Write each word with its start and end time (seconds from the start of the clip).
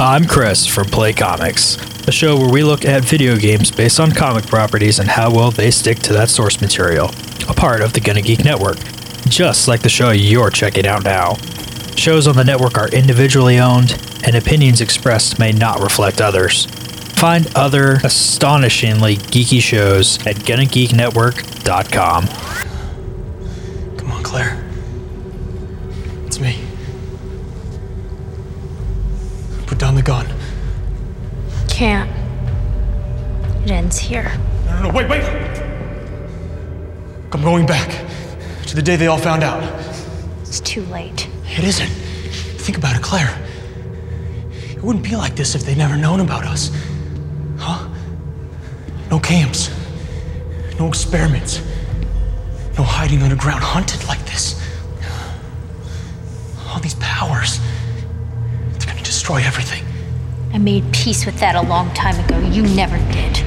I'm 0.00 0.24
Chris 0.24 0.66
from 0.66 0.86
Play 0.86 1.12
Comics, 1.12 1.76
a 2.08 2.12
show 2.12 2.36
where 2.36 2.50
we 2.50 2.64
look 2.64 2.84
at 2.84 3.04
video 3.04 3.36
games 3.36 3.70
based 3.70 4.00
on 4.00 4.10
comic 4.10 4.44
properties 4.44 4.98
and 4.98 5.08
how 5.08 5.32
well 5.32 5.52
they 5.52 5.70
stick 5.70 6.00
to 6.00 6.12
that 6.14 6.28
source 6.28 6.60
material, 6.60 7.10
a 7.48 7.54
part 7.54 7.80
of 7.80 7.92
the 7.92 8.00
Gonna 8.00 8.20
Geek 8.20 8.44
Network, 8.44 8.78
just 9.28 9.68
like 9.68 9.82
the 9.82 9.88
show 9.88 10.10
you're 10.10 10.50
checking 10.50 10.84
out 10.84 11.04
now. 11.04 11.34
Shows 11.96 12.26
on 12.26 12.34
the 12.34 12.42
network 12.42 12.76
are 12.76 12.88
individually 12.88 13.60
owned, 13.60 13.92
and 14.24 14.34
opinions 14.34 14.80
expressed 14.80 15.38
may 15.38 15.52
not 15.52 15.78
reflect 15.80 16.20
others. 16.20 16.66
Find 17.14 17.46
other 17.54 18.00
astonishingly 18.02 19.16
geeky 19.16 19.60
shows 19.60 20.18
at 20.26 20.34
GonnaGeekNetwork.com. 20.36 22.26
Come 23.96 24.10
on, 24.10 24.22
Claire. 24.24 24.63
Put 30.04 30.12
down 30.12 30.26
the 30.26 30.32
gun. 30.32 31.68
Can't. 31.68 32.10
It 33.64 33.70
ends 33.70 33.98
here. 33.98 34.30
No, 34.66 34.76
no, 34.76 34.88
no, 34.88 34.94
wait, 34.94 35.08
wait! 35.08 35.24
I'm 37.32 37.42
going 37.42 37.66
back 37.66 37.90
to 38.66 38.76
the 38.76 38.82
day 38.82 38.96
they 38.96 39.06
all 39.06 39.18
found 39.18 39.42
out. 39.42 39.62
It's 40.42 40.60
too 40.60 40.82
late. 40.86 41.28
It 41.46 41.64
isn't. 41.64 41.88
Think 41.88 42.78
about 42.78 42.96
it, 42.96 43.02
Claire. 43.02 43.36
It 44.70 44.82
wouldn't 44.82 45.04
be 45.04 45.16
like 45.16 45.34
this 45.34 45.54
if 45.54 45.64
they'd 45.64 45.78
never 45.78 45.96
known 45.96 46.20
about 46.20 46.44
us. 46.44 46.70
Huh? 47.58 47.88
No 49.10 49.18
camps. 49.18 49.70
No 50.78 50.86
experiments. 50.88 51.60
No 52.76 52.84
hiding 52.84 53.22
underground 53.22 53.62
hunted 53.62 54.06
like 54.06 54.24
this. 54.26 54.60
All 56.68 56.80
these 56.80 56.94
powers. 56.96 57.58
They're 58.78 58.88
gonna 58.88 59.02
destroy 59.02 59.42
everything. 59.42 59.83
I 60.54 60.58
made 60.58 60.84
peace 60.92 61.26
with 61.26 61.36
that 61.40 61.56
a 61.56 61.62
long 61.62 61.92
time 61.94 62.14
ago. 62.24 62.38
You 62.38 62.62
never 62.62 62.96
did. 63.12 63.38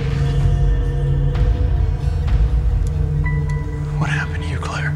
What 3.98 4.10
happened 4.10 4.44
to 4.44 4.50
you, 4.50 4.60
Claire? 4.60 4.94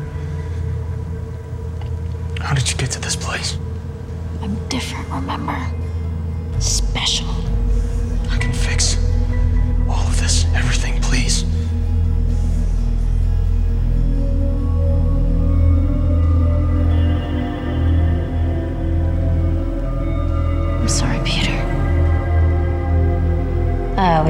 How 2.41 2.53
did 2.53 2.69
you 2.69 2.75
get 2.75 2.91
to 2.91 2.99
this 2.99 3.15
place? 3.15 3.57
I'm 4.41 4.57
different, 4.67 5.07
remember? 5.07 5.57
Special. 6.59 7.29
I 8.29 8.37
can 8.37 8.51
fix 8.51 8.97
all 9.87 10.05
of 10.05 10.19
this, 10.19 10.43
everything, 10.53 10.90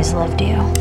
always 0.01 0.13
loved 0.13 0.41
you. 0.41 0.80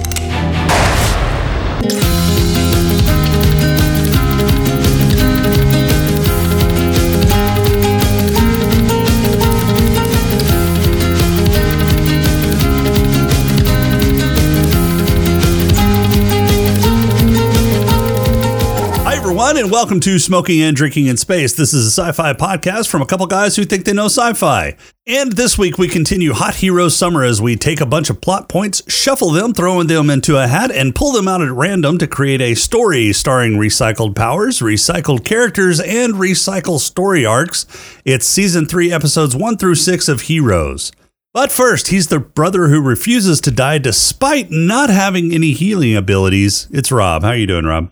And 19.61 19.71
welcome 19.71 20.01
to 20.01 20.19
Smoking 20.19 20.63
and 20.63 20.75
Drinking 20.75 21.05
in 21.05 21.19
Space. 21.19 21.53
This 21.53 21.75
is 21.75 21.87
a 21.87 21.91
sci 21.91 22.13
fi 22.13 22.33
podcast 22.33 22.89
from 22.89 23.03
a 23.03 23.07
couple 23.07 23.27
guys 23.27 23.57
who 23.57 23.67
think 23.67 23.85
they 23.85 23.93
know 23.93 24.07
sci 24.07 24.33
fi. 24.33 24.75
And 25.07 25.33
this 25.33 25.59
week 25.59 25.77
we 25.77 25.87
continue 25.87 26.33
Hot 26.33 26.55
Heroes 26.55 26.97
Summer 26.97 27.25
as 27.25 27.43
we 27.43 27.57
take 27.57 27.83
a 27.83 27.87
bunch 27.87 28.09
of 28.09 28.23
plot 28.23 28.49
points, 28.49 28.83
shuffle 28.91 29.33
them, 29.33 29.53
throwing 29.53 29.87
them 29.87 30.09
into 30.09 30.39
a 30.39 30.47
hat, 30.47 30.71
and 30.71 30.95
pull 30.95 31.13
them 31.13 31.29
out 31.29 31.43
at 31.43 31.53
random 31.53 31.99
to 31.99 32.07
create 32.07 32.41
a 32.41 32.55
story 32.55 33.13
starring 33.13 33.53
recycled 33.53 34.17
powers, 34.17 34.61
recycled 34.61 35.27
characters, 35.27 35.79
and 35.79 36.15
recycled 36.15 36.81
story 36.81 37.27
arcs. 37.27 37.67
It's 38.07 38.25
season 38.25 38.65
three, 38.65 38.91
episodes 38.91 39.37
one 39.37 39.59
through 39.59 39.75
six 39.75 40.09
of 40.09 40.23
Heroes. 40.23 40.91
But 41.35 41.53
first, 41.53 41.89
he's 41.89 42.07
the 42.07 42.19
brother 42.19 42.69
who 42.69 42.81
refuses 42.81 43.43
to 43.43 43.51
die 43.51 43.77
despite 43.77 44.51
not 44.51 44.89
having 44.89 45.35
any 45.35 45.53
healing 45.53 45.95
abilities. 45.97 46.67
It's 46.71 46.91
Rob. 46.91 47.23
How 47.25 47.33
you 47.33 47.47
doing, 47.47 47.67
Rob? 47.67 47.91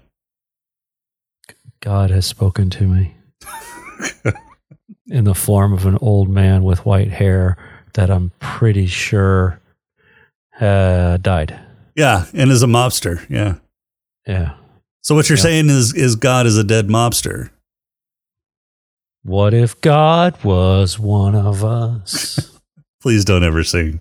God 1.80 2.10
has 2.10 2.26
spoken 2.26 2.70
to 2.70 2.84
me 2.86 3.14
in 5.10 5.24
the 5.24 5.34
form 5.34 5.72
of 5.72 5.86
an 5.86 5.96
old 6.00 6.28
man 6.28 6.64
with 6.64 6.84
white 6.84 7.10
hair 7.10 7.56
that 7.94 8.10
I'm 8.10 8.30
pretty 8.40 8.86
sure 8.86 9.60
uh, 10.60 11.16
died. 11.18 11.58
Yeah, 11.94 12.26
and 12.34 12.50
is 12.50 12.62
a 12.62 12.66
mobster. 12.66 13.24
Yeah. 13.30 13.56
Yeah. 14.26 14.54
So 15.02 15.14
what 15.14 15.28
you're 15.28 15.38
Yeah. 15.38 15.42
saying 15.42 15.70
is 15.70 15.94
is 15.94 16.16
God 16.16 16.46
is 16.46 16.56
a 16.58 16.64
dead 16.64 16.88
mobster. 16.88 17.50
What 19.22 19.54
if 19.54 19.80
God 19.80 20.42
was 20.44 20.98
one 20.98 21.34
of 21.34 21.64
us? 21.64 22.60
Please 23.02 23.24
don't 23.24 23.44
ever 23.44 23.62
sing. 23.64 24.00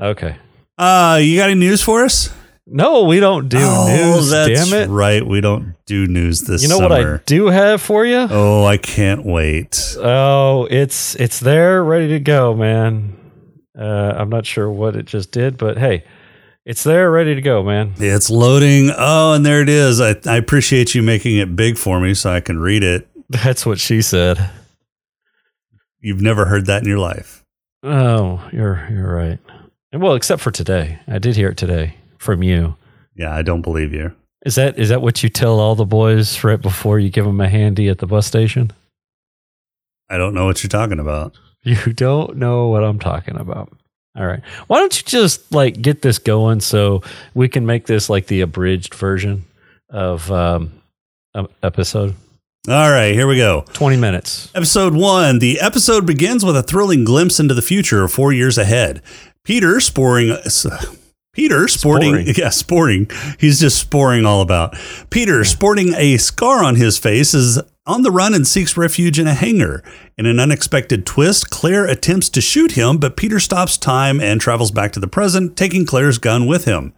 okay. 0.00 0.36
Uh, 0.78 1.18
you 1.22 1.36
got 1.36 1.50
any 1.50 1.58
news 1.60 1.82
for 1.82 2.04
us? 2.04 2.30
No, 2.72 3.02
we 3.02 3.18
don't 3.18 3.48
do 3.48 3.58
news. 3.58 3.66
Oh, 3.66 4.20
that's 4.30 4.70
damn 4.70 4.80
it! 4.80 4.92
right. 4.92 5.26
We 5.26 5.40
don't 5.40 5.74
do 5.86 6.06
news 6.06 6.42
this 6.42 6.62
You 6.62 6.68
know 6.68 6.78
what 6.78 6.92
I 6.92 7.16
do 7.26 7.46
have 7.46 7.82
for 7.82 8.06
you? 8.06 8.28
Oh, 8.30 8.64
I 8.64 8.76
can't 8.76 9.24
wait. 9.26 9.96
Oh, 9.98 10.68
it's 10.70 11.16
it's 11.16 11.40
there, 11.40 11.82
ready 11.82 12.08
to 12.08 12.20
go, 12.20 12.54
man. 12.54 13.16
Uh, 13.76 14.14
I'm 14.16 14.28
not 14.28 14.46
sure 14.46 14.70
what 14.70 14.94
it 14.94 15.06
just 15.06 15.32
did, 15.32 15.58
but 15.58 15.78
hey, 15.78 16.04
it's 16.64 16.84
there, 16.84 17.10
ready 17.10 17.34
to 17.34 17.40
go, 17.40 17.64
man. 17.64 17.94
It's 17.96 18.30
loading. 18.30 18.92
Oh, 18.96 19.32
and 19.32 19.44
there 19.44 19.62
it 19.62 19.68
is. 19.68 20.00
I, 20.00 20.14
I 20.26 20.36
appreciate 20.36 20.94
you 20.94 21.02
making 21.02 21.38
it 21.38 21.56
big 21.56 21.76
for 21.76 21.98
me 21.98 22.14
so 22.14 22.30
I 22.30 22.40
can 22.40 22.60
read 22.60 22.84
it. 22.84 23.08
That's 23.28 23.66
what 23.66 23.80
she 23.80 24.00
said. 24.00 24.48
You've 25.98 26.22
never 26.22 26.44
heard 26.44 26.66
that 26.66 26.82
in 26.82 26.88
your 26.88 26.98
life. 26.98 27.44
Oh, 27.82 28.48
you're 28.52 28.86
you're 28.92 29.12
right. 29.12 29.40
And 29.90 30.00
well, 30.00 30.14
except 30.14 30.40
for 30.40 30.52
today, 30.52 31.00
I 31.08 31.18
did 31.18 31.34
hear 31.34 31.48
it 31.48 31.56
today 31.56 31.96
from 32.20 32.42
you. 32.42 32.76
Yeah, 33.16 33.34
I 33.34 33.42
don't 33.42 33.62
believe 33.62 33.92
you. 33.92 34.12
Is 34.46 34.54
that 34.54 34.78
is 34.78 34.90
that 34.90 35.02
what 35.02 35.22
you 35.22 35.28
tell 35.28 35.58
all 35.58 35.74
the 35.74 35.84
boys 35.84 36.44
right 36.44 36.60
before 36.60 36.98
you 36.98 37.10
give 37.10 37.24
them 37.24 37.40
a 37.40 37.48
handy 37.48 37.88
at 37.88 37.98
the 37.98 38.06
bus 38.06 38.26
station? 38.26 38.70
I 40.08 40.16
don't 40.18 40.34
know 40.34 40.46
what 40.46 40.62
you're 40.62 40.68
talking 40.68 41.00
about. 41.00 41.36
You 41.62 41.92
don't 41.92 42.38
know 42.38 42.68
what 42.68 42.82
I'm 42.82 42.98
talking 42.98 43.36
about. 43.36 43.70
All 44.16 44.26
right. 44.26 44.40
Why 44.66 44.78
don't 44.78 44.96
you 44.96 45.06
just 45.06 45.52
like 45.52 45.82
get 45.82 46.00
this 46.00 46.18
going 46.18 46.60
so 46.60 47.02
we 47.34 47.48
can 47.50 47.66
make 47.66 47.84
this 47.84 48.08
like 48.08 48.28
the 48.28 48.40
abridged 48.40 48.94
version 48.94 49.44
of 49.90 50.30
um 50.32 50.72
episode 51.62 52.14
All 52.66 52.90
right, 52.90 53.12
here 53.12 53.26
we 53.26 53.36
go. 53.36 53.64
20 53.74 53.98
minutes. 53.98 54.50
Episode 54.54 54.94
one. 54.94 55.38
The 55.38 55.60
episode 55.60 56.06
begins 56.06 56.46
with 56.46 56.56
a 56.56 56.62
thrilling 56.62 57.04
glimpse 57.04 57.38
into 57.38 57.52
the 57.52 57.62
future 57.62 58.04
of 58.04 58.10
four 58.10 58.32
years 58.32 58.56
ahead. 58.56 59.02
Peter 59.44 59.80
sporing. 59.80 60.34
Peter 61.40 61.68
sporting, 61.68 62.12
Sporing. 62.12 62.26
yeah, 62.36 62.50
sporting. 62.50 63.10
He's 63.38 63.60
just 63.60 63.78
sporing 63.78 64.26
all 64.26 64.42
about. 64.42 64.76
Peter 65.08 65.42
sporting 65.42 65.94
a 65.94 66.18
scar 66.18 66.62
on 66.62 66.74
his 66.74 66.98
face 66.98 67.32
is 67.32 67.58
on 67.86 68.02
the 68.02 68.10
run 68.10 68.34
and 68.34 68.46
seeks 68.46 68.76
refuge 68.76 69.18
in 69.18 69.26
a 69.26 69.32
hangar. 69.32 69.82
In 70.18 70.26
an 70.26 70.38
unexpected 70.38 71.06
twist, 71.06 71.48
Claire 71.48 71.86
attempts 71.86 72.28
to 72.28 72.42
shoot 72.42 72.72
him, 72.72 72.98
but 72.98 73.16
Peter 73.16 73.40
stops 73.40 73.78
time 73.78 74.20
and 74.20 74.38
travels 74.38 74.70
back 74.70 74.92
to 74.92 75.00
the 75.00 75.08
present, 75.08 75.56
taking 75.56 75.86
Claire's 75.86 76.18
gun 76.18 76.44
with 76.46 76.66
him. 76.66 76.92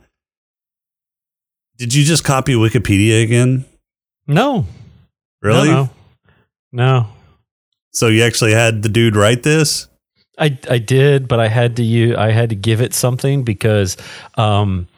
Did 1.76 1.94
you 1.94 2.02
just 2.02 2.24
copy 2.24 2.54
Wikipedia 2.54 3.22
again? 3.22 3.64
No. 4.26 4.66
Really? 5.40 5.68
No. 5.68 5.90
No. 6.72 7.00
no. 7.00 7.06
So 7.92 8.08
you 8.08 8.24
actually 8.24 8.54
had 8.54 8.82
the 8.82 8.88
dude 8.88 9.14
write 9.14 9.44
this? 9.44 9.86
I 10.38 10.58
I 10.68 10.78
did, 10.78 11.28
but 11.28 11.40
I 11.40 11.48
had 11.48 11.76
to 11.76 11.82
use 11.82 12.16
I 12.16 12.30
had 12.30 12.50
to 12.50 12.56
give 12.56 12.80
it 12.80 12.94
something 12.94 13.42
because 13.42 13.96
um 14.36 14.88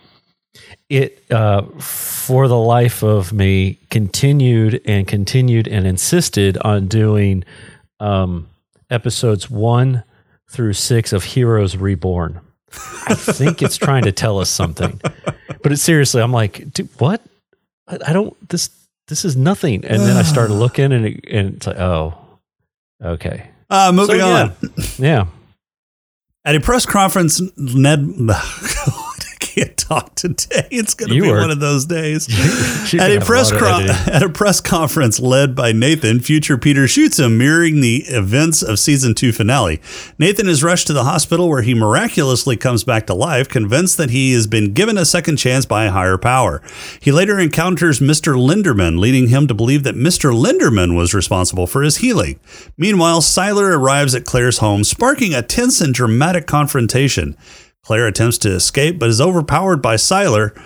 it 0.88 1.25
uh 1.31 1.62
for 1.78 2.46
the 2.48 2.58
life 2.58 3.02
of 3.02 3.32
me 3.32 3.78
continued 3.90 4.81
and 4.84 5.06
continued 5.08 5.66
and 5.66 5.86
insisted 5.86 6.56
on 6.58 6.86
doing 6.86 7.44
um 8.00 8.48
episodes 8.90 9.50
1 9.50 10.04
through 10.50 10.72
6 10.72 11.12
of 11.12 11.25
Heroes 11.25 11.76
Reborn. 11.76 12.40
I 13.08 13.14
think 13.14 13.62
it's 13.62 13.76
trying 13.76 14.02
to 14.04 14.12
tell 14.12 14.38
us 14.38 14.50
something. 14.50 15.00
But 15.62 15.72
it, 15.72 15.78
seriously, 15.78 16.20
I'm 16.22 16.32
like, 16.32 16.72
dude, 16.72 16.88
what? 16.98 17.22
I, 17.88 17.98
I 18.08 18.12
don't 18.12 18.36
this 18.48 18.70
this 19.08 19.25
is 19.25 19.36
nothing. 19.36 19.84
And 19.84 20.02
then 20.02 20.16
I 20.16 20.22
started 20.22 20.54
looking 20.54 20.92
and 20.92 21.06
it, 21.06 21.25
and 21.31 21.56
it's 21.56 21.66
like, 21.66 21.78
oh, 21.78 22.14
okay. 23.02 23.50
Uh, 23.74 23.92
moving 23.92 24.20
So, 24.20 24.26
on. 24.26 24.54
Yeah. 24.98 25.26
At 26.44 26.54
a 26.54 26.60
press 26.60 26.86
conference, 26.86 27.40
Ned. 27.56 28.06
Can't 29.44 29.76
talk 29.76 30.14
today. 30.14 30.67
It's 30.70 30.94
going 30.94 31.11
to 31.11 31.20
be 31.20 31.29
were- 31.29 31.38
one 31.38 31.50
of 31.50 31.61
those 31.61 31.85
days. 31.85 32.29
At 32.94 33.11
a 33.12 33.20
press 33.20 33.50
of 33.50 33.58
cro- 33.58 33.81
at 34.12 34.23
a 34.23 34.29
press 34.29 34.61
conference 34.61 35.20
led 35.20 35.55
by 35.55 35.73
Nathan, 35.73 36.20
future 36.20 36.56
Peter 36.56 36.88
shoots 36.88 37.19
him, 37.19 37.37
mirroring 37.37 37.81
the 37.81 38.05
events 38.08 38.62
of 38.62 38.79
season 38.79 39.14
two 39.14 39.32
finale. 39.32 39.81
Nathan 40.19 40.49
is 40.49 40.62
rushed 40.62 40.87
to 40.87 40.93
the 40.93 41.05
hospital 41.05 41.49
where 41.49 41.62
he 41.62 41.75
miraculously 41.75 42.56
comes 42.56 42.85
back 42.85 43.06
to 43.06 43.14
life, 43.14 43.49
convinced 43.49 43.96
that 43.99 44.11
he 44.11 44.32
has 44.32 44.46
been 44.46 44.73
given 44.73 44.96
a 44.96 45.05
second 45.05 45.37
chance 45.37 45.67
by 45.67 45.85
a 45.85 45.91
higher 45.91 46.17
power. 46.19 46.62
He 47.00 47.12
later 47.12 47.38
encounters 47.38 48.00
Mr. 48.00 48.35
Linderman, 48.37 48.99
leading 48.99 49.29
him 49.29 49.46
to 49.49 49.55
believe 49.55 49.82
that 49.82 49.94
Mr. 49.94 50.32
Linderman 50.32 50.96
was 50.96 51.12
responsible 51.14 51.67
for 51.67 51.82
his 51.82 51.99
healing. 51.99 52.41
Meanwhile, 52.79 53.20
Sylar 53.20 53.76
arrives 53.76 54.14
at 54.14 54.25
Claire's 54.25 54.58
home, 54.58 54.85
sparking 54.85 55.35
a 55.35 55.43
tense 55.43 55.81
and 55.81 55.93
dramatic 55.93 56.46
confrontation. 56.46 57.37
Claire 57.84 58.06
attempts 58.06 58.38
to 58.38 58.50
escape, 58.50 58.98
but 58.98 59.10
is 59.10 59.20
overpowered 59.20 59.82
by 59.82 59.96
Sylar. 59.96 60.58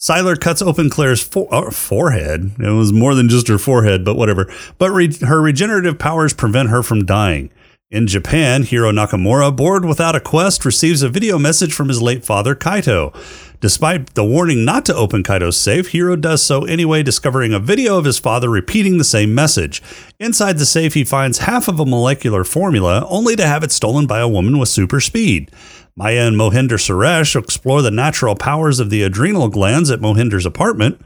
Sylar 0.00 0.40
cuts 0.40 0.62
open 0.62 0.88
Claire's 0.88 1.28
uh, 1.36 1.70
forehead. 1.70 2.52
It 2.58 2.70
was 2.70 2.92
more 2.92 3.14
than 3.14 3.28
just 3.28 3.48
her 3.48 3.58
forehead, 3.58 4.04
but 4.04 4.16
whatever. 4.16 4.50
But 4.78 4.90
re- 4.92 5.14
her 5.22 5.42
regenerative 5.42 5.98
powers 5.98 6.32
prevent 6.32 6.70
her 6.70 6.82
from 6.82 7.04
dying. 7.04 7.50
In 7.90 8.06
Japan, 8.06 8.62
Hiro 8.62 8.92
Nakamura, 8.92 9.54
bored 9.54 9.84
without 9.84 10.14
a 10.14 10.20
quest, 10.20 10.64
receives 10.64 11.02
a 11.02 11.08
video 11.08 11.40
message 11.40 11.74
from 11.74 11.88
his 11.88 12.00
late 12.00 12.24
father, 12.24 12.54
Kaito. 12.54 13.12
Despite 13.60 14.14
the 14.14 14.24
warning 14.24 14.64
not 14.64 14.86
to 14.86 14.94
open 14.94 15.24
Kaito's 15.24 15.56
safe, 15.56 15.88
Hiro 15.88 16.14
does 16.14 16.40
so 16.40 16.64
anyway, 16.64 17.02
discovering 17.02 17.52
a 17.52 17.58
video 17.58 17.98
of 17.98 18.04
his 18.04 18.20
father 18.20 18.48
repeating 18.48 18.96
the 18.96 19.04
same 19.04 19.34
message. 19.34 19.82
Inside 20.20 20.58
the 20.58 20.66
safe, 20.66 20.94
he 20.94 21.02
finds 21.02 21.38
half 21.38 21.66
of 21.66 21.80
a 21.80 21.84
molecular 21.84 22.44
formula, 22.44 23.04
only 23.08 23.34
to 23.34 23.44
have 23.44 23.64
it 23.64 23.72
stolen 23.72 24.06
by 24.06 24.20
a 24.20 24.28
woman 24.28 24.58
with 24.58 24.68
super 24.68 25.00
speed. 25.00 25.50
Maya 25.96 26.26
and 26.26 26.36
Mohinder 26.36 26.78
Suresh 26.78 27.38
explore 27.40 27.82
the 27.82 27.90
natural 27.90 28.34
powers 28.34 28.80
of 28.80 28.90
the 28.90 29.02
adrenal 29.02 29.48
glands 29.48 29.90
at 29.90 30.00
Mohinder's 30.00 30.46
apartment. 30.46 31.00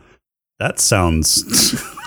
That 0.59 0.79
sounds 0.79 1.45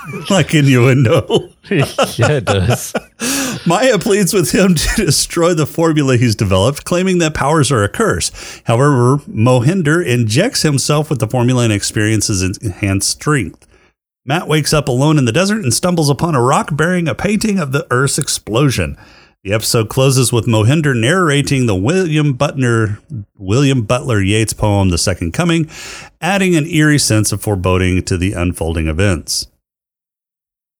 like 0.29 0.53
innuendo. 0.53 1.49
yeah, 1.69 2.31
it 2.31 2.45
does. 2.45 2.93
Maya 3.65 3.99
pleads 3.99 4.33
with 4.33 4.51
him 4.51 4.75
to 4.75 5.05
destroy 5.05 5.53
the 5.53 5.65
formula 5.65 6.17
he's 6.17 6.35
developed, 6.35 6.85
claiming 6.85 7.17
that 7.17 7.33
powers 7.33 7.71
are 7.71 7.83
a 7.83 7.89
curse. 7.89 8.61
However, 8.65 9.17
Mohinder 9.27 10.05
injects 10.05 10.61
himself 10.61 11.09
with 11.09 11.19
the 11.19 11.27
formula 11.27 11.63
and 11.65 11.73
experiences 11.73 12.41
enhanced 12.59 13.09
strength. 13.09 13.67
Matt 14.25 14.47
wakes 14.47 14.73
up 14.73 14.87
alone 14.87 15.17
in 15.17 15.25
the 15.25 15.31
desert 15.31 15.63
and 15.63 15.73
stumbles 15.73 16.09
upon 16.09 16.35
a 16.35 16.41
rock 16.41 16.75
bearing 16.75 17.07
a 17.07 17.15
painting 17.15 17.59
of 17.59 17.71
the 17.71 17.87
Earth's 17.89 18.17
explosion. 18.17 18.97
The 19.43 19.53
episode 19.53 19.87
closes 19.87 20.33
with 20.33 20.45
Mohinder 20.45 20.99
narrating 20.99 21.67
the 21.67 21.75
William 21.75 22.33
Butler 22.33 22.99
William 23.37 23.83
Butler 23.83 24.19
Yeats 24.19 24.51
poem 24.51 24.89
The 24.89 24.97
Second 24.97 25.33
Coming, 25.33 25.69
adding 26.19 26.55
an 26.55 26.65
eerie 26.65 26.97
sense 26.97 27.31
of 27.31 27.41
foreboding 27.41 28.01
to 28.03 28.17
the 28.17 28.33
unfolding 28.33 28.87
events. 28.87 29.47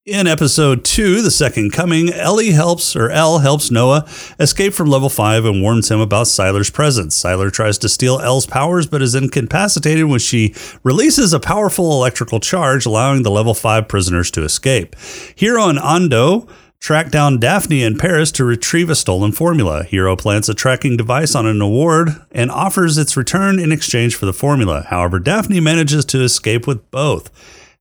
In 0.07 0.25
episode 0.25 0.83
two, 0.83 1.21
The 1.21 1.29
Second 1.29 1.71
Coming, 1.71 2.11
Ellie 2.11 2.51
helps, 2.51 2.95
or 2.95 3.09
Elle 3.09 3.39
helps 3.39 3.69
Noah 3.69 4.09
escape 4.39 4.73
from 4.73 4.89
level 4.89 5.09
five 5.09 5.45
and 5.45 5.61
warns 5.61 5.91
him 5.91 5.99
about 5.99 6.25
Sylar's 6.25 6.69
presence. 6.69 7.21
Sylar 7.21 7.51
tries 7.51 7.77
to 7.79 7.89
steal 7.89 8.19
Elle's 8.19 8.45
powers, 8.45 8.87
but 8.87 9.01
is 9.01 9.15
incapacitated 9.15 10.05
when 10.05 10.19
she 10.19 10.55
releases 10.83 11.31
a 11.31 11.39
powerful 11.39 11.91
electrical 11.91 12.39
charge, 12.39 12.85
allowing 12.85 13.23
the 13.23 13.31
level 13.31 13.53
five 13.53 13.87
prisoners 13.87 14.31
to 14.31 14.43
escape. 14.43 14.95
Hiro 15.35 15.69
and 15.69 15.77
Ando 15.77 16.49
track 16.79 17.11
down 17.11 17.39
Daphne 17.39 17.83
in 17.83 17.97
Paris 17.97 18.31
to 18.33 18.45
retrieve 18.45 18.89
a 18.89 18.95
stolen 18.95 19.31
formula. 19.31 19.83
Hiro 19.83 20.15
plants 20.15 20.49
a 20.49 20.53
tracking 20.53 20.97
device 20.97 21.35
on 21.35 21.45
an 21.45 21.61
award 21.61 22.09
and 22.31 22.49
offers 22.51 22.97
its 22.97 23.17
return 23.17 23.59
in 23.59 23.71
exchange 23.71 24.15
for 24.15 24.25
the 24.25 24.33
formula. 24.33 24.85
However, 24.89 25.19
Daphne 25.19 25.59
manages 25.59 26.05
to 26.05 26.23
escape 26.23 26.67
with 26.67 26.89
both. 26.91 27.31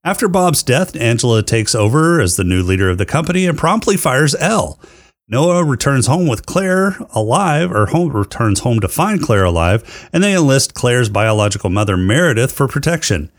After 0.03 0.29
Bob's 0.29 0.63
death, 0.63 0.95
Angela 0.97 1.43
takes 1.43 1.75
over 1.75 2.21
as 2.21 2.37
the 2.37 2.45
new 2.45 2.63
leader 2.63 2.89
of 2.89 2.99
the 2.99 3.07
company 3.07 3.47
and 3.47 3.59
promptly 3.59 3.97
fires 3.97 4.37
Elle. 4.39 4.79
Noah 5.29 5.65
returns 5.65 6.07
home 6.07 6.29
with 6.29 6.47
Claire 6.47 6.97
alive, 7.13 7.73
or 7.73 7.87
home 7.87 8.13
returns 8.13 8.61
home 8.61 8.79
to 8.79 8.87
find 8.87 9.21
Claire 9.21 9.43
alive, 9.43 10.09
and 10.13 10.23
they 10.23 10.37
enlist 10.37 10.75
Claire's 10.75 11.09
biological 11.09 11.69
mother, 11.71 11.97
Meredith, 11.97 12.53
for 12.53 12.69
protection. 12.69 13.33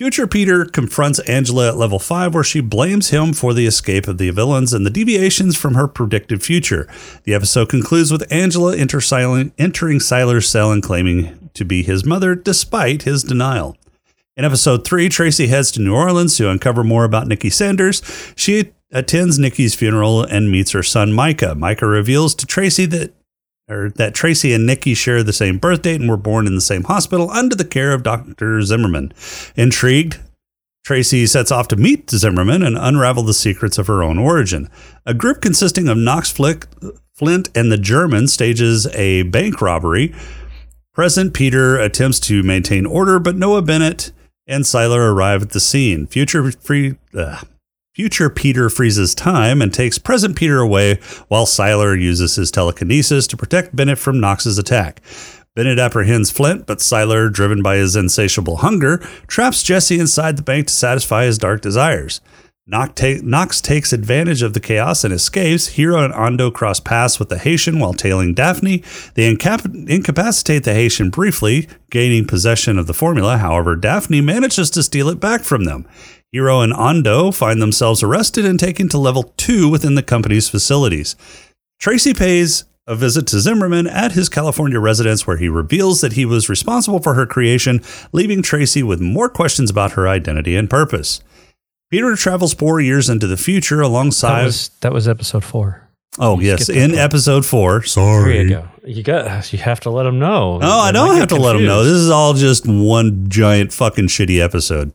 Future 0.00 0.26
Peter 0.26 0.64
confronts 0.64 1.18
Angela 1.28 1.68
at 1.68 1.76
level 1.76 1.98
5, 1.98 2.32
where 2.32 2.42
she 2.42 2.62
blames 2.62 3.10
him 3.10 3.34
for 3.34 3.52
the 3.52 3.66
escape 3.66 4.08
of 4.08 4.16
the 4.16 4.30
villains 4.30 4.72
and 4.72 4.86
the 4.86 4.90
deviations 4.90 5.58
from 5.58 5.74
her 5.74 5.86
predicted 5.86 6.42
future. 6.42 6.88
The 7.24 7.34
episode 7.34 7.68
concludes 7.68 8.10
with 8.10 8.26
Angela 8.32 8.74
enter 8.74 9.00
Silen- 9.00 9.52
entering 9.58 9.98
Sylar's 9.98 10.48
cell 10.48 10.72
and 10.72 10.82
claiming 10.82 11.50
to 11.52 11.66
be 11.66 11.82
his 11.82 12.02
mother, 12.02 12.34
despite 12.34 13.02
his 13.02 13.22
denial. 13.22 13.76
In 14.38 14.46
episode 14.46 14.86
3, 14.86 15.10
Tracy 15.10 15.48
heads 15.48 15.70
to 15.72 15.82
New 15.82 15.94
Orleans 15.94 16.34
to 16.38 16.48
uncover 16.48 16.82
more 16.82 17.04
about 17.04 17.28
Niki 17.28 17.52
Sanders. 17.52 18.00
She 18.34 18.72
attends 18.90 19.38
Niki's 19.38 19.74
funeral 19.74 20.22
and 20.22 20.50
meets 20.50 20.70
her 20.70 20.82
son 20.82 21.12
Micah. 21.12 21.54
Micah 21.54 21.86
reveals 21.86 22.34
to 22.36 22.46
Tracy 22.46 22.86
that 22.86 23.12
or 23.70 23.90
that 23.90 24.14
Tracy 24.14 24.52
and 24.52 24.68
Niki 24.68 24.96
share 24.96 25.22
the 25.22 25.32
same 25.32 25.58
birth 25.58 25.82
date 25.82 26.00
and 26.00 26.10
were 26.10 26.16
born 26.16 26.46
in 26.46 26.54
the 26.54 26.60
same 26.60 26.84
hospital 26.84 27.30
under 27.30 27.54
the 27.54 27.64
care 27.64 27.92
of 27.92 28.02
Dr. 28.02 28.60
Zimmerman. 28.62 29.12
Intrigued, 29.56 30.18
Tracy 30.84 31.26
sets 31.26 31.52
off 31.52 31.68
to 31.68 31.76
meet 31.76 32.10
Zimmerman 32.10 32.62
and 32.62 32.76
unravel 32.76 33.22
the 33.22 33.34
secrets 33.34 33.78
of 33.78 33.86
her 33.86 34.02
own 34.02 34.18
origin. 34.18 34.68
A 35.06 35.14
group 35.14 35.40
consisting 35.40 35.88
of 35.88 35.96
Knox 35.96 36.30
Flick, 36.30 36.66
Flint 37.14 37.50
and 37.54 37.70
the 37.70 37.78
German 37.78 38.28
stages 38.28 38.86
a 38.94 39.22
bank 39.24 39.60
robbery. 39.60 40.14
Present 40.92 41.34
Peter 41.34 41.78
attempts 41.78 42.18
to 42.20 42.42
maintain 42.42 42.86
order, 42.86 43.18
but 43.18 43.36
Noah 43.36 43.62
Bennett 43.62 44.10
and 44.46 44.64
Sylar 44.64 45.12
arrive 45.12 45.42
at 45.42 45.50
the 45.50 45.60
scene. 45.60 46.06
Future 46.06 46.50
free. 46.50 46.96
Future 48.00 48.30
Peter 48.30 48.70
freezes 48.70 49.14
time 49.14 49.60
and 49.60 49.74
takes 49.74 49.98
present 49.98 50.34
Peter 50.34 50.60
away 50.60 50.94
while 51.28 51.44
Sylar 51.44 52.00
uses 52.00 52.34
his 52.34 52.50
telekinesis 52.50 53.26
to 53.26 53.36
protect 53.36 53.76
Bennett 53.76 53.98
from 53.98 54.18
Knox's 54.18 54.56
attack. 54.56 55.02
Bennett 55.54 55.78
apprehends 55.78 56.30
Flint, 56.30 56.64
but 56.66 56.78
Sylar, 56.78 57.30
driven 57.30 57.60
by 57.60 57.76
his 57.76 57.96
insatiable 57.96 58.56
hunger, 58.56 58.96
traps 59.26 59.62
Jesse 59.62 59.98
inside 59.98 60.38
the 60.38 60.42
bank 60.42 60.68
to 60.68 60.72
satisfy 60.72 61.26
his 61.26 61.36
dark 61.36 61.60
desires. 61.60 62.22
Knox, 62.66 62.92
ta- 62.94 63.20
Knox 63.22 63.60
takes 63.60 63.92
advantage 63.92 64.42
of 64.42 64.54
the 64.54 64.60
chaos 64.60 65.04
and 65.04 65.12
escapes. 65.12 65.66
Hiro 65.66 66.02
and 66.02 66.14
Ando 66.14 66.50
cross 66.50 66.80
paths 66.80 67.18
with 67.18 67.28
the 67.28 67.38
Haitian 67.38 67.80
while 67.80 67.92
tailing 67.92 68.32
Daphne. 68.32 68.82
They 69.14 69.30
incap- 69.30 69.90
incapacitate 69.90 70.64
the 70.64 70.72
Haitian 70.72 71.10
briefly, 71.10 71.68
gaining 71.90 72.26
possession 72.26 72.78
of 72.78 72.86
the 72.86 72.94
formula. 72.94 73.36
However, 73.36 73.76
Daphne 73.76 74.22
manages 74.22 74.70
to 74.70 74.82
steal 74.82 75.10
it 75.10 75.20
back 75.20 75.42
from 75.42 75.64
them. 75.64 75.86
Hiro 76.32 76.60
and 76.60 76.72
Ando 76.72 77.34
find 77.34 77.60
themselves 77.60 78.02
arrested 78.02 78.44
and 78.44 78.58
taken 78.58 78.88
to 78.90 78.98
level 78.98 79.32
2 79.36 79.68
within 79.68 79.94
the 79.96 80.02
company's 80.02 80.48
facilities. 80.48 81.16
Tracy 81.80 82.14
pays 82.14 82.64
a 82.86 82.94
visit 82.94 83.26
to 83.28 83.40
Zimmerman 83.40 83.86
at 83.86 84.12
his 84.12 84.28
California 84.28 84.78
residence 84.80 85.26
where 85.26 85.36
he 85.38 85.48
reveals 85.48 86.00
that 86.00 86.12
he 86.14 86.24
was 86.24 86.48
responsible 86.48 87.00
for 87.00 87.14
her 87.14 87.26
creation, 87.26 87.80
leaving 88.12 88.42
Tracy 88.42 88.82
with 88.82 89.00
more 89.00 89.28
questions 89.28 89.70
about 89.70 89.92
her 89.92 90.06
identity 90.08 90.56
and 90.56 90.68
purpose. 90.70 91.20
Peter 91.90 92.14
travels 92.14 92.54
four 92.54 92.80
years 92.80 93.08
into 93.10 93.26
the 93.26 93.36
future 93.36 93.78
That 93.78 93.84
alongside. 93.86 94.44
was 94.44 94.70
that 94.80 94.92
was 94.92 95.08
episode 95.08 95.44
four. 95.44 95.88
oh, 96.20 96.38
yes, 96.40 96.68
in 96.68 96.90
part. 96.90 97.00
episode 97.00 97.44
four. 97.44 97.82
Sorry, 97.82 98.32
There 98.34 98.42
you 98.44 98.48
go. 98.50 98.68
You 98.84 99.02
got. 99.02 99.52
You 99.52 99.58
have 99.58 99.80
to 99.80 99.90
let 99.90 100.04
them 100.04 100.18
know. 100.20 100.58
No, 100.58 100.68
I 100.78 100.92
don't 100.92 101.16
have 101.16 101.28
to 101.28 101.34
get 101.34 101.40
let 101.42 101.56
him 101.56 101.64
know. 101.64 101.82
This 101.84 101.94
is 101.94 102.10
all 102.10 102.34
just 102.34 102.66
one 102.66 103.28
giant 103.28 103.72
fucking 103.72 104.06
shitty 104.06 104.40
episode. 104.40 104.92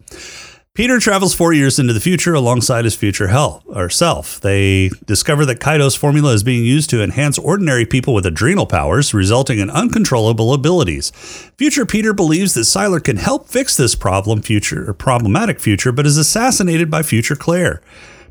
Peter 0.75 0.99
travels 0.99 1.33
four 1.33 1.53
years 1.53 1.79
into 1.79 1.93
the 1.93 2.01
future 2.01 2.33
alongside 2.33 2.83
his 2.83 2.97
future 2.97 3.29
hell 3.29 3.63
or 3.65 3.89
self. 3.89 4.41
They 4.41 4.89
discover 5.05 5.45
that 5.45 5.61
Kaito's 5.61 5.95
formula 5.95 6.33
is 6.33 6.43
being 6.43 6.65
used 6.65 6.89
to 6.89 7.01
enhance 7.01 7.39
ordinary 7.39 7.85
people 7.85 8.13
with 8.13 8.25
adrenal 8.25 8.65
powers, 8.65 9.13
resulting 9.13 9.59
in 9.59 9.69
uncontrollable 9.69 10.53
abilities. 10.53 11.11
Future 11.57 11.85
Peter 11.85 12.13
believes 12.13 12.55
that 12.55 12.65
Sylar 12.65 13.01
can 13.01 13.15
help 13.15 13.47
fix 13.47 13.77
this 13.77 13.95
problem 13.95 14.41
future 14.41 14.89
or 14.89 14.93
problematic 14.93 15.61
future, 15.61 15.93
but 15.93 16.05
is 16.05 16.17
assassinated 16.17 16.91
by 16.91 17.03
future 17.03 17.37
Claire. 17.37 17.81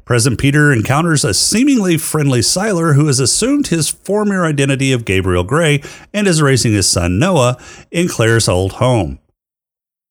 Present 0.04 0.38
Peter 0.38 0.70
encounters 0.70 1.24
a 1.24 1.32
seemingly 1.32 1.96
friendly 1.96 2.40
Sylar 2.40 2.94
who 2.94 3.06
has 3.06 3.20
assumed 3.20 3.68
his 3.68 3.88
former 3.88 4.44
identity 4.44 4.92
of 4.92 5.06
Gabriel 5.06 5.44
Gray 5.44 5.82
and 6.12 6.28
is 6.28 6.42
raising 6.42 6.74
his 6.74 6.86
son 6.86 7.18
Noah 7.18 7.56
in 7.90 8.06
Claire's 8.06 8.50
old 8.50 8.74
home. 8.74 9.18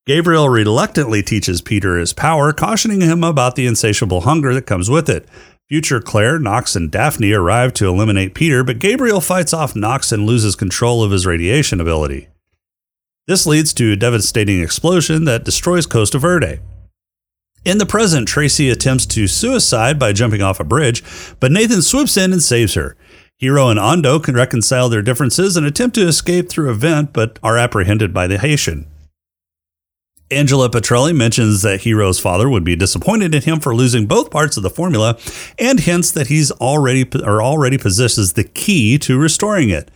Gabriel 0.05 0.49
reluctantly 0.49 1.23
teaches 1.23 1.61
Peter 1.61 1.97
his 1.97 2.11
power, 2.11 2.51
cautioning 2.51 2.99
him 2.99 3.23
about 3.23 3.55
the 3.55 3.65
insatiable 3.65 4.21
hunger 4.21 4.53
that 4.53 4.65
comes 4.65 4.89
with 4.89 5.09
it. 5.09 5.25
Future 5.69 6.01
Claire, 6.01 6.37
Knox, 6.39 6.75
and 6.75 6.91
Daphne 6.91 7.31
arrive 7.31 7.73
to 7.75 7.87
eliminate 7.87 8.33
Peter, 8.33 8.65
but 8.65 8.79
Gabriel 8.79 9.21
fights 9.21 9.53
off 9.53 9.77
Knox 9.77 10.11
and 10.11 10.25
loses 10.25 10.57
control 10.57 11.03
of 11.03 11.11
his 11.11 11.25
radiation 11.25 11.79
ability. 11.79 12.27
This 13.27 13.45
leads 13.47 13.73
to 13.75 13.93
a 13.93 13.95
devastating 13.95 14.61
explosion 14.61 15.23
that 15.23 15.45
destroys 15.45 15.85
Costa 15.85 16.19
Verde. 16.19 16.59
In 17.63 17.77
the 17.77 17.85
present, 17.85 18.27
Tracy 18.27 18.69
attempts 18.69 19.05
to 19.05 19.25
suicide 19.25 19.97
by 19.97 20.11
jumping 20.11 20.41
off 20.41 20.59
a 20.59 20.65
bridge, 20.65 21.01
but 21.39 21.49
Nathan 21.49 21.81
swoops 21.81 22.17
in 22.17 22.33
and 22.33 22.43
saves 22.43 22.73
her. 22.73 22.97
Hiro 23.37 23.69
and 23.69 23.79
Ando 23.79 24.21
can 24.21 24.35
reconcile 24.35 24.89
their 24.89 25.01
differences 25.01 25.55
and 25.55 25.65
attempt 25.65 25.95
to 25.95 26.05
escape 26.05 26.49
through 26.49 26.69
a 26.69 26.73
vent, 26.73 27.13
but 27.13 27.39
are 27.41 27.57
apprehended 27.57 28.13
by 28.13 28.27
the 28.27 28.37
Haitian. 28.37 28.85
Angela 30.35 30.69
Petrelli 30.69 31.15
mentions 31.15 31.61
that 31.61 31.83
Hiro's 31.83 32.19
father 32.19 32.49
would 32.49 32.63
be 32.63 32.75
disappointed 32.75 33.33
in 33.33 33.41
him 33.41 33.59
for 33.59 33.75
losing 33.75 34.05
both 34.05 34.31
parts 34.31 34.57
of 34.57 34.63
the 34.63 34.69
formula 34.69 35.17
and 35.57 35.79
hints 35.79 36.11
that 36.11 36.27
he's 36.27 36.51
already 36.51 37.07
or 37.23 37.41
already 37.41 37.77
possesses 37.77 38.33
the 38.33 38.43
key 38.43 38.97
to 38.99 39.17
restoring 39.17 39.69
it. 39.69 39.89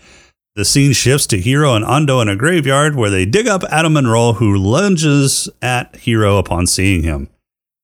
The 0.55 0.65
scene 0.65 0.93
shifts 0.93 1.27
to 1.27 1.39
Hiro 1.39 1.75
and 1.75 1.85
Ando 1.85 2.21
in 2.21 2.27
a 2.27 2.35
graveyard 2.35 2.95
where 2.95 3.11
they 3.11 3.25
dig 3.25 3.47
up 3.47 3.63
Adam 3.65 3.93
Monroe, 3.93 4.33
who 4.33 4.57
lunges 4.57 5.47
at 5.61 5.95
Hiro 5.97 6.37
upon 6.37 6.65
seeing 6.65 7.03
him. 7.03 7.29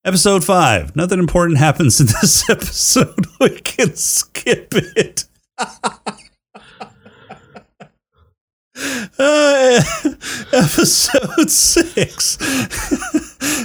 Episode 0.05 0.43
5. 0.43 0.95
Nothing 0.95 1.19
important 1.19 1.57
happens 1.59 1.99
in 1.99 2.07
this 2.07 2.49
episode. 2.49 3.27
We 3.39 3.59
can 3.61 3.95
skip 3.95 4.69
it. 4.73 5.25
Uh, 9.19 9.81
episode 10.53 11.49
six. 11.49 12.37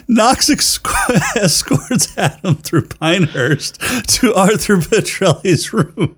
Knox 0.08 0.50
escorts 1.37 2.18
Adam 2.18 2.56
through 2.56 2.88
Pinehurst 2.88 3.80
to 4.08 4.34
Arthur 4.34 4.78
Petrelli's 4.78 5.72
room. 5.72 6.16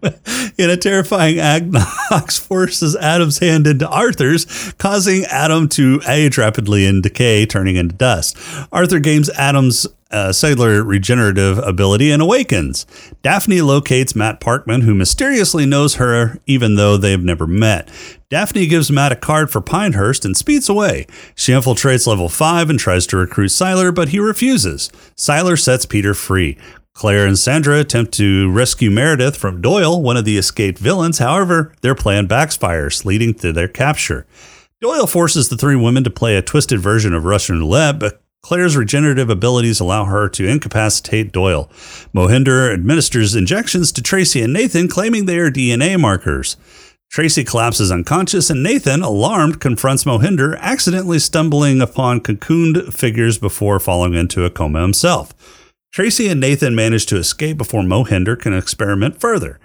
In 0.57 0.71
a 0.71 0.77
terrifying 0.77 1.39
act, 1.39 1.67
Knox 1.67 2.39
forces 2.39 2.97
Adam's 2.97 3.39
hand 3.39 3.67
into 3.67 3.89
Arthur's, 3.89 4.73
causing 4.79 5.25
Adam 5.25 5.69
to 5.71 6.01
age 6.07 6.39
rapidly 6.39 6.87
in 6.87 7.01
decay, 7.01 7.47
turning 7.47 7.77
into 7.77 7.95
dust. 7.95 8.37
Arthur 8.73 9.01
gains 9.01 9.29
Adam's 9.31 9.87
uh, 10.11 10.33
cellular 10.33 10.83
regenerative 10.83 11.59
ability 11.59 12.11
and 12.11 12.23
awakens. 12.23 12.87
Daphne 13.23 13.61
locates 13.61 14.15
Matt 14.15 14.41
Parkman, 14.41 14.83
who 14.83 14.95
mysteriously 14.95 15.67
knows 15.67 15.97
her 15.97 16.39
even 16.47 16.77
though 16.77 16.97
they've 16.97 17.23
never 17.23 17.47
met. 17.47 17.89
Daphne 18.29 18.67
gives 18.67 18.91
Matt 18.91 19.13
a 19.13 19.17
card 19.17 19.51
for 19.51 19.61
Pinehurst 19.61 20.25
and 20.25 20.37
speeds 20.37 20.69
away. 20.69 21.07
She 21.35 21.53
infiltrates 21.53 22.07
level 22.07 22.29
5 22.29 22.71
and 22.71 22.79
tries 22.79 23.07
to 23.09 23.17
recruit 23.17 23.51
Sylar, 23.51 23.95
but 23.95 24.11
he 24.11 24.21
refuses. 24.21 24.91
Sylar 25.17 25.59
sets 25.59 25.87
Peter 25.87 26.15
free. 26.15 26.57
Claire 26.93 27.27
and 27.27 27.39
Sandra 27.39 27.81
attempt 27.81 28.13
to 28.15 28.51
rescue 28.51 28.91
Meredith 28.91 29.37
from 29.37 29.61
Doyle, 29.63 30.03
one 30.03 30.17
of 30.17 30.25
the 30.25 30.37
escaped 30.37 30.79
villains. 30.79 31.19
However, 31.19 31.73
their 31.81 31.95
plan 31.95 32.29
backfires, 32.29 33.05
leading 33.05 33.33
to 33.35 33.53
their 33.53 33.69
capture. 33.69 34.27
Doyle 34.81 35.07
forces 35.07 35.49
the 35.49 35.57
three 35.57 35.77
women 35.77 36.05
to 36.05 36.11
play 36.11 36.37
a 36.37 36.43
twisted 36.43 36.81
version 36.81 37.15
of 37.15 37.25
Russian 37.25 37.59
roulette, 37.61 37.99
Claire's 38.43 38.77
regenerative 38.77 39.29
abilities 39.29 39.81
allow 39.81 40.07
her 40.07 40.29
to 40.31 40.47
incapacitate 40.47 41.31
Doyle. 41.33 41.71
Mohinder 42.15 42.73
administers 42.73 43.35
injections 43.35 43.93
to 43.93 44.03
Tracy 44.03 44.41
and 44.41 44.53
Nathan, 44.53 44.89
claiming 44.89 45.27
they 45.27 45.39
are 45.39 45.51
DNA 45.51 46.01
markers. 46.01 46.57
Tracy 47.11 47.45
collapses 47.45 47.91
unconscious, 47.91 48.51
and 48.51 48.63
Nathan, 48.63 49.03
alarmed, 49.03 49.61
confronts 49.61 50.05
Mohinder, 50.05 50.57
accidentally 50.61 51.19
stumbling 51.19 51.83
upon 51.83 52.21
cocooned 52.21 52.95
figures 52.95 53.37
before 53.37 53.81
falling 53.81 54.15
into 54.15 54.45
a 54.45 54.51
coma 54.51 54.81
himself. 54.81 55.35
Tracy 55.93 56.29
and 56.29 56.41
Nathan 56.41 56.75
manage 56.75 57.07
to 57.07 57.17
escape 57.17 57.59
before 57.59 57.83
Mohinder 57.83 58.39
can 58.41 58.55
experiment 58.55 59.21
further. 59.21 59.59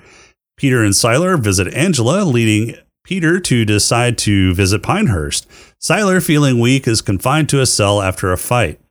Peter 0.58 0.84
and 0.84 0.94
Sylar 0.94 1.40
visit 1.40 1.72
Angela, 1.74 2.24
leading 2.24 2.76
Peter 3.06 3.40
to 3.40 3.64
decide 3.66 4.18
to 4.18 4.56
visit 4.56 4.82
Pinehurst. 4.82 5.48
Sylar, 5.80 6.26
feeling 6.26 6.60
weak, 6.60 6.88
is 6.88 7.02
confined 7.02 7.48
to 7.50 7.62
a 7.62 7.68
cell 7.68 8.02
after 8.02 8.32
a 8.32 8.38
fight. 8.38 8.82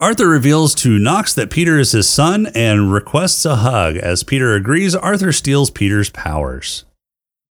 Arthur 0.00 0.26
reveals 0.26 0.74
to 0.76 0.98
Knox 0.98 1.34
that 1.34 1.50
Peter 1.50 1.78
is 1.78 1.92
his 1.92 2.08
son 2.08 2.46
and 2.54 2.90
requests 2.90 3.44
a 3.44 3.56
hug. 3.56 3.96
As 3.96 4.24
Peter 4.24 4.54
agrees, 4.54 4.96
Arthur 4.96 5.32
steals 5.32 5.70
Peter's 5.70 6.08
powers. 6.08 6.86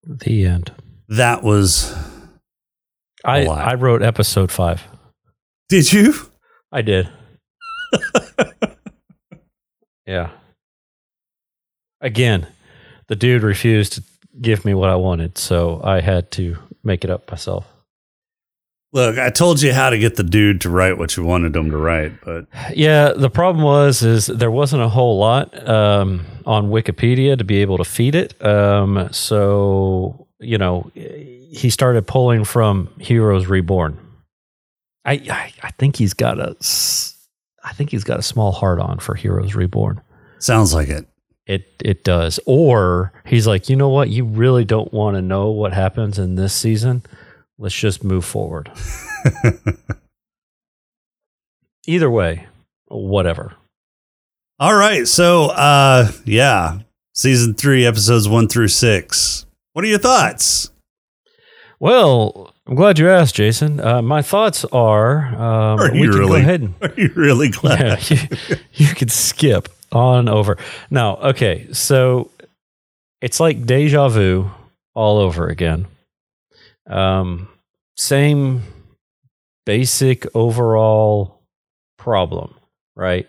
The 0.02 0.46
end. 0.46 0.72
That 1.08 1.42
was. 1.42 1.94
I 3.22 3.44
lot. 3.44 3.68
I 3.68 3.74
wrote 3.74 4.02
episode 4.02 4.50
five. 4.50 4.82
Did 5.68 5.92
you? 5.92 6.14
I 6.72 6.80
did. 6.80 7.10
yeah. 10.06 10.30
Again, 12.00 12.46
the 13.08 13.16
dude 13.16 13.42
refused 13.42 13.92
to 13.92 14.02
give 14.40 14.64
me 14.64 14.74
what 14.74 14.90
I 14.90 14.96
wanted, 14.96 15.38
so 15.38 15.80
I 15.84 16.00
had 16.00 16.30
to 16.32 16.56
make 16.82 17.04
it 17.04 17.10
up 17.10 17.30
myself. 17.30 17.66
Look, 18.92 19.18
I 19.18 19.30
told 19.30 19.62
you 19.62 19.72
how 19.72 19.90
to 19.90 19.98
get 19.98 20.16
the 20.16 20.24
dude 20.24 20.60
to 20.62 20.70
write 20.70 20.98
what 20.98 21.16
you 21.16 21.24
wanted 21.24 21.54
him 21.54 21.70
to 21.70 21.76
write, 21.76 22.12
but 22.24 22.46
Yeah, 22.74 23.12
the 23.12 23.30
problem 23.30 23.64
was 23.64 24.02
is 24.02 24.26
there 24.26 24.50
wasn't 24.50 24.82
a 24.82 24.88
whole 24.88 25.16
lot 25.16 25.68
um, 25.68 26.26
on 26.44 26.70
Wikipedia 26.70 27.38
to 27.38 27.44
be 27.44 27.58
able 27.58 27.78
to 27.78 27.84
feed 27.84 28.16
it. 28.16 28.44
Um, 28.44 29.08
so 29.12 30.26
you 30.40 30.58
know, 30.58 30.90
he 30.94 31.70
started 31.70 32.06
pulling 32.06 32.44
from 32.44 32.88
Heroes 32.98 33.46
Reborn. 33.46 33.98
I, 35.04 35.12
I 35.30 35.52
I 35.62 35.70
think 35.72 35.96
he's 35.96 36.14
got 36.14 36.40
a 36.40 36.56
I 37.62 37.72
think 37.72 37.90
he's 37.90 38.04
got 38.04 38.18
a 38.18 38.22
small 38.22 38.52
heart 38.52 38.80
on 38.80 38.98
for 38.98 39.14
Heroes 39.14 39.54
Reborn. 39.54 40.00
sounds 40.38 40.74
like 40.74 40.88
it. 40.88 41.06
It 41.50 41.66
it 41.84 42.04
does. 42.04 42.38
Or 42.46 43.12
he's 43.26 43.46
like, 43.46 43.68
you 43.68 43.74
know 43.74 43.88
what? 43.88 44.08
You 44.08 44.24
really 44.24 44.64
don't 44.64 44.92
want 44.92 45.16
to 45.16 45.22
know 45.22 45.50
what 45.50 45.72
happens 45.72 46.18
in 46.18 46.36
this 46.36 46.54
season. 46.54 47.02
Let's 47.58 47.74
just 47.74 48.04
move 48.04 48.24
forward. 48.24 48.70
Either 51.86 52.10
way, 52.10 52.46
whatever. 52.86 53.54
All 54.58 54.74
right, 54.74 55.08
so 55.08 55.46
uh 55.46 56.12
yeah, 56.24 56.80
season 57.14 57.54
3 57.54 57.86
episodes 57.86 58.28
1 58.28 58.48
through 58.48 58.68
6. 58.68 59.46
What 59.72 59.84
are 59.84 59.88
your 59.88 59.98
thoughts? 59.98 60.70
Well, 61.80 62.54
I'm 62.66 62.74
glad 62.76 62.98
you 62.98 63.08
asked, 63.08 63.34
Jason. 63.34 63.80
Uh, 63.80 64.02
my 64.02 64.20
thoughts 64.20 64.66
are, 64.66 65.34
um, 65.34 65.80
Are 65.80 65.94
you 65.94 66.12
really? 66.12 66.40
ahead 66.42 66.60
and 66.60 66.74
Are 66.82 66.92
you 66.96 67.10
really 67.16 67.48
glad? 67.60 68.08
yeah, 68.10 68.26
you, 68.48 68.56
you 68.74 68.94
could 68.94 69.10
skip 69.10 69.68
on 69.92 70.28
over. 70.28 70.56
Now, 70.90 71.16
okay, 71.16 71.72
so 71.72 72.30
it's 73.20 73.40
like 73.40 73.66
deja 73.66 74.08
vu 74.08 74.50
all 74.94 75.18
over 75.18 75.48
again. 75.48 75.86
Um, 76.86 77.48
same 77.96 78.62
basic 79.66 80.26
overall 80.34 81.40
problem, 81.98 82.54
right? 82.96 83.28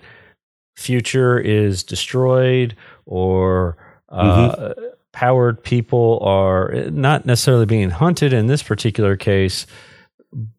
Future 0.77 1.37
is 1.37 1.83
destroyed, 1.83 2.75
or 3.05 3.77
uh, 4.09 4.73
powered 5.11 5.61
people 5.63 6.19
are 6.23 6.73
not 6.89 7.25
necessarily 7.25 7.65
being 7.65 7.89
hunted 7.89 8.33
in 8.33 8.47
this 8.47 8.63
particular 8.63 9.15
case, 9.15 9.67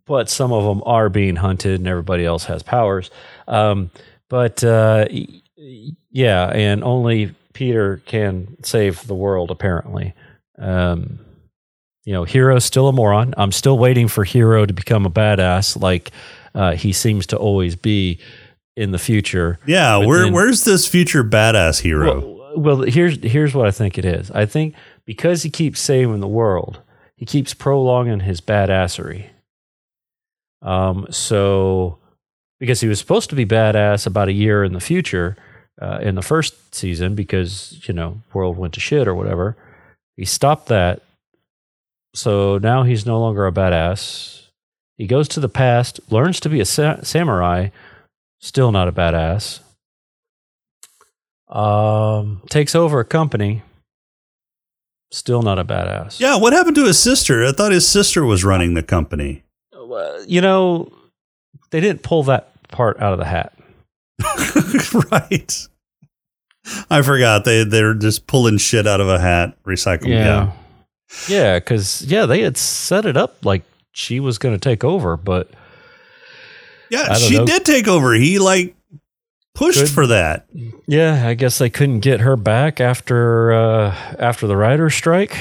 but 0.07 0.29
some 0.29 0.53
of 0.53 0.65
them 0.65 0.83
are 0.85 1.09
being 1.09 1.37
hunted, 1.37 1.81
and 1.81 1.89
everybody 1.89 2.25
else 2.25 2.45
has 2.45 2.63
powers. 2.63 3.11
Um, 3.49 3.91
but 4.29 4.63
uh, 4.63 5.07
yeah, 6.11 6.49
and 6.53 6.83
only 6.85 7.35
Peter 7.53 8.03
can 8.07 8.57
save 8.65 9.07
the 9.07 9.15
world, 9.15 9.51
apparently. 9.51 10.15
Um, 10.59 11.21
you 12.05 12.13
know, 12.13 12.25
Hiro's 12.25 12.65
still 12.65 12.89
a 12.89 12.93
moron. 12.93 13.35
I'm 13.37 13.53
still 13.53 13.79
waiting 13.79 14.09
for 14.09 14.25
Hiro 14.25 14.67
to 14.67 14.73
become 14.73 15.07
a 15.07 15.11
badass, 15.11 15.81
like 15.81 16.11
uh, 16.55 16.73
he 16.75 16.93
seems 16.93 17.27
to 17.29 17.37
always 17.37 17.77
be 17.77 18.19
in 18.77 18.91
the 18.91 18.99
future. 18.99 19.59
Yeah, 19.67 19.99
But 19.99 20.09
where 20.09 20.25
then- 20.25 20.33
where's 20.33 20.65
this 20.65 20.89
future 20.89 21.23
badass 21.25 21.81
hero? 21.81 22.21
Well, 22.21 22.39
well, 22.57 22.77
here's 22.83 23.23
here's 23.23 23.55
what 23.55 23.67
I 23.67 23.71
think 23.71 23.99
it 23.99 24.05
is. 24.05 24.31
I 24.33 24.47
think 24.47 24.75
because 25.07 25.43
he 25.43 25.51
keeps 25.51 25.81
saving 25.81 26.21
the 26.21 26.29
world, 26.29 26.81
he 27.17 27.25
keeps 27.25 27.55
prolonging 27.55 28.21
his 28.21 28.41
badassery. 28.41 29.27
Um, 30.61 31.07
so 31.11 31.99
because 32.61 32.81
he 32.81 32.89
was 32.89 32.99
supposed 32.99 33.31
to 33.31 33.37
be 33.37 33.45
badass 33.47 34.07
about 34.07 34.29
a 34.29 34.33
year 34.33 34.63
in 34.65 34.73
the 34.73 34.81
future, 34.81 35.37
uh, 35.83 35.99
in 36.01 36.15
the 36.15 36.23
first 36.23 36.75
season, 36.75 37.15
because 37.15 37.81
you 37.89 37.93
know 37.95 38.21
world 38.33 38.57
went 38.57 38.75
to 38.75 38.81
shit 38.81 39.09
or 39.09 39.15
whatever, 39.15 39.57
he 40.17 40.25
stopped 40.25 40.67
that. 40.69 41.03
So 42.15 42.59
now 42.59 42.83
he's 42.85 43.05
no 43.07 43.19
longer 43.21 43.47
a 43.47 43.53
badass. 43.53 44.47
He 44.99 45.07
goes 45.07 45.27
to 45.29 45.41
the 45.41 45.49
past, 45.49 45.99
learns 46.11 46.39
to 46.41 46.49
be 46.49 46.61
a 46.61 46.65
sa- 46.65 47.03
samurai, 47.03 47.69
still 48.41 48.71
not 48.71 48.87
a 48.89 48.93
badass 48.93 49.61
um, 51.49 52.41
takes 52.49 52.75
over 52.75 53.01
a 53.01 53.05
company. 53.05 53.63
Still 55.11 55.43
not 55.43 55.59
a 55.59 55.65
badass. 55.65 56.19
yeah, 56.19 56.37
what 56.39 56.55
happened 56.55 56.77
to 56.77 56.87
his 56.87 56.99
sister? 56.99 57.45
I 57.45 57.53
thought 57.53 57.71
his 57.73 57.87
sister 57.87 58.25
was 58.25 58.45
running 58.45 58.73
the 58.73 58.83
company. 58.83 59.43
Uh, 59.77 60.21
You 60.27 60.41
know, 60.41 60.91
they 61.71 61.81
didn't 61.81 62.03
pull 62.03 62.23
that 62.25 62.49
part 62.69 62.99
out 63.01 63.13
of 63.13 63.19
the 63.19 63.27
hat. 63.27 63.53
right. 65.13 65.69
I 66.91 67.03
forgot 67.03 67.45
they 67.45 67.65
they're 67.65 67.95
just 67.95 68.27
pulling 68.27 68.59
shit 68.59 68.87
out 68.87 69.01
of 69.01 69.09
a 69.09 69.19
hat, 69.19 69.57
recycling. 69.65 70.09
Yeah. 70.11 70.53
Yeah, 71.29 71.59
because 71.59 72.03
yeah, 72.03 72.25
they 72.27 72.41
had 72.43 72.57
set 72.57 73.05
it 73.05 73.17
up 73.17 73.45
like 73.45 73.63
she 73.93 74.21
was 74.21 74.39
going 74.39 74.55
to 74.55 74.61
take 74.61 74.83
over, 74.85 75.17
but 75.17 75.51
Yeah, 76.89 77.15
she 77.15 77.37
know. 77.37 77.45
did 77.47 77.65
take 77.65 77.87
over. 77.89 78.15
He 78.15 78.39
like 78.39 78.75
pushed 79.55 79.81
Good. 79.81 79.91
for 79.91 80.07
that. 80.07 80.47
yeah, 80.87 81.27
I 81.27 81.35
guess 81.35 81.59
they 81.59 81.69
couldn't 81.69 82.01
get 82.01 82.21
her 82.21 82.37
back 82.37 82.81
after 82.81 83.53
uh, 83.53 83.95
after 84.19 84.47
the 84.47 84.57
writer's 84.57 84.95
strike. 84.95 85.37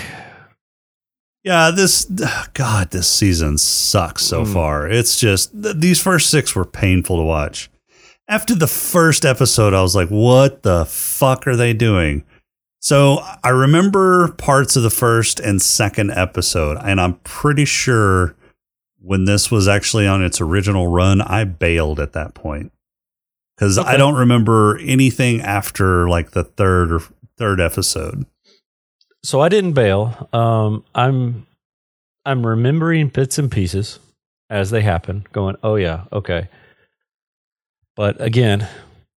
Yeah, 1.43 1.71
this 1.71 2.05
God, 2.53 2.91
this 2.91 3.07
season 3.09 3.57
sucks 3.57 4.23
so 4.25 4.45
far. 4.45 4.87
It's 4.87 5.19
just 5.19 5.51
th- 5.63 5.77
these 5.77 5.99
first 6.01 6.29
six 6.29 6.53
were 6.55 6.65
painful 6.65 7.17
to 7.17 7.23
watch. 7.23 7.69
After 8.31 8.55
the 8.55 8.65
first 8.65 9.25
episode, 9.25 9.73
I 9.73 9.81
was 9.81 9.93
like, 9.93 10.07
"What 10.07 10.63
the 10.63 10.85
fuck 10.85 11.45
are 11.47 11.57
they 11.57 11.73
doing?" 11.73 12.23
So 12.79 13.19
I 13.43 13.49
remember 13.49 14.29
parts 14.37 14.77
of 14.77 14.83
the 14.83 14.89
first 14.89 15.41
and 15.41 15.61
second 15.61 16.11
episode, 16.11 16.77
and 16.81 17.01
I'm 17.01 17.15
pretty 17.25 17.65
sure 17.65 18.33
when 19.01 19.25
this 19.25 19.51
was 19.51 19.67
actually 19.67 20.07
on 20.07 20.23
its 20.23 20.39
original 20.39 20.87
run, 20.87 21.19
I 21.19 21.43
bailed 21.43 21.99
at 21.99 22.13
that 22.13 22.33
point 22.33 22.71
because 23.57 23.77
I 23.77 23.97
don't 23.97 24.15
remember 24.15 24.79
anything 24.79 25.41
after 25.41 26.07
like 26.07 26.31
the 26.31 26.45
third 26.45 26.93
or 26.93 27.01
third 27.37 27.59
episode. 27.59 28.25
So 29.23 29.41
I 29.41 29.49
didn't 29.49 29.73
bail. 29.73 30.29
Um, 30.31 30.85
I'm 30.95 31.45
I'm 32.25 32.47
remembering 32.47 33.09
bits 33.09 33.37
and 33.37 33.51
pieces 33.51 33.99
as 34.49 34.69
they 34.69 34.83
happen, 34.83 35.27
going, 35.33 35.57
"Oh 35.63 35.75
yeah, 35.75 36.05
okay." 36.13 36.47
But 37.95 38.21
again, 38.21 38.67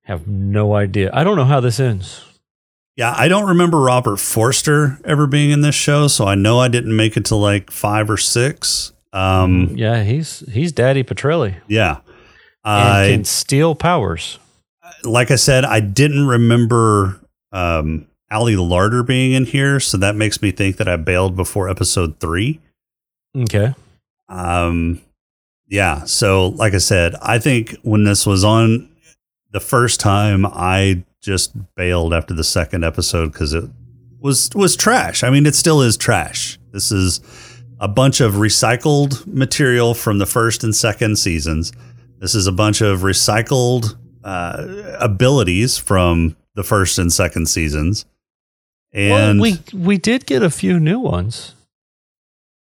have 0.03 0.27
no 0.27 0.75
idea. 0.75 1.11
I 1.13 1.25
don't 1.25 1.37
know 1.37 1.45
how 1.45 1.61
this 1.61 1.81
ends. 1.81 2.25
Yeah, 2.97 3.13
I 3.17 3.27
don't 3.27 3.49
remember 3.49 3.81
Robert 3.81 4.19
Forster 4.19 4.99
ever 5.05 5.27
being 5.27 5.51
in 5.51 5.63
this 5.63 5.75
show, 5.75 6.07
so 6.07 6.27
I 6.27 6.37
know 6.37 6.61
I 6.61 6.69
didn't 6.69 6.95
make 6.97 7.17
it 7.17 7.25
to 7.27 7.37
like 7.37 7.71
five 7.71 8.09
or 8.09 8.17
six. 8.17 8.93
Um, 9.13 9.75
Yeah, 9.77 10.03
he's 10.05 10.41
he's 10.51 10.73
Daddy 10.73 11.05
Petrelli 11.05 11.57
yeah, 11.69 11.99
and 12.65 12.89
I 12.89 13.09
can 13.11 13.25
steal 13.25 13.75
powers. 13.75 14.39
like 15.05 15.31
I 15.31 15.37
said, 15.37 15.65
I 15.65 15.81
didn't 15.81 16.27
remember 16.27 17.21
um, 17.53 18.07
Ali 18.31 18.55
Larter 18.55 19.07
being 19.07 19.33
in 19.33 19.45
here, 19.47 19.81
so 19.81 19.97
that 19.99 20.17
makes 20.17 20.43
me 20.43 20.51
think 20.51 20.77
that 20.77 20.89
I 20.89 20.97
bailed 20.97 21.37
before 21.37 21.69
episode 21.69 22.19
three. 22.21 22.61
Okay. 23.37 23.75
Um, 24.29 25.01
yeah, 25.67 26.05
so 26.05 26.49
like 26.49 26.75
I 26.75 26.79
said, 26.79 27.15
I 27.23 27.39
think 27.39 27.77
when 27.83 28.05
this 28.05 28.27
was 28.27 28.45
on 28.45 28.91
the 29.51 29.61
first 29.61 30.01
time, 30.01 30.45
I 30.47 31.05
just 31.21 31.53
bailed 31.75 32.13
after 32.13 32.35
the 32.35 32.45
second 32.45 32.85
episode 32.85 33.33
because 33.33 33.55
it 33.55 33.65
was 34.21 34.51
was 34.55 34.77
trash. 34.77 35.23
I 35.23 35.31
mean, 35.31 35.47
it 35.47 35.55
still 35.55 35.81
is 35.81 35.97
trash. 35.97 36.59
This 36.73 36.93
is 36.93 37.21
a 37.81 37.89
bunch 37.89 38.21
of 38.21 38.35
recycled 38.35 39.27
material 39.27 39.95
from 39.95 40.19
the 40.19 40.27
first 40.27 40.65
and 40.65 40.75
second 40.75 41.19
seasons. 41.19 41.73
This 42.19 42.35
is 42.35 42.47
a 42.47 42.53
bunch 42.53 42.81
of 42.81 43.01
recycled 43.01 43.97
uh, 44.23 44.97
abilities 45.01 45.77
from 45.77 46.37
the 46.55 46.63
first 46.63 46.99
and 46.99 47.13
second 47.13 47.49
seasons, 47.49 48.05
and 48.93 49.41
well, 49.41 49.59
we 49.73 49.79
we 49.79 49.99
did 49.99 50.27
get 50.27 50.43
a 50.43 50.51
few 50.51 50.79
new 50.79 50.99
ones. 50.99 51.55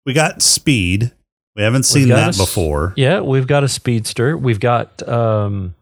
we 0.07 0.12
got 0.12 0.42
speed. 0.42 1.12
We 1.61 1.64
haven't 1.64 1.83
seen 1.83 2.09
that 2.09 2.35
a 2.35 2.38
before. 2.38 2.95
Yeah, 2.97 3.21
we've 3.21 3.47
got 3.47 3.64
a 3.64 3.69
speedster. 3.69 4.35
We've 4.37 4.61
got 4.61 5.07
um 5.07 5.75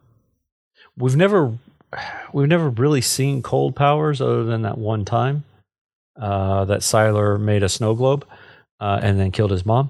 we've 0.97 1.15
never 1.15 1.57
we've 2.33 2.49
never 2.49 2.69
really 2.69 2.99
seen 3.01 3.41
cold 3.41 3.75
powers 3.77 4.19
other 4.19 4.43
than 4.43 4.63
that 4.63 4.77
one 4.77 5.05
time 5.05 5.45
uh 6.19 6.65
that 6.65 6.81
Sylar 6.81 7.39
made 7.39 7.63
a 7.63 7.69
snow 7.69 7.95
globe 7.95 8.25
uh 8.81 8.99
and 9.01 9.17
then 9.17 9.31
killed 9.31 9.51
his 9.51 9.65
mom. 9.65 9.89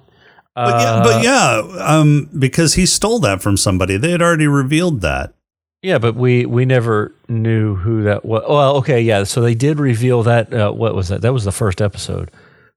But 0.56 0.80
yeah, 0.82 0.92
Uh, 0.92 1.04
but 1.04 1.24
yeah, 1.24 1.86
um, 1.86 2.30
because 2.38 2.74
he 2.76 2.86
stole 2.86 3.20
that 3.20 3.42
from 3.42 3.56
somebody. 3.58 3.98
They 3.98 4.12
had 4.12 4.22
already 4.22 4.48
revealed 4.48 5.02
that. 5.02 5.34
Yeah, 5.82 5.98
but 5.98 6.16
we 6.16 6.46
we 6.46 6.66
never 6.66 7.14
knew 7.30 7.76
who 7.76 8.04
that 8.04 8.26
was. 8.26 8.44
Well, 8.48 8.76
okay, 8.78 9.02
yeah. 9.02 9.24
So 9.24 9.42
they 9.42 9.56
did 9.56 9.80
reveal 9.80 10.22
that. 10.24 10.54
Uh, 10.54 10.72
what 10.72 10.94
was 10.94 11.08
that? 11.08 11.22
That 11.22 11.32
was 11.34 11.46
the 11.46 11.52
first 11.54 11.82
episode. 11.82 12.30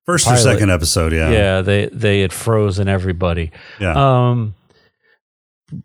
First 0.06 0.26
or 0.28 0.36
second 0.36 0.70
episode, 0.70 1.12
yeah. 1.12 1.30
Yeah, 1.30 1.60
they 1.60 1.86
they 1.86 2.20
had 2.22 2.32
frozen 2.32 2.88
everybody. 2.88 3.52
Yeah. 3.80 4.30
Um, 4.30 4.54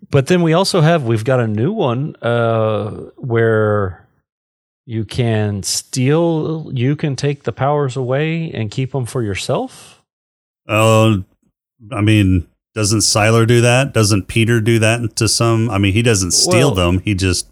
but 0.09 0.27
then 0.27 0.41
we 0.41 0.53
also 0.53 0.81
have 0.81 1.03
we've 1.03 1.23
got 1.23 1.39
a 1.39 1.47
new 1.47 1.71
one 1.71 2.15
uh, 2.21 2.89
where 3.17 4.07
you 4.85 5.05
can 5.05 5.61
steal. 5.63 6.71
You 6.73 6.95
can 6.95 7.15
take 7.15 7.43
the 7.43 7.51
powers 7.51 7.95
away 7.95 8.51
and 8.51 8.71
keep 8.71 8.91
them 8.91 9.05
for 9.05 9.21
yourself. 9.21 10.01
Oh, 10.67 11.23
I 11.91 12.01
mean, 12.01 12.47
doesn't 12.73 12.99
Sylar 12.99 13.47
do 13.47 13.61
that? 13.61 13.93
Doesn't 13.93 14.27
Peter 14.27 14.59
do 14.61 14.79
that 14.79 15.15
to 15.17 15.27
some? 15.27 15.69
I 15.69 15.77
mean, 15.77 15.93
he 15.93 16.01
doesn't 16.01 16.31
steal 16.31 16.73
Well- 16.73 16.75
them. 16.75 16.99
He 16.99 17.13
just 17.13 17.47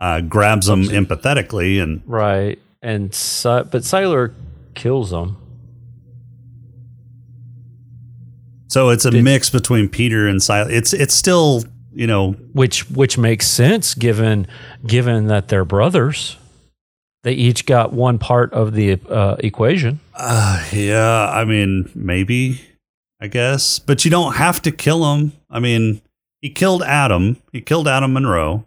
uh, 0.00 0.20
grabs 0.20 0.66
them 0.66 0.84
empathetically 0.84 1.82
and 1.82 2.02
Right. 2.06 2.58
And 2.80 3.10
but 3.10 3.82
Sylar 3.82 4.32
kills 4.74 5.10
them. 5.10 5.36
So 8.68 8.90
it's 8.90 9.04
a 9.04 9.10
Did- 9.10 9.24
mix 9.24 9.50
between 9.50 9.88
Peter 9.88 10.28
and 10.28 10.40
Sylar. 10.40 10.70
It's 10.70 10.92
it's 10.92 11.14
still, 11.14 11.64
you 11.92 12.06
know, 12.06 12.32
which 12.52 12.88
which 12.90 13.18
makes 13.18 13.46
sense 13.46 13.94
given 13.94 14.46
given 14.86 15.26
that 15.28 15.48
they're 15.48 15.64
brothers. 15.64 16.36
They 17.24 17.32
each 17.32 17.66
got 17.66 17.92
one 17.92 18.18
part 18.18 18.52
of 18.52 18.74
the 18.74 18.98
uh, 19.10 19.36
equation. 19.40 19.98
uh, 20.14 20.64
yeah, 20.72 21.28
I 21.30 21.44
mean, 21.44 21.90
maybe 21.94 22.60
I 23.20 23.26
guess, 23.26 23.78
but 23.80 24.04
you 24.04 24.10
don't 24.10 24.34
have 24.36 24.62
to 24.62 24.70
kill 24.70 25.12
him. 25.14 25.32
I 25.50 25.58
mean, 25.58 26.00
he 26.40 26.50
killed 26.50 26.82
Adam. 26.84 27.36
He 27.52 27.60
killed 27.60 27.88
Adam 27.88 28.12
Monroe. 28.12 28.64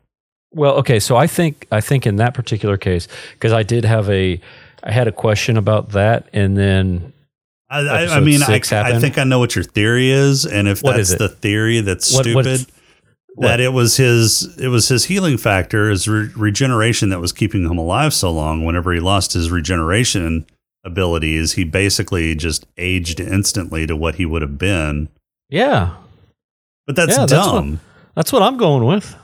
Well, 0.52 0.74
okay, 0.80 1.00
so 1.00 1.16
I 1.16 1.28
think 1.28 1.66
I 1.72 1.80
think 1.80 2.06
in 2.06 2.18
that 2.18 2.34
particular 2.34 2.76
case, 2.78 3.08
because 3.34 3.54
I 3.54 3.64
did 3.64 3.86
have 3.86 4.10
a 4.10 4.42
I 4.84 4.92
had 4.92 5.08
a 5.08 5.12
question 5.14 5.56
about 5.58 5.90
that, 5.92 6.28
and 6.34 6.58
then 6.58 7.14
I, 7.79 8.17
I, 8.17 8.19
mean, 8.19 8.41
I, 8.43 8.60
I 8.71 8.99
think 8.99 9.17
I 9.17 9.23
know 9.23 9.39
what 9.39 9.55
your 9.55 9.63
theory 9.63 10.12
is, 10.12 10.45
and 10.45 10.67
if 10.67 10.84
What 10.84 10.97
that's 10.97 11.15
the 11.15 11.29
theory 11.29 11.79
that's 11.79 12.13
What- 12.13 12.25
stupid, 12.25 12.65
that 13.38 13.62
it 13.62 13.69
was 13.71 13.95
his 13.97 14.57
it 14.57 14.67
was 14.67 14.89
his 14.89 15.05
healing 15.05 15.38
factor, 15.38 15.89
his 15.89 16.05
re- 16.07 16.29
regeneration 16.36 17.10
that 17.10 17.21
was 17.21 17.31
keeping 17.31 17.63
him 17.63 17.77
alive 17.77 18.13
so 18.13 18.29
long. 18.29 18.65
Whenever 18.65 18.91
he 18.93 18.99
lost 18.99 19.31
his 19.34 19.49
regeneration 19.49 20.45
abilities, 20.84 21.53
he 21.53 21.63
basically 21.63 22.36
just 22.36 22.65
aged 22.77 23.19
instantly 23.21 23.88
to 23.88 23.95
what 23.95 24.15
he 24.15 24.25
would 24.25 24.41
have 24.41 24.57
been. 24.57 25.07
yeah, 25.49 25.91
But 26.88 26.95
that's 26.97 27.12
Yeah, 27.13 27.25
that's 27.25 27.31
dumb. 27.31 27.79
that's 28.15 28.34
what 28.34 28.41
I'm 28.41 28.57
going 28.57 28.84
with. 28.86 29.15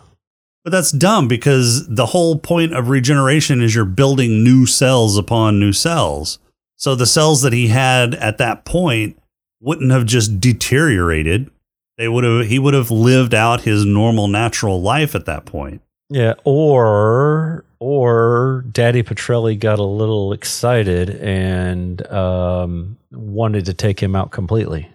but 0.63 0.71
that's 0.71 0.91
dumb 0.91 1.27
because 1.27 1.85
the 1.87 2.05
whole 2.07 2.37
point 2.39 2.73
of 2.73 2.87
regeneration 2.89 3.61
is 3.61 3.75
you're 3.75 3.83
building 3.85 4.43
new 4.43 4.65
cells 4.65 5.17
upon 5.17 5.59
new 5.59 5.73
cells. 5.73 6.39
So 6.77 6.95
the 6.95 7.05
cells 7.05 7.41
that 7.41 7.53
he 7.53 7.67
had 7.67 8.13
at 8.15 8.37
that 8.37 8.63
point 8.63 9.19
wouldn't 9.59 9.91
have 9.91 10.05
just 10.05 10.39
deteriorated. 10.39 11.49
They 11.97 12.07
would 12.07 12.23
have 12.23 12.45
he 12.47 12.59
would 12.59 12.75
have 12.75 12.91
lived 12.91 13.33
out 13.33 13.61
his 13.61 13.83
normal 13.83 14.27
natural 14.27 14.81
life 14.81 15.15
at 15.15 15.25
that 15.25 15.45
point. 15.45 15.81
Yeah, 16.09 16.35
or 16.43 17.65
or 17.79 18.63
Daddy 18.71 19.03
Petrelli 19.03 19.59
got 19.59 19.79
a 19.79 19.83
little 19.83 20.31
excited 20.31 21.09
and 21.09 22.05
um, 22.07 22.97
wanted 23.11 23.65
to 23.65 23.73
take 23.73 24.01
him 24.01 24.15
out 24.15 24.31
completely. 24.31 24.89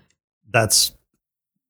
That's 0.50 0.92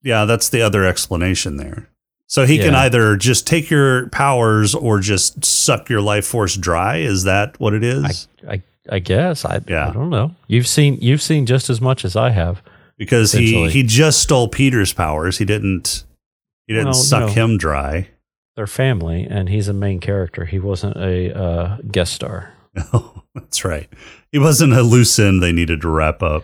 yeah, 0.03 0.27
that's 0.27 0.51
the 0.51 0.62
other 0.62 0.85
explanation 0.85 1.57
there. 1.57 1.88
So 2.27 2.46
he 2.46 2.57
can 2.59 2.75
either 2.75 3.16
just 3.16 3.46
take 3.46 3.68
your 3.68 4.09
powers 4.09 4.75
or 4.75 5.01
just 5.01 5.44
suck 5.44 5.90
your 5.90 6.01
life 6.01 6.27
force 6.27 6.57
dry. 6.57 6.96
Is 6.96 7.25
that 7.25 7.61
what 7.61 7.75
it 7.75 7.85
is? 7.85 8.27
I 8.46 8.53
I 8.53 8.62
guess 8.98 9.44
I 9.44 9.60
Yeah. 9.68 9.88
I 9.88 9.92
don't 9.92 10.10
know. 10.10 10.34
You've 10.48 10.66
seen 10.66 10.98
you've 11.00 11.22
seen 11.22 11.46
just 11.46 11.70
as 11.70 11.80
much 11.80 12.04
as 12.04 12.16
I 12.16 12.30
have. 12.30 12.62
because 12.98 13.32
he 13.32 13.68
he 13.70 13.82
just 13.82 14.20
stole 14.20 14.48
Peter's 14.48 14.92
powers. 14.92 15.38
He 15.38 15.44
didn't 15.44 16.04
he 16.66 16.74
didn't 16.74 16.86
Well, 16.86 16.94
suck 16.94 17.20
know. 17.20 17.28
him 17.28 17.58
dry. 17.58 18.08
They're 18.54 18.66
family, 18.66 19.24
and 19.28 19.48
he's 19.48 19.66
a 19.68 19.72
main 19.72 19.98
character. 19.98 20.44
He 20.44 20.58
wasn't 20.58 20.96
a 20.96 21.34
uh, 21.36 21.76
guest 21.90 22.12
star, 22.12 22.52
Oh, 22.92 23.22
that's 23.34 23.64
right. 23.64 23.88
He 24.30 24.38
wasn't 24.38 24.74
a 24.74 24.82
loose 24.82 25.18
end 25.18 25.42
they 25.42 25.52
needed 25.52 25.80
to 25.80 25.88
wrap 25.88 26.22
up. 26.22 26.42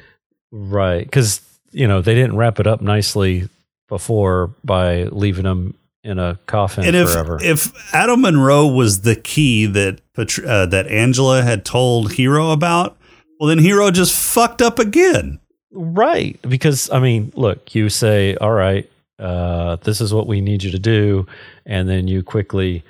right? 0.50 1.04
Because 1.04 1.42
you 1.70 1.86
know 1.86 2.00
they 2.00 2.14
didn't 2.14 2.36
wrap 2.36 2.58
it 2.60 2.66
up 2.66 2.80
nicely 2.80 3.48
before 3.88 4.54
by 4.64 5.04
leaving 5.04 5.44
him 5.44 5.74
in 6.04 6.18
a 6.18 6.38
coffin 6.46 6.84
and 6.84 6.96
if 6.96 7.10
forever. 7.10 7.38
if 7.42 7.72
Adam 7.94 8.22
Monroe 8.22 8.66
was 8.66 9.02
the 9.02 9.16
key 9.16 9.66
that 9.66 10.00
uh, 10.16 10.66
that 10.66 10.86
Angela 10.86 11.42
had 11.42 11.64
told 11.64 12.12
Hiro 12.12 12.50
about, 12.52 12.96
well 13.38 13.48
then 13.48 13.58
Hiro 13.58 13.90
just 13.90 14.14
fucked 14.14 14.62
up 14.62 14.78
again. 14.78 15.40
Right. 15.70 16.40
Because, 16.42 16.90
I 16.90 16.98
mean, 16.98 17.32
look, 17.36 17.74
you 17.74 17.88
say, 17.88 18.34
all 18.36 18.52
right, 18.52 18.90
uh, 19.18 19.76
this 19.76 20.00
is 20.00 20.14
what 20.14 20.26
we 20.26 20.40
need 20.40 20.62
you 20.62 20.70
to 20.70 20.78
do. 20.78 21.26
And 21.66 21.88
then 21.88 22.08
you 22.08 22.22
quickly 22.22 22.82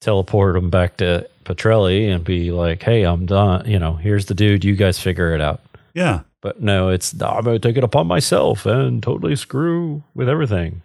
teleport 0.00 0.54
them 0.54 0.70
back 0.70 0.98
to 0.98 1.28
Petrelli 1.44 2.12
and 2.14 2.22
be 2.24 2.52
like, 2.52 2.82
hey, 2.82 3.04
I'm 3.04 3.26
done. 3.26 3.68
You 3.68 3.78
know, 3.78 3.94
here's 3.94 4.26
the 4.26 4.34
dude. 4.34 4.64
You 4.64 4.76
guys 4.76 4.98
figure 4.98 5.34
it 5.34 5.40
out. 5.40 5.60
Yeah. 5.94 6.20
But 6.42 6.60
no, 6.60 6.90
it's, 6.90 7.12
I'm 7.20 7.44
going 7.44 7.58
to 7.58 7.68
take 7.68 7.76
it 7.76 7.84
upon 7.84 8.06
myself 8.06 8.66
and 8.66 9.02
totally 9.02 9.36
screw 9.36 10.02
with 10.14 10.28
everything. 10.28 10.82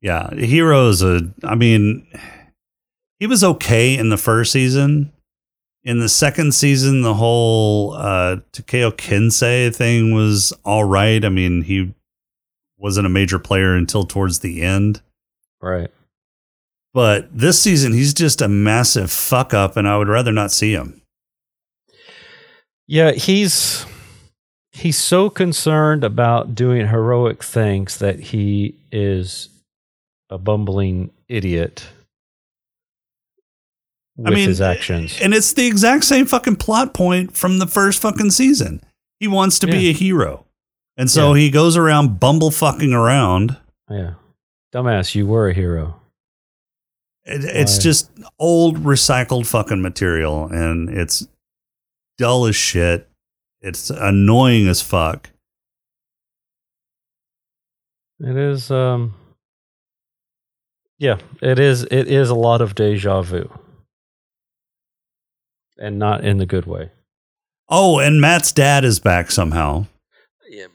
Yeah, 0.00 0.30
Hiro's 0.30 1.02
a. 1.02 1.32
I 1.42 1.54
mean, 1.54 2.06
he 3.18 3.26
was 3.26 3.42
okay 3.42 3.96
in 3.96 4.10
the 4.10 4.16
first 4.16 4.52
season. 4.52 5.12
in 5.84 6.00
the 6.00 6.08
second 6.08 6.52
season, 6.54 7.02
the 7.02 7.14
whole 7.14 7.94
uh, 7.94 8.36
Takezo 8.52 8.92
Kensei 8.92 9.74
thing 9.74 10.12
was 10.14 10.52
all 10.64 10.84
right. 10.84 11.24
I 11.24 11.28
mean, 11.30 11.62
he 11.62 11.94
wasn't 12.76 13.06
a 13.06 13.10
major 13.10 13.38
player 13.38 13.74
until 13.74 14.04
towards 14.04 14.40
the 14.40 14.62
end. 14.62 15.00
Right. 15.60 15.90
But 16.94 17.36
this 17.36 17.60
season, 17.60 17.92
he's 17.92 18.12
just 18.14 18.40
a 18.40 18.48
massive 18.48 19.10
fuck 19.10 19.54
up, 19.54 19.76
and 19.76 19.88
I 19.88 19.96
would 19.98 20.08
rather 20.08 20.32
not 20.32 20.50
see 20.52 20.72
him. 20.72 21.00
Yeah, 22.86 23.12
he's 23.12 23.84
he's 24.72 24.98
so 24.98 25.28
concerned 25.28 26.04
about 26.04 26.54
doing 26.54 26.88
heroic 26.88 27.42
things 27.42 27.98
that 27.98 28.18
he 28.20 28.74
is 28.92 29.48
a 30.30 30.38
bumbling 30.38 31.10
idiot 31.28 31.86
with 34.16 34.26
I 34.26 34.30
mean, 34.30 34.48
his 34.48 34.60
actions. 34.60 35.18
And 35.20 35.32
it's 35.32 35.52
the 35.52 35.66
exact 35.66 36.04
same 36.04 36.26
fucking 36.26 36.56
plot 36.56 36.92
point 36.92 37.36
from 37.36 37.58
the 37.58 37.66
first 37.66 38.00
fucking 38.02 38.30
season. 38.30 38.82
He 39.20 39.28
wants 39.28 39.58
to 39.60 39.66
be 39.66 39.88
a 39.88 39.92
hero. 39.92 40.44
And 40.96 41.10
so 41.10 41.32
Yeah. 41.34 41.40
he 41.42 41.50
goes 41.50 41.76
around 41.76 42.18
bumble 42.20 42.50
fucking 42.50 42.92
around. 42.92 43.56
Yeah. 43.90 44.14
Dumbass, 44.74 45.14
you 45.14 45.26
were 45.26 45.48
a 45.48 45.54
hero. 45.54 46.00
It, 47.24 47.44
it's 47.44 47.78
just 47.78 48.10
old 48.38 48.78
recycled 48.78 49.46
fucking 49.46 49.80
material 49.82 50.46
and 50.46 50.88
it's 50.88 51.26
dull 52.16 52.46
as 52.46 52.56
shit. 52.56 53.08
It's 53.60 53.90
annoying 53.90 54.66
as 54.68 54.82
fuck. 54.82 55.30
It 58.20 58.36
is 58.36 58.70
um 58.70 59.14
Yeah, 60.98 61.18
it 61.40 61.58
is 61.58 61.84
it 61.84 62.08
is 62.08 62.28
a 62.30 62.34
lot 62.34 62.60
of 62.60 62.74
deja 62.74 63.22
vu. 63.22 63.50
And 65.78 65.98
not 65.98 66.24
in 66.24 66.38
the 66.38 66.46
good 66.46 66.66
way. 66.66 66.90
Oh, 67.68 67.98
and 67.98 68.20
Matt's 68.20 68.50
dad 68.50 68.84
is 68.84 68.98
back 68.98 69.30
somehow. 69.30 69.86
Yeah. 70.48 70.66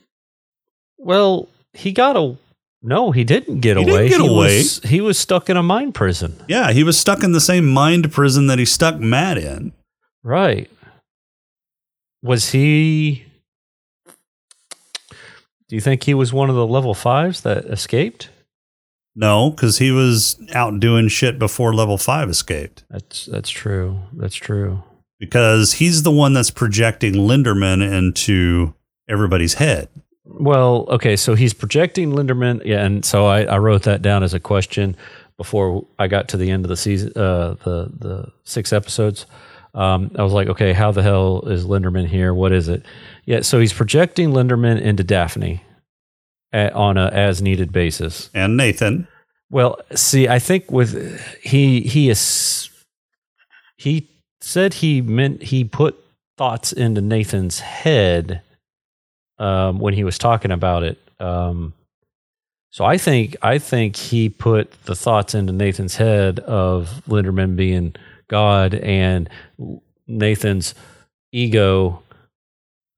Well, 0.96 1.48
he 1.74 1.92
got 1.92 2.16
a 2.16 2.36
no, 2.82 3.12
he 3.12 3.24
didn't 3.24 3.60
get 3.60 3.76
away. 3.76 3.84
He 3.84 3.90
didn't 3.90 4.08
get 4.08 4.20
he 4.20 4.26
away. 4.26 4.58
Was, 4.58 4.80
he 4.80 5.00
was 5.00 5.18
stuck 5.18 5.48
in 5.48 5.56
a 5.56 5.62
mine 5.62 5.92
prison. 5.92 6.42
Yeah, 6.48 6.72
he 6.72 6.84
was 6.84 6.98
stuck 6.98 7.22
in 7.22 7.32
the 7.32 7.40
same 7.40 7.66
mind 7.66 8.12
prison 8.12 8.46
that 8.46 8.58
he 8.58 8.64
stuck 8.64 8.98
Matt 8.98 9.38
in. 9.38 9.72
Right. 10.22 10.70
Was 12.22 12.50
he 12.50 13.24
Do 15.68 15.76
you 15.76 15.80
think 15.80 16.04
he 16.04 16.14
was 16.14 16.32
one 16.32 16.50
of 16.50 16.56
the 16.56 16.66
level 16.66 16.94
5s 16.94 17.42
that 17.42 17.64
escaped? 17.64 18.28
No, 19.16 19.50
because 19.50 19.78
he 19.78 19.90
was 19.92 20.40
out 20.52 20.80
doing 20.80 21.08
shit 21.08 21.38
before 21.38 21.72
level 21.72 21.98
five 21.98 22.28
escaped. 22.28 22.84
That's 22.90 23.26
that's 23.26 23.50
true. 23.50 24.00
That's 24.12 24.34
true. 24.34 24.82
Because 25.20 25.74
he's 25.74 26.02
the 26.02 26.10
one 26.10 26.32
that's 26.32 26.50
projecting 26.50 27.14
Linderman 27.14 27.80
into 27.80 28.74
everybody's 29.08 29.54
head. 29.54 29.88
Well, 30.24 30.86
okay, 30.88 31.16
so 31.16 31.34
he's 31.34 31.54
projecting 31.54 32.10
Linderman, 32.10 32.62
yeah, 32.64 32.84
and 32.84 33.04
so 33.04 33.26
I, 33.26 33.44
I 33.44 33.58
wrote 33.58 33.82
that 33.82 34.02
down 34.02 34.22
as 34.22 34.34
a 34.34 34.40
question 34.40 34.96
before 35.36 35.86
I 35.98 36.08
got 36.08 36.28
to 36.28 36.36
the 36.36 36.50
end 36.50 36.64
of 36.64 36.68
the 36.68 36.76
season, 36.76 37.12
uh, 37.14 37.54
the 37.64 37.90
the 37.96 38.32
six 38.44 38.72
episodes. 38.72 39.26
Um, 39.74 40.10
I 40.16 40.22
was 40.22 40.32
like, 40.32 40.48
okay, 40.48 40.72
how 40.72 40.92
the 40.92 41.02
hell 41.02 41.42
is 41.48 41.64
Linderman 41.64 42.06
here? 42.06 42.32
What 42.32 42.52
is 42.52 42.68
it? 42.68 42.84
Yeah, 43.24 43.40
so 43.40 43.60
he's 43.60 43.72
projecting 43.72 44.30
Linderman 44.30 44.80
into 44.80 45.04
Daphne 45.04 45.62
on 46.54 46.96
a 46.96 47.06
as 47.08 47.42
needed 47.42 47.72
basis. 47.72 48.30
And 48.34 48.56
Nathan. 48.56 49.08
Well, 49.50 49.78
see, 49.94 50.28
I 50.28 50.38
think 50.38 50.70
with 50.70 51.20
he 51.42 51.80
he 51.82 52.08
is 52.10 52.70
he 53.76 54.08
said 54.40 54.74
he 54.74 55.00
meant 55.00 55.42
he 55.42 55.64
put 55.64 55.98
thoughts 56.36 56.72
into 56.72 57.00
Nathan's 57.00 57.60
head 57.60 58.42
um, 59.38 59.78
when 59.78 59.94
he 59.94 60.04
was 60.04 60.18
talking 60.18 60.50
about 60.50 60.82
it. 60.82 60.98
Um, 61.20 61.72
so 62.70 62.84
I 62.84 62.98
think 62.98 63.36
I 63.42 63.58
think 63.58 63.96
he 63.96 64.28
put 64.28 64.72
the 64.84 64.96
thoughts 64.96 65.34
into 65.34 65.52
Nathan's 65.52 65.96
head 65.96 66.40
of 66.40 67.02
Linderman 67.08 67.54
being 67.54 67.94
God, 68.28 68.74
and 68.74 69.28
Nathan's 70.08 70.74
ego 71.30 72.02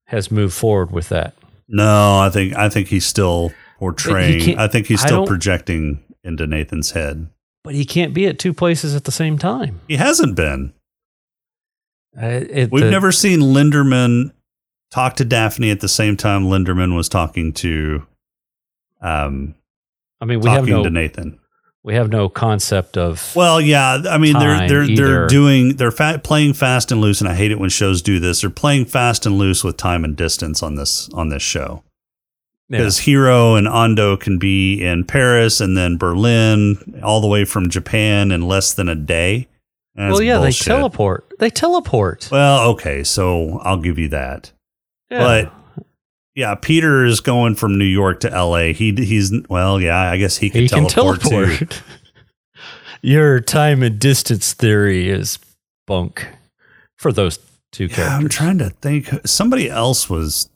has 0.05 0.31
moved 0.31 0.55
forward 0.55 0.91
with 0.91 1.09
that. 1.09 1.35
No, 1.67 2.19
I 2.19 2.29
think 2.29 2.55
I 2.55 2.69
think 2.69 2.87
he's 2.87 3.05
still 3.05 3.51
portraying. 3.79 4.57
I 4.57 4.67
think 4.67 4.87
he's 4.87 5.01
still 5.01 5.27
projecting 5.27 6.03
into 6.23 6.47
Nathan's 6.47 6.91
head. 6.91 7.29
But 7.63 7.75
he 7.75 7.85
can't 7.85 8.13
be 8.13 8.25
at 8.27 8.39
two 8.39 8.53
places 8.53 8.95
at 8.95 9.03
the 9.03 9.11
same 9.11 9.37
time. 9.37 9.81
He 9.87 9.97
hasn't 9.97 10.35
been. 10.35 10.73
Uh, 12.19 12.25
it- 12.49 12.71
We've 12.71 12.83
the- 12.83 12.91
never 12.91 13.11
seen 13.11 13.39
Linderman 13.41 14.31
talk 14.89 15.17
to 15.17 15.25
Daphne 15.25 15.69
at 15.69 15.81
the 15.81 15.89
same 15.89 16.15
time 16.15 16.45
Linderman 16.45 16.95
was 16.95 17.09
talking 17.09 17.51
to 17.53 18.05
um 19.01 19.55
I 20.21 20.25
mean, 20.25 20.39
we 20.39 20.49
have 20.49 20.65
no 20.67 20.83
to 20.83 20.89
Nathan. 20.89 21.39
We 21.87 21.95
have 21.95 22.09
no 22.09 22.27
concept 22.27 22.97
of 22.97 23.33
Well, 23.33 23.61
yeah, 23.61 24.01
I 24.09 24.17
mean 24.17 24.37
they're 24.37 24.67
they're 24.67 24.87
they're 24.93 25.27
doing 25.27 25.77
they're 25.77 25.89
fa- 25.89 26.19
playing 26.21 26.51
fast 26.55 26.91
and 26.91 26.99
loose, 26.99 27.21
and 27.21 27.29
I 27.29 27.33
hate 27.33 27.49
it 27.49 27.59
when 27.61 27.69
shows 27.69 28.01
do 28.01 28.19
this. 28.19 28.41
They're 28.41 28.49
playing 28.49 28.87
fast 28.87 29.25
and 29.25 29.37
loose 29.37 29.63
with 29.63 29.77
time 29.77 30.03
and 30.03 30.13
distance 30.13 30.61
on 30.61 30.75
this 30.75 31.07
on 31.13 31.29
this 31.29 31.41
show 31.41 31.83
Yeah. 32.67 32.79
because 32.79 32.97
Hiro 32.99 33.55
and 33.55 33.67
Ando 33.67 34.19
can 34.19 34.37
be 34.37 34.83
in 34.85 35.05
Paris 35.05 35.61
and 35.61 35.77
then 35.77 35.95
Berlin, 35.95 36.99
all 37.03 37.21
the 37.21 37.27
way 37.27 37.45
from 37.45 37.69
Japan 37.69 38.33
in 38.33 38.41
less 38.41 38.73
than 38.73 38.89
a 38.89 38.95
day. 38.95 39.47
And 39.95 40.11
well, 40.11 40.21
yeah, 40.21 40.39
bullshit. 40.39 40.65
they 40.65 40.73
teleport. 40.73 41.33
They 41.39 41.49
teleport. 41.49 42.27
Well, 42.29 42.69
okay, 42.71 43.05
so 43.05 43.59
I'll 43.63 43.79
give 43.79 43.97
you 43.97 44.09
that. 44.09 44.51
Yeah. 45.09 45.19
But 45.19 45.53
yeah, 46.37 46.53
Peter 46.53 47.03
is 47.03 47.19
going 47.19 47.55
from 47.55 47.79
New 47.79 47.83
York 47.85 48.19
to 48.19 48.31
L.A. 48.31 48.71
He 48.71 48.91
he's 48.93 49.33
well, 49.49 49.81
yeah, 49.81 50.11
I 50.11 50.17
guess 50.17 50.37
he 50.37 50.51
can 50.51 50.61
he 50.61 50.69
can 50.69 50.85
teleport, 50.85 51.21
too. 51.23 51.29
teleport. 51.29 51.81
Your 53.01 53.39
time 53.39 53.81
and 53.81 53.97
distance 53.97 54.53
theory 54.53 55.09
is 55.09 55.39
bunk 55.87 56.27
for 56.99 57.11
those 57.11 57.39
two 57.71 57.85
Yeah, 57.85 57.95
characters. 57.95 58.19
I'm 58.19 58.29
trying 58.29 58.59
to 58.59 58.69
think. 58.69 59.09
Somebody 59.25 59.67
else 59.67 60.11
was. 60.11 60.47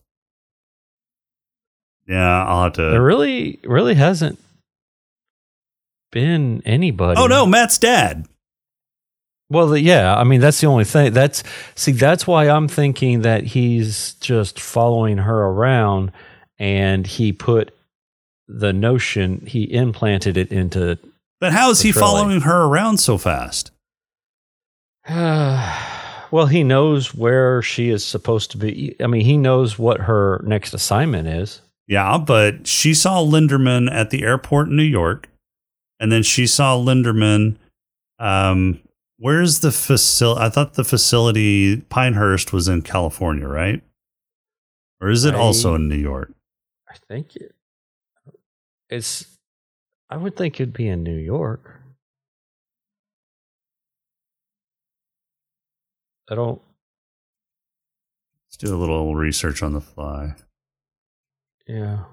Yeah, 2.08 2.46
I'll 2.46 2.66
have 2.66 2.74
There 2.76 3.02
really, 3.02 3.60
really 3.64 3.96
hasn't 3.96 4.38
been 6.12 6.62
anybody. 6.64 7.20
Oh 7.20 7.26
no, 7.26 7.48
Matt's 7.48 7.80
dad. 7.80 8.28
Well, 9.52 9.76
yeah. 9.76 10.16
I 10.16 10.24
mean, 10.24 10.40
that's 10.40 10.62
the 10.62 10.68
only 10.68 10.86
thing. 10.86 11.12
That's 11.12 11.44
see. 11.76 11.92
That's 11.92 12.26
why 12.26 12.48
I'm 12.48 12.70
thinking 12.70 13.22
that 13.24 13.44
he's 13.44 14.14
just 14.16 14.62
following 14.62 15.18
her 15.18 15.38
around, 15.38 16.14
and 16.58 17.06
he 17.06 17.34
put 17.34 17.76
the 18.48 18.72
notion 18.72 19.46
he 19.46 19.72
implanted 19.74 20.38
it 20.38 20.54
into. 20.54 20.98
But 21.42 21.52
how 21.52 21.70
is 21.70 21.82
he 21.82 21.92
following 21.92 22.42
her 22.42 22.64
around 22.64 23.00
so 23.00 23.18
fast? 23.18 23.72
well, 25.10 26.46
he 26.46 26.64
knows 26.64 27.14
where 27.14 27.62
she 27.62 27.90
is 27.90 28.06
supposed 28.06 28.52
to 28.52 28.58
be. 28.58 28.96
I 29.02 29.08
mean, 29.08 29.26
he 29.26 29.36
knows 29.36 29.78
what 29.78 30.00
her 30.00 30.42
next 30.46 30.74
assignment 30.74 31.28
is. 31.28 31.60
Yeah, 31.88 32.18
but 32.18 32.68
she 32.68 32.94
saw 32.94 33.22
Linderman 33.22 33.92
at 33.92 34.12
the 34.12 34.24
airport 34.24 34.70
in 34.70 34.78
New 34.78 34.84
York, 34.84 35.28
and 36.00 36.10
then 36.10 36.24
she 36.24 36.48
saw 36.48 36.78
Linderman. 36.78 37.58
Um, 38.18 38.80
where's 39.22 39.60
the 39.60 39.72
facility? 39.72 40.42
I 40.42 40.50
thought 40.50 40.74
the 40.74 40.84
facility 40.84 41.78
Pinehurst 41.78 42.52
was 42.52 42.68
in 42.68 42.82
California, 42.82 43.48
right? 43.48 43.82
Or 45.00 45.10
is 45.10 45.24
it 45.26 45.36
I- 45.36 45.38
also 45.38 45.76
in 45.76 45.88
New 45.88 45.96
York? 45.96 46.34
I 46.90 46.96
think 47.08 47.36
it, 47.38 47.56
it's. 48.90 49.26
I 50.10 50.18
would 50.18 50.36
think 50.36 50.60
it'd 50.60 50.74
be 50.74 50.88
in 50.90 51.04
New 51.04 51.16
York. 51.18 51.80
I 56.30 56.36
don't. 56.36 56.62
Let's 58.48 58.58
do 58.58 58.76
a 58.76 58.78
little 58.78 59.16
research 59.16 59.64
on 59.64 59.74
the 59.74 59.82
fly. 59.82 60.36
Yeah. 61.68 62.04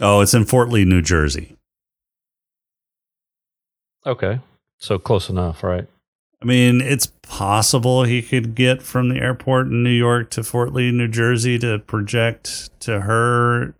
Oh, 0.00 0.20
it's 0.20 0.34
in 0.34 0.44
Fort 0.44 0.70
Lee, 0.70 0.84
New 0.84 1.02
Jersey. 1.02 1.56
Okay. 4.06 4.40
So 4.78 4.98
close 4.98 5.28
enough, 5.30 5.62
right? 5.62 5.86
I 6.42 6.44
mean, 6.44 6.80
it's 6.80 7.06
possible 7.22 8.04
he 8.04 8.20
could 8.20 8.54
get 8.54 8.82
from 8.82 9.08
the 9.08 9.18
airport 9.18 9.68
in 9.68 9.82
New 9.82 9.90
York 9.90 10.30
to 10.30 10.44
Fort 10.44 10.72
Lee, 10.72 10.90
New 10.90 11.08
Jersey 11.08 11.58
to 11.60 11.78
project 11.78 12.68
to 12.80 13.00
her. 13.00 13.74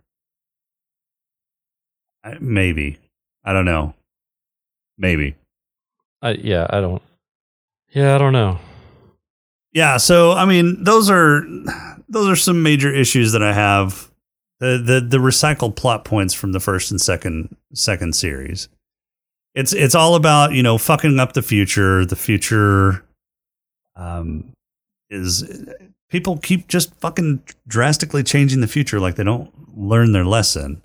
Maybe. 2.39 2.97
I 3.43 3.53
don't 3.53 3.65
know. 3.65 3.93
Maybe. 4.97 5.35
I 6.21 6.31
yeah. 6.31 6.65
I 6.69 6.81
don't. 6.81 7.01
Yeah, 7.91 8.15
I 8.15 8.17
don't 8.17 8.33
know. 8.33 8.59
Yeah, 9.71 9.97
so 9.97 10.31
I 10.31 10.45
mean, 10.45 10.83
those 10.83 11.09
are 11.09 11.45
those 12.09 12.29
are 12.29 12.35
some 12.35 12.63
major 12.63 12.93
issues 12.93 13.33
that 13.33 13.43
I 13.43 13.53
have. 13.53 14.09
The 14.59 14.81
the 14.83 15.01
the 15.01 15.17
recycled 15.17 15.75
plot 15.75 16.05
points 16.05 16.33
from 16.33 16.53
the 16.53 16.59
first 16.59 16.91
and 16.91 16.99
second 16.99 17.55
second 17.73 18.15
series. 18.15 18.69
It's 19.55 19.73
it's 19.73 19.95
all 19.95 20.15
about, 20.15 20.53
you 20.53 20.61
know, 20.61 20.77
fucking 20.77 21.19
up 21.19 21.33
the 21.33 21.41
future, 21.41 22.05
the 22.05 22.15
future 22.15 23.03
um 23.95 24.51
is 25.09 25.49
people 26.09 26.37
keep 26.37 26.67
just 26.67 26.93
fucking 26.95 27.41
drastically 27.67 28.23
changing 28.23 28.61
the 28.61 28.67
future 28.67 28.99
like 28.99 29.15
they 29.15 29.23
don't 29.23 29.51
learn 29.77 30.11
their 30.11 30.25
lesson. 30.25 30.81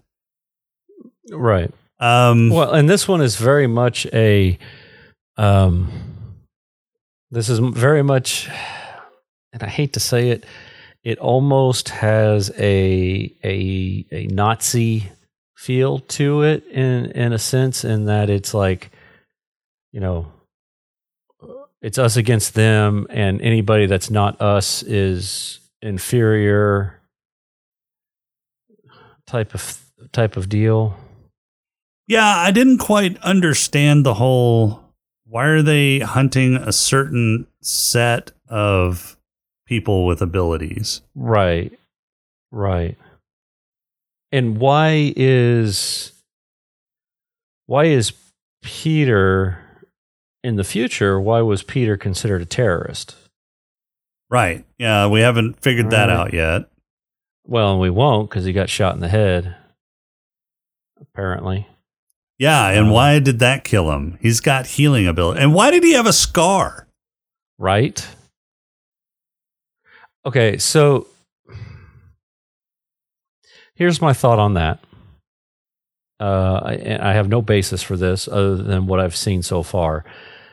Right. 1.31 1.73
Um, 1.99 2.49
Well, 2.51 2.73
and 2.73 2.89
this 2.89 3.07
one 3.07 3.21
is 3.21 3.37
very 3.37 3.67
much 3.67 4.07
a. 4.13 4.59
Um, 5.37 5.91
this 7.31 7.49
is 7.49 7.59
very 7.59 8.03
much, 8.03 8.49
and 9.53 9.63
I 9.63 9.69
hate 9.69 9.93
to 9.95 10.01
say 10.01 10.31
it, 10.31 10.45
it 11.05 11.19
almost 11.19 11.89
has 11.91 12.51
a 12.59 13.33
a 13.45 14.07
a 14.13 14.27
Nazi 14.27 15.11
feel 15.61 15.99
to 15.99 16.41
it 16.41 16.67
in 16.69 17.11
in 17.11 17.35
a 17.35 17.39
sense, 17.39 17.85
in 17.85 18.07
that 18.07 18.31
it's 18.31 18.55
like, 18.55 18.91
you 19.93 20.01
know, 20.01 20.27
it's 21.83 21.99
us 21.99 22.17
against 22.17 22.55
them, 22.55 23.07
and 23.11 23.43
anybody 23.43 23.85
that's 23.85 24.11
not 24.11 24.41
us 24.41 24.83
is 24.83 25.61
inferior. 25.83 26.99
Type 29.27 29.53
of 29.55 29.85
type 30.13 30.39
of 30.39 30.49
deal. 30.49 30.97
Yeah, 32.09 32.27
I 32.39 32.51
didn't 32.53 32.79
quite 32.79 33.19
understand 33.19 34.05
the 34.07 34.15
whole 34.15 34.83
why 35.27 35.45
are 35.45 35.63
they 35.63 36.01
hunting 36.01 36.57
a 36.57 36.73
certain 36.73 37.47
set 37.61 38.33
of 38.49 39.17
people 39.67 40.07
with 40.07 40.23
abilities? 40.23 41.03
Right. 41.15 41.79
Right. 42.51 42.97
And 44.33 44.59
why 44.59 45.13
is 45.17 46.13
why 47.67 47.85
is 47.87 48.13
Peter 48.63 49.59
in 50.43 50.57
the 50.57 50.65
future, 50.65 51.21
why 51.21 51.41
was 51.43 51.63
Peter 51.63 51.97
considered 51.97 52.43
a 52.43 52.47
terrorist? 52.47 53.17
Right. 54.31 54.65
Yeah, 54.79 55.07
we 55.09 55.21
haven't 55.21 55.61
figured 55.61 55.91
that 55.91 56.07
Right. 56.09 56.17
out 56.17 56.33
yet. 56.33 56.63
Well, 57.47 57.79
we 57.79 57.91
won't 57.91 58.31
because 58.31 58.45
he 58.45 58.53
got 58.53 58.71
shot 58.71 58.95
in 58.95 59.01
the 59.01 59.09
head. 59.09 59.57
Apparently. 61.01 61.67
Yeah, 62.39 62.69
and 62.69 62.87
Um, 62.87 62.91
why 62.93 63.19
did 63.19 63.39
that 63.41 63.65
kill 63.65 63.91
him? 63.91 64.17
He's 64.21 64.41
got 64.41 64.67
healing 64.67 65.07
ability. 65.07 65.41
And 65.41 65.53
why 65.55 65.71
did 65.71 65.83
he 65.83 65.93
have 65.93 66.07
a 66.07 66.13
scar? 66.13 66.87
Right? 67.59 68.07
Okay, 70.25 70.57
so 70.59 71.07
here's 73.81 74.03
my 74.03 74.13
thought 74.13 74.39
on 74.39 74.55
that. 74.55 74.79
Uh, 76.21 76.61
I, 76.63 76.99
I 77.01 77.13
have 77.15 77.31
no 77.31 77.41
basis 77.41 77.83
for 77.83 77.97
this 77.97 78.29
other 78.29 78.57
than 78.57 78.87
what 78.87 79.01
I've 79.01 79.17
seen 79.17 79.43
so 79.43 79.63
far. 79.63 80.05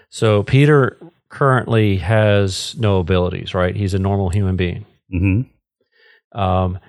So 0.09 0.43
Peter 0.43 0.97
currently 1.27 1.97
has 1.97 2.73
no 2.79 2.99
abilities, 2.99 3.53
right? 3.53 3.75
He's 3.75 3.93
a 3.93 3.99
normal 3.99 4.29
human 4.29 4.55
being. 4.55 4.85
hmm 5.11 5.41
Um, 6.31 6.79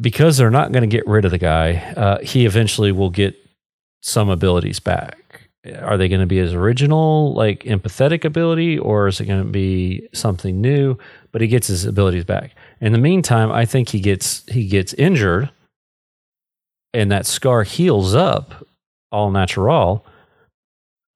because 0.00 0.36
they're 0.38 0.50
not 0.50 0.72
going 0.72 0.82
to 0.88 0.96
get 0.96 1.06
rid 1.06 1.26
of 1.26 1.30
the 1.30 1.38
guy, 1.38 1.76
uh, 1.96 2.18
he 2.22 2.46
eventually 2.46 2.92
will 2.92 3.10
get 3.10 3.34
some 4.00 4.30
abilities 4.30 4.80
back. 4.80 5.48
Are 5.82 5.98
they 5.98 6.08
going 6.08 6.20
to 6.22 6.26
be 6.26 6.38
his 6.38 6.54
original, 6.54 7.34
like 7.34 7.64
empathetic 7.64 8.24
ability, 8.24 8.78
or 8.78 9.08
is 9.08 9.20
it 9.20 9.26
going 9.26 9.44
to 9.44 9.50
be 9.50 10.08
something 10.14 10.60
new? 10.60 10.96
But 11.32 11.42
he 11.42 11.48
gets 11.48 11.66
his 11.66 11.84
abilities 11.84 12.24
back. 12.24 12.52
In 12.80 12.92
the 12.92 12.98
meantime, 12.98 13.52
I 13.52 13.66
think 13.66 13.90
he 13.90 14.00
gets 14.00 14.44
he 14.48 14.66
gets 14.66 14.94
injured, 14.94 15.50
and 16.94 17.12
that 17.12 17.26
scar 17.26 17.62
heals 17.62 18.14
up 18.14 18.66
all 19.12 19.30
natural. 19.30 20.06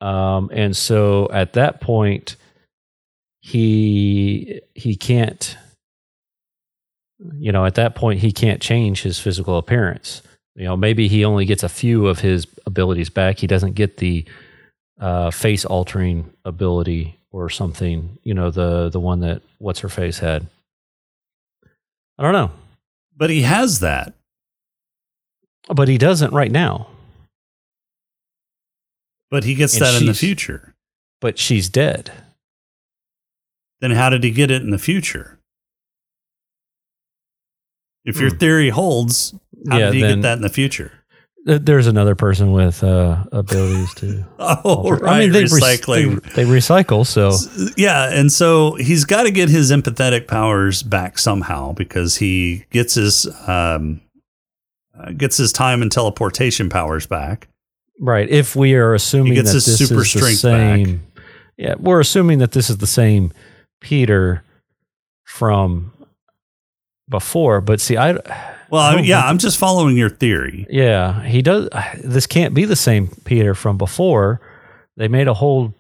Um, 0.01 0.51
and 0.53 0.77
so 0.77 1.29
at 1.33 1.55
that 1.55 1.81
point, 1.81 2.37
he 3.41 4.61
he 4.75 4.97
can't 4.97 5.57
you 7.39 7.53
know 7.53 7.65
at 7.65 7.77
that 7.77 7.95
point 7.95 8.21
he 8.21 8.33
can't 8.33 8.61
change 8.61 9.03
his 9.03 9.19
physical 9.19 9.57
appearance. 9.57 10.23
You 10.57 10.65
know 10.65 10.77
maybe 10.77 11.09
he 11.09 11.25
only 11.25 11.47
gets 11.47 11.63
a 11.63 11.69
few 11.69 12.07
of 12.07 12.21
his 12.21 12.47
abilities 12.67 13.09
back. 13.09 13.39
He 13.39 13.47
doesn't 13.47 13.75
get 13.75 13.97
the 13.99 14.25
uh, 15.01 15.31
face 15.31 15.65
altering 15.65 16.33
ability 16.45 17.19
or 17.33 17.51
something 17.51 18.17
you 18.23 18.33
know 18.33 18.51
the 18.51 18.89
the 18.91 19.01
one 19.01 19.19
that 19.19 19.43
what's 19.59 19.81
her 19.81 19.89
face 19.89 20.21
had 20.21 20.47
i 22.19 22.23
don't 22.23 22.33
know 22.33 22.51
But 23.17 23.31
he 23.31 23.43
has 23.43 23.81
that. 23.81 24.15
but 25.69 25.89
he 25.89 25.99
doesn't 25.99 26.33
right 26.33 26.51
now 26.53 26.89
But 29.31 29.45
he 29.45 29.55
gets 29.55 29.75
And 29.75 29.83
that 29.83 30.01
in 30.01 30.07
the 30.07 30.15
future. 30.15 30.75
but 31.21 31.39
she's 31.39 31.69
dead 31.69 32.13
Then 33.81 33.91
how 33.93 34.09
did 34.11 34.23
he 34.25 34.31
get 34.31 34.51
it 34.51 34.63
in 34.63 34.71
the 34.71 34.79
future? 34.79 35.39
If 38.05 38.19
your 38.21 38.31
Hmm. 38.31 38.39
theory 38.39 38.69
holds, 38.71 39.35
how 39.69 39.79
Yeah, 39.79 39.87
did 39.87 39.95
he 39.95 40.01
then- 40.03 40.17
get 40.19 40.23
that 40.23 40.37
in 40.39 40.43
the 40.43 40.49
future? 40.49 41.04
Th- 41.47 41.61
there's 41.63 41.87
another 41.87 42.15
person 42.15 42.53
with 42.53 42.83
uh, 42.83 43.25
abilities 43.33 43.93
too 43.95 44.25
Oh, 44.39 44.91
right. 44.91 45.13
i 45.13 45.19
mean 45.21 45.33
they 45.33 45.43
rec- 45.43 45.51
recycling. 45.51 46.23
they, 46.35 46.45
they 46.45 46.51
recycle 46.51 47.07
so 47.07 47.33
yeah, 47.77 48.11
and 48.13 48.33
so 48.33 48.75
he's 48.75 49.05
got 49.05 49.25
to 49.25 49.31
get 49.31 49.49
his 49.49 49.71
empathetic 49.71 50.27
powers 50.27 50.83
back 50.83 51.19
somehow 51.19 51.73
because 51.73 52.17
he 52.17 52.65
gets 52.71 52.95
his 52.95 53.27
um, 53.49 54.01
uh, 54.99 55.11
gets 55.13 55.37
his 55.37 55.53
time 55.53 55.83
and 55.83 55.91
teleportation 55.93 56.69
powers 56.71 57.07
back. 57.07 57.49
Right. 58.01 58.29
If 58.29 58.55
we 58.57 58.75
are 58.75 58.95
assuming 58.95 59.33
He 59.33 59.37
gets 59.37 59.49
that 59.51 59.55
his 59.55 59.67
this 59.67 59.79
super 59.89 60.03
is 60.03 60.13
the 60.13 60.19
strength 60.19 60.39
same, 60.39 61.07
yeah, 61.57 61.75
we're 61.79 62.01
assuming 62.01 62.39
that 62.39 62.53
this 62.53 62.71
is 62.71 62.79
the 62.79 62.87
same 62.87 63.33
Peter 63.81 64.43
from 65.25 65.93
before. 67.09 67.61
But 67.61 67.81
see, 67.81 67.97
I 67.97 68.13
Well, 68.71 68.83
I 68.83 69.01
yeah, 69.03 69.25
I'm 69.25 69.39
just 69.39 69.59
following 69.59 69.97
your 69.97 70.11
theory. 70.11 70.67
yeah, 70.71 71.23
he 71.23 71.43
does. 71.43 71.69
This 72.03 72.27
can't 72.27 72.55
be 72.55 72.65
the 72.65 72.77
same 72.77 73.09
Peter 73.25 73.55
from 73.55 73.79
before. 73.79 74.41
They 74.97 75.09
made 75.09 75.29
a 75.29 75.35
whole 75.35 75.75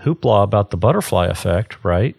hoopla 0.00 0.44
about 0.44 0.70
the 0.70 0.76
butterfly 0.76 1.26
effect, 1.26 1.76
right? 1.84 2.16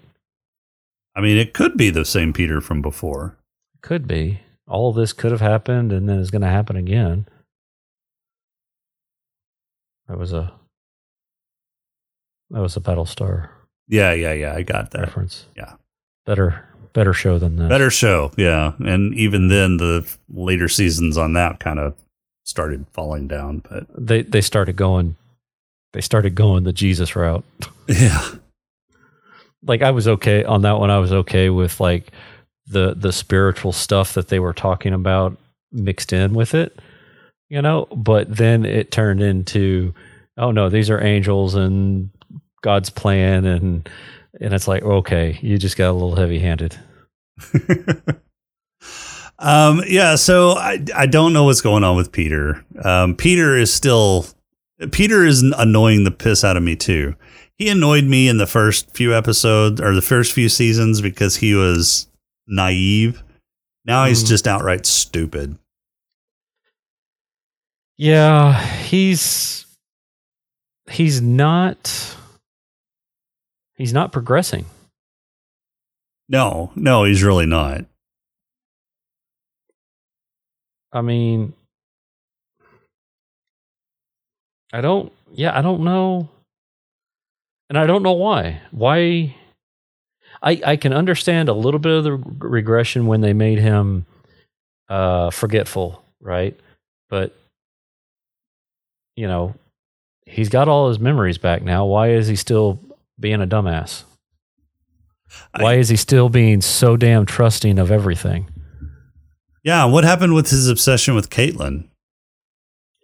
I 1.15 1.21
mean, 1.21 1.37
it 1.37 1.53
could 1.53 1.77
be 1.77 1.89
the 1.89 2.05
same 2.05 2.33
Peter 2.33 2.61
from 2.61 2.81
before. 2.81 3.37
Could 3.81 4.07
be. 4.07 4.41
All 4.67 4.89
of 4.89 4.95
this 4.95 5.13
could 5.13 5.31
have 5.31 5.41
happened, 5.41 5.91
and 5.91 6.07
then 6.09 6.19
it's 6.19 6.29
going 6.29 6.41
to 6.41 6.47
happen 6.47 6.75
again. 6.75 7.27
That 10.07 10.17
was 10.17 10.33
a 10.33 10.53
that 12.49 12.61
was 12.61 12.77
a 12.77 12.81
Battlestar. 12.81 13.49
Yeah, 13.87 14.13
yeah, 14.13 14.33
yeah. 14.33 14.53
I 14.53 14.61
got 14.63 14.91
that. 14.91 15.01
reference. 15.01 15.45
Yeah. 15.55 15.73
better 16.25 16.65
better 16.93 17.13
show 17.13 17.37
than 17.39 17.55
this. 17.55 17.69
Better 17.69 17.89
show, 17.89 18.31
yeah. 18.37 18.73
And 18.79 19.13
even 19.15 19.47
then, 19.47 19.77
the 19.77 20.07
later 20.29 20.67
seasons 20.67 21.17
on 21.17 21.33
that 21.33 21.59
kind 21.59 21.79
of 21.79 21.95
started 22.43 22.85
falling 22.93 23.27
down. 23.27 23.63
But 23.69 23.87
They 23.97 24.21
they 24.23 24.41
started 24.41 24.75
going, 24.75 25.15
they 25.93 26.01
started 26.01 26.35
going 26.35 26.63
the 26.63 26.73
Jesus 26.73 27.15
route. 27.15 27.45
yeah, 27.87 28.29
Like 29.65 29.81
I 29.81 29.91
was 29.91 30.07
okay 30.07 30.43
on 30.43 30.61
that 30.63 30.79
one. 30.79 30.89
I 30.91 30.99
was 30.99 31.13
okay 31.13 31.49
with 31.49 31.79
like 31.79 32.11
the 32.67 32.93
the 32.95 33.11
spiritual 33.13 33.71
stuff 33.71 34.13
that 34.13 34.27
they 34.29 34.39
were 34.39 34.53
talking 34.53 34.93
about 34.93 35.37
mixed 35.71 36.13
in 36.13 36.33
with 36.33 36.53
it, 36.53 36.79
you 37.49 37.61
know. 37.61 37.85
But 37.95 38.35
then 38.35 38.65
it 38.65 38.91
turned 38.91 39.21
into, 39.21 39.93
oh 40.37 40.51
no, 40.51 40.69
these 40.69 40.89
are 40.89 41.01
angels 41.01 41.55
and 41.55 42.09
God's 42.61 42.89
plan, 42.89 43.45
and 43.45 43.89
and 44.41 44.53
it's 44.53 44.67
like 44.67 44.83
okay, 44.83 45.37
you 45.41 45.57
just 45.57 45.77
got 45.77 45.91
a 45.91 45.93
little 45.93 46.15
heavy 46.15 46.39
handed. 46.39 46.77
um, 49.39 49.81
yeah. 49.87 50.15
So 50.15 50.51
I 50.51 50.79
I 50.95 51.05
don't 51.05 51.33
know 51.33 51.43
what's 51.45 51.61
going 51.61 51.83
on 51.83 51.95
with 51.95 52.11
Peter. 52.11 52.63
Um, 52.83 53.15
Peter 53.15 53.55
is 53.57 53.73
still 53.73 54.25
Peter 54.91 55.25
is 55.25 55.41
annoying 55.57 56.03
the 56.03 56.11
piss 56.11 56.43
out 56.43 56.57
of 56.57 56.63
me 56.63 56.75
too. 56.75 57.15
He 57.57 57.69
annoyed 57.69 58.03
me 58.03 58.27
in 58.27 58.37
the 58.37 58.45
first 58.47 58.95
few 58.95 59.15
episodes 59.15 59.81
or 59.81 59.95
the 59.95 60.01
first 60.01 60.31
few 60.33 60.47
seasons 60.49 61.01
because 61.01 61.35
he 61.37 61.55
was 61.55 62.07
naive. 62.47 63.23
Now 63.85 64.05
he's 64.05 64.23
Mhm. 64.23 64.27
just 64.27 64.47
outright 64.47 64.85
stupid. 64.85 65.57
Yeah, 67.97 68.61
he's 68.83 69.65
he's 70.89 71.19
not 71.21 72.15
he's 73.77 73.93
not 73.93 74.11
progressing. 74.11 74.65
No, 76.27 76.71
no, 76.75 77.05
he's 77.05 77.23
really 77.23 77.45
not. 77.45 77.85
I 80.91 81.01
mean, 81.01 81.53
I 84.73 84.81
don't, 84.81 85.13
yeah, 85.31 85.57
I 85.57 85.61
don't 85.61 85.81
know. 85.81 86.29
And 87.69 87.77
I 87.77 87.85
don't 87.85 88.03
know 88.03 88.13
why. 88.13 88.61
Why? 88.71 89.35
I, 90.41 90.61
I 90.65 90.75
can 90.75 90.93
understand 90.93 91.49
a 91.49 91.53
little 91.53 91.79
bit 91.79 91.93
of 91.93 92.03
the 92.03 92.13
regression 92.13 93.07
when 93.07 93.21
they 93.21 93.33
made 93.33 93.59
him 93.59 94.05
uh, 94.89 95.31
forgetful, 95.31 96.03
right? 96.21 96.57
But, 97.09 97.35
you 99.15 99.27
know, 99.27 99.55
he's 100.25 100.49
got 100.49 100.67
all 100.67 100.89
his 100.89 100.99
memories 100.99 101.37
back 101.37 101.61
now. 101.61 101.85
Why 101.85 102.09
is 102.09 102.27
he 102.27 102.35
still 102.35 102.79
being 103.19 103.41
a 103.41 103.47
dumbass? 103.47 104.03
Why 105.59 105.75
is 105.75 105.89
he 105.89 105.95
still 105.97 106.29
being 106.29 106.61
so 106.61 106.95
damn 106.97 107.25
trusting 107.25 107.79
of 107.79 107.91
everything? 107.91 108.49
Yeah, 109.63 109.85
what 109.85 110.03
happened 110.03 110.33
with 110.33 110.49
his 110.49 110.69
obsession 110.69 111.15
with 111.15 111.29
Caitlin? 111.29 111.87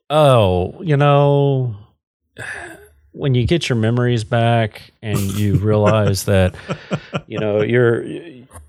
Oh, 0.09 0.79
you 0.81 0.95
know, 0.95 1.75
when 3.11 3.35
you 3.35 3.45
get 3.45 3.67
your 3.67 3.75
memories 3.77 4.23
back 4.23 4.91
and 5.01 5.19
you 5.19 5.55
realize 5.59 6.25
that, 6.25 6.55
you 7.27 7.39
know, 7.39 7.61
you're 7.61 8.03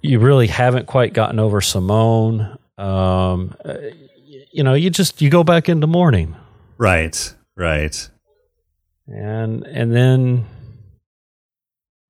you 0.03 0.19
really 0.19 0.47
haven't 0.49 0.87
quite 0.87 1.13
gotten 1.13 1.39
over 1.39 1.61
Simone. 1.61 2.59
Um, 2.79 3.55
you 4.51 4.63
know, 4.65 4.75
you 4.75 4.91
just 4.91 5.23
you 5.23 5.31
go 5.31 5.45
back 5.45 5.69
into 5.69 5.87
mourning, 5.87 6.35
Right, 6.79 7.35
right. 7.57 8.09
and 9.07 9.63
and 9.65 9.95
then, 9.95 10.47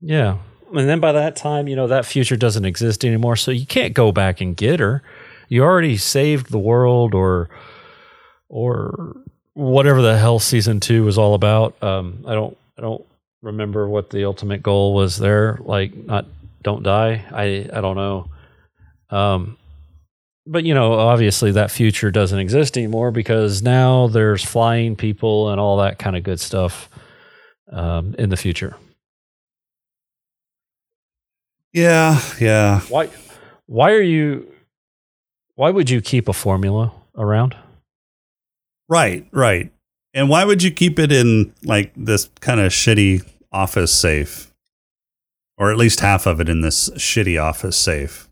yeah, 0.05 0.39
and 0.73 0.89
then 0.89 1.01
by 1.01 1.13
that 1.13 1.35
time, 1.35 1.67
you 1.67 1.77
know, 1.77 1.87
that 1.87 2.05
future 2.05 2.37
doesn't 2.37 2.65
exist 2.65 3.05
anymore. 3.05 3.37
So 3.37 3.51
you 3.51 3.65
can't 3.65 3.95
go 3.95 4.13
back 4.13 4.41
and 4.41 4.55
get 4.57 4.81
her. 4.81 5.03
You 5.49 5.63
already 5.63 5.97
saved 5.97 6.51
the 6.51 6.59
world, 6.59 7.15
or 7.15 7.49
or 8.49 9.17
whatever 9.55 10.03
the 10.03 10.19
hell 10.19 10.39
season 10.39 10.81
two 10.81 11.05
was 11.05 11.17
all 11.17 11.35
about. 11.35 11.83
Um, 11.83 12.25
I 12.27 12.35
don't 12.35 12.57
I 12.77 12.83
don't 12.83 13.05
remember 13.41 13.89
what 13.89 14.11
the 14.11 14.25
ultimate 14.27 14.63
goal 14.63 14.95
was 14.95 15.17
there. 15.17 15.59
Like 15.63 15.97
not 15.97 16.27
don't 16.63 16.83
die. 16.83 17.25
I 17.33 17.69
I 17.73 17.81
don't 17.81 17.97
know. 17.97 18.29
Um, 19.11 19.57
but 20.47 20.65
you 20.65 20.75
know, 20.75 20.93
obviously 20.93 21.53
that 21.53 21.71
future 21.71 22.11
doesn't 22.11 22.39
exist 22.39 22.77
anymore 22.77 23.11
because 23.11 23.63
now 23.63 24.09
there's 24.09 24.45
flying 24.45 24.97
people 24.97 25.51
and 25.51 25.59
all 25.59 25.79
that 25.79 25.99
kind 25.99 26.17
of 26.17 26.23
good 26.23 26.41
stuff 26.41 26.91
um, 27.73 28.15
in 28.19 28.29
the 28.29 28.37
future. 28.37 28.77
Yeah, 31.75 32.21
yeah. 32.41 32.81
Why 32.89 33.11
why 33.67 33.93
are 33.93 34.01
you 34.01 34.51
why 35.57 35.71
would 35.71 35.91
you 35.91 36.01
keep 36.01 36.29
a 36.29 36.33
formula 36.33 36.93
around? 37.17 37.57
Right, 38.89 39.27
right. 39.33 39.73
And 40.15 40.29
why 40.29 40.45
would 40.45 40.63
you 40.63 40.71
keep 40.71 40.99
it 40.99 41.11
in 41.11 41.53
like 41.65 41.93
this 41.97 42.31
kind 42.41 42.61
of 42.61 42.71
shitty 42.71 43.27
office 43.53 43.93
safe? 43.93 44.53
Or 45.59 45.71
at 45.71 45.77
least 45.77 46.01
half 46.01 46.27
of 46.27 46.41
it 46.41 46.49
in 46.49 46.61
this 46.61 46.91
shitty 46.91 47.41
office 47.41 47.77
safe. 47.77 48.29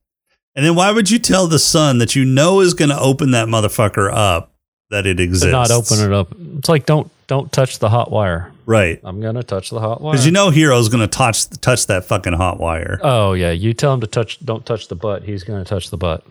And 0.54 0.64
then 0.64 0.74
why 0.76 0.92
would 0.92 1.10
you 1.10 1.18
tell 1.18 1.46
the 1.46 1.58
son 1.58 1.98
that 1.98 2.14
you 2.14 2.24
know 2.24 2.60
is 2.60 2.74
going 2.74 2.90
to 2.90 2.98
open 2.98 3.30
that 3.32 3.48
motherfucker 3.48 4.12
up 4.12 4.52
that 4.90 5.06
it 5.06 5.18
exists? 5.18 5.46
To 5.46 5.52
not 5.52 5.70
open 5.70 5.98
it 6.00 6.12
up. 6.12 6.32
It's 6.58 6.68
like 6.68 6.86
don't 6.86 7.10
don't 7.26 7.50
touch 7.50 7.80
the 7.80 7.88
hot 7.88 8.10
wire. 8.10 8.51
Right. 8.66 9.00
I'm 9.02 9.20
gonna 9.20 9.42
touch 9.42 9.70
the 9.70 9.80
hot 9.80 10.00
wire. 10.00 10.12
Because 10.12 10.26
you 10.26 10.32
know 10.32 10.50
Hiro's 10.50 10.88
going 10.88 11.00
to 11.00 11.06
touch 11.06 11.48
touch 11.60 11.86
that 11.86 12.04
fucking 12.04 12.32
hot 12.34 12.58
wire. 12.60 12.98
Oh 13.02 13.32
yeah, 13.32 13.50
you 13.50 13.74
tell 13.74 13.92
him 13.94 14.00
to 14.00 14.06
touch. 14.06 14.44
Don't 14.44 14.64
touch 14.64 14.88
the 14.88 14.94
butt. 14.94 15.24
He's 15.24 15.44
going 15.44 15.62
to 15.62 15.68
touch 15.68 15.90
the 15.90 15.96
butt. 15.96 16.24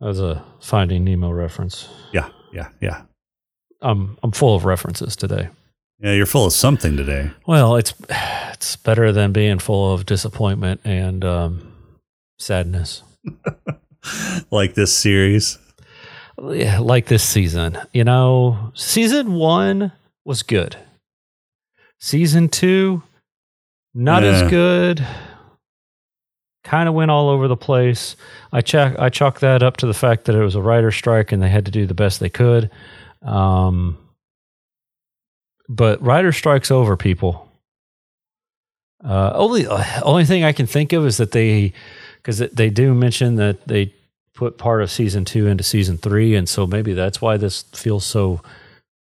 That 0.00 0.06
was 0.06 0.20
a 0.20 0.44
Finding 0.60 1.04
Nemo 1.04 1.30
reference. 1.30 1.88
Yeah, 2.12 2.28
yeah, 2.52 2.68
yeah. 2.80 3.02
I'm 3.82 4.18
I'm 4.22 4.32
full 4.32 4.54
of 4.54 4.64
references 4.64 5.16
today. 5.16 5.48
Yeah, 6.02 6.12
you're 6.12 6.26
full 6.26 6.46
of 6.46 6.52
something 6.52 6.96
today. 6.96 7.30
Well, 7.46 7.76
it's 7.76 7.94
it's 8.52 8.76
better 8.76 9.12
than 9.12 9.32
being 9.32 9.58
full 9.58 9.92
of 9.92 10.06
disappointment 10.06 10.80
and 10.84 11.24
um, 11.24 11.72
sadness. 12.38 13.02
Like 14.50 14.74
this 14.74 14.92
series. 14.94 15.58
Like 16.40 17.06
this 17.06 17.22
season. 17.22 17.78
You 17.92 18.04
know, 18.04 18.72
season 18.74 19.34
one 19.34 19.92
was 20.24 20.42
good. 20.42 20.76
Season 21.98 22.48
two, 22.48 23.02
not 23.94 24.22
Yeah. 24.22 24.30
as 24.30 24.50
good. 24.50 25.06
Kind 26.64 26.88
of 26.88 26.94
went 26.94 27.10
all 27.10 27.28
over 27.28 27.46
the 27.46 27.56
place. 27.56 28.16
I 28.52 28.62
check. 28.62 28.98
I 28.98 29.10
chalk 29.10 29.40
that 29.40 29.62
up 29.62 29.76
to 29.78 29.86
the 29.86 29.94
fact 29.94 30.24
that 30.26 30.34
it 30.34 30.42
was 30.42 30.54
a 30.54 30.62
writer 30.62 30.90
strike 30.90 31.30
and 31.32 31.42
they 31.42 31.48
had 31.50 31.66
to 31.66 31.70
do 31.70 31.86
the 31.86 31.94
best 31.94 32.20
they 32.20 32.28
could. 32.30 32.70
Um, 33.22 33.98
but 35.68 36.00
writer 36.02 36.32
strikes 36.32 36.70
over, 36.70 36.96
people. 36.96 37.48
Uh, 39.04 39.32
only 39.34 39.66
uh, 39.66 39.84
only 40.04 40.24
thing 40.24 40.44
I 40.44 40.52
can 40.52 40.66
think 40.66 40.92
of 40.92 41.04
is 41.06 41.16
that 41.18 41.32
they 41.32 41.72
because 42.16 42.38
they 42.38 42.70
do 42.70 42.94
mention 42.94 43.36
that 43.36 43.66
they 43.66 43.94
put 44.40 44.56
part 44.56 44.80
of 44.80 44.90
season 44.90 45.22
two 45.26 45.46
into 45.46 45.62
season 45.62 45.98
three, 45.98 46.34
and 46.34 46.48
so 46.48 46.66
maybe 46.66 46.94
that's 46.94 47.20
why 47.20 47.36
this 47.36 47.60
feels 47.74 48.06
so 48.06 48.40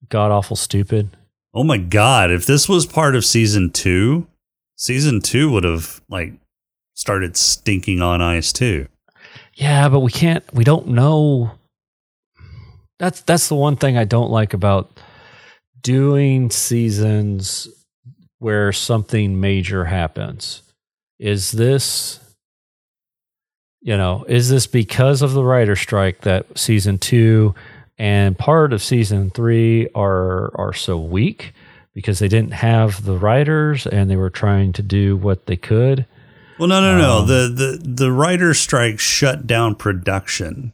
god 0.09 0.33
awful 0.33 0.57
stupid. 0.57 1.09
Oh 1.55 1.63
my 1.63 1.79
god, 1.79 2.33
if 2.33 2.47
this 2.47 2.69
was 2.69 2.85
part 2.85 3.15
of 3.15 3.25
season 3.25 3.71
2, 3.71 4.27
season 4.75 5.21
2 5.21 5.49
would 5.53 5.63
have 5.63 6.01
like 6.09 6.33
started 6.95 7.37
stinking 7.37 8.03
on 8.03 8.21
ice 8.21 8.53
too. 8.53 8.89
Yeah, 9.55 9.89
but 9.89 10.01
we 10.01 10.11
can't. 10.11 10.43
We 10.53 10.65
don't 10.65 10.89
know. 10.89 11.53
That's 12.99 13.21
that's 13.21 13.47
the 13.47 13.55
one 13.55 13.77
thing 13.77 13.97
I 13.97 14.05
don't 14.05 14.33
like 14.33 14.53
about 14.53 14.99
doing 15.81 16.51
seasons 16.51 17.69
where 18.41 18.73
something 18.73 19.41
major 19.41 19.85
happens. 19.85 20.63
Is 21.21 21.53
this, 21.53 22.19
you 23.81 23.97
know, 23.97 24.25
is 24.29 24.49
this 24.49 24.67
because 24.67 25.23
of 25.23 25.33
the 25.33 25.45
writer 25.45 25.77
strike 25.77 26.21
that 26.23 26.47
season 26.59 26.99
two 26.99 27.55
and 27.99 28.39
part 28.39 28.73
of 28.73 28.83
season 28.83 29.31
three 29.31 29.89
are 29.95 30.53
are 30.59 30.73
so 30.73 30.99
weak 30.99 31.53
because 31.95 32.19
they 32.19 32.29
didn't 32.29 32.53
have 32.53 33.05
the 33.05 33.17
writers 33.17 33.87
and 33.87 34.11
they 34.11 34.17
were 34.17 34.31
trying 34.31 34.73
to 34.75 34.83
do 34.83 35.17
what 35.17 35.47
they 35.47 35.57
could? 35.57 36.07
Well, 36.59 36.69
no, 36.69 36.81
no, 36.81 36.99
no. 36.99 37.19
Um, 37.21 37.27
the 37.27 37.49
the 37.55 37.89
the 37.89 38.13
writer 38.13 38.53
strike 38.53 39.01
shut 39.01 39.47
down 39.47 39.75
production. 39.75 40.73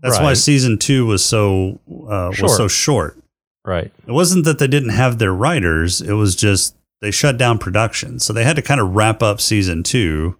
That's 0.00 0.20
why 0.20 0.34
season 0.34 0.78
two 0.78 1.06
was 1.06 1.24
so 1.24 1.80
uh, 1.88 2.30
was 2.40 2.56
so 2.56 2.68
short. 2.68 3.16
Right. 3.64 3.90
It 4.06 4.12
wasn't 4.12 4.44
that 4.44 4.58
they 4.58 4.66
didn't 4.66 4.90
have 4.90 5.18
their 5.18 5.32
writers; 5.32 6.02
it 6.02 6.12
was 6.12 6.36
just 6.36 6.76
they 7.00 7.10
shut 7.10 7.38
down 7.38 7.56
production, 7.58 8.20
so 8.20 8.34
they 8.34 8.44
had 8.44 8.56
to 8.56 8.62
kind 8.62 8.82
of 8.82 8.94
wrap 8.94 9.22
up 9.22 9.40
season 9.40 9.82
two. 9.82 10.36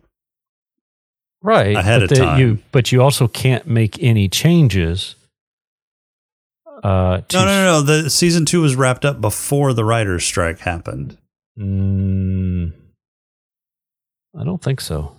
Right 1.44 1.76
ahead 1.76 2.00
but 2.00 2.02
of 2.04 2.08
the- 2.18 2.24
time. 2.24 2.40
You, 2.40 2.58
but 2.72 2.90
you 2.90 3.00
also 3.02 3.28
can't 3.28 3.66
make 3.68 4.02
any 4.02 4.28
changes. 4.28 5.14
Uh, 6.82 7.20
No, 7.32 7.44
no, 7.44 7.46
no, 7.46 7.64
no. 7.64 7.82
The 7.82 8.10
season 8.10 8.44
two 8.44 8.60
was 8.60 8.74
wrapped 8.74 9.04
up 9.04 9.20
before 9.20 9.72
the 9.72 9.84
writer's 9.84 10.24
strike 10.24 10.58
happened. 10.58 11.16
Mm, 11.58 12.72
I 14.36 14.44
don't 14.44 14.60
think 14.60 14.80
so. 14.80 15.16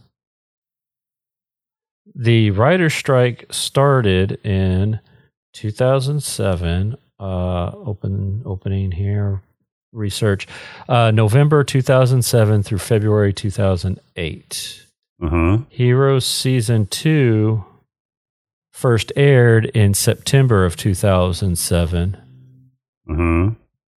The 2.13 2.51
writer's 2.51 2.93
strike 2.93 3.45
started 3.51 4.33
in 4.45 4.99
2007. 5.53 6.97
Uh, 7.19 7.71
open 7.73 8.41
opening 8.45 8.91
here. 8.91 9.41
Research 9.93 10.45
uh, 10.89 11.11
November 11.11 11.63
2007 11.63 12.63
through 12.63 12.77
February 12.79 13.31
2008. 13.33 14.84
Uh 15.21 15.29
huh. 15.29 15.57
Heroes 15.69 16.25
season 16.25 16.87
two 16.87 17.63
first 18.73 19.11
aired 19.15 19.65
in 19.67 19.93
September 19.93 20.65
of 20.65 20.75
2007 20.75 22.17
Uh 23.09 23.15
huh. 23.15 23.49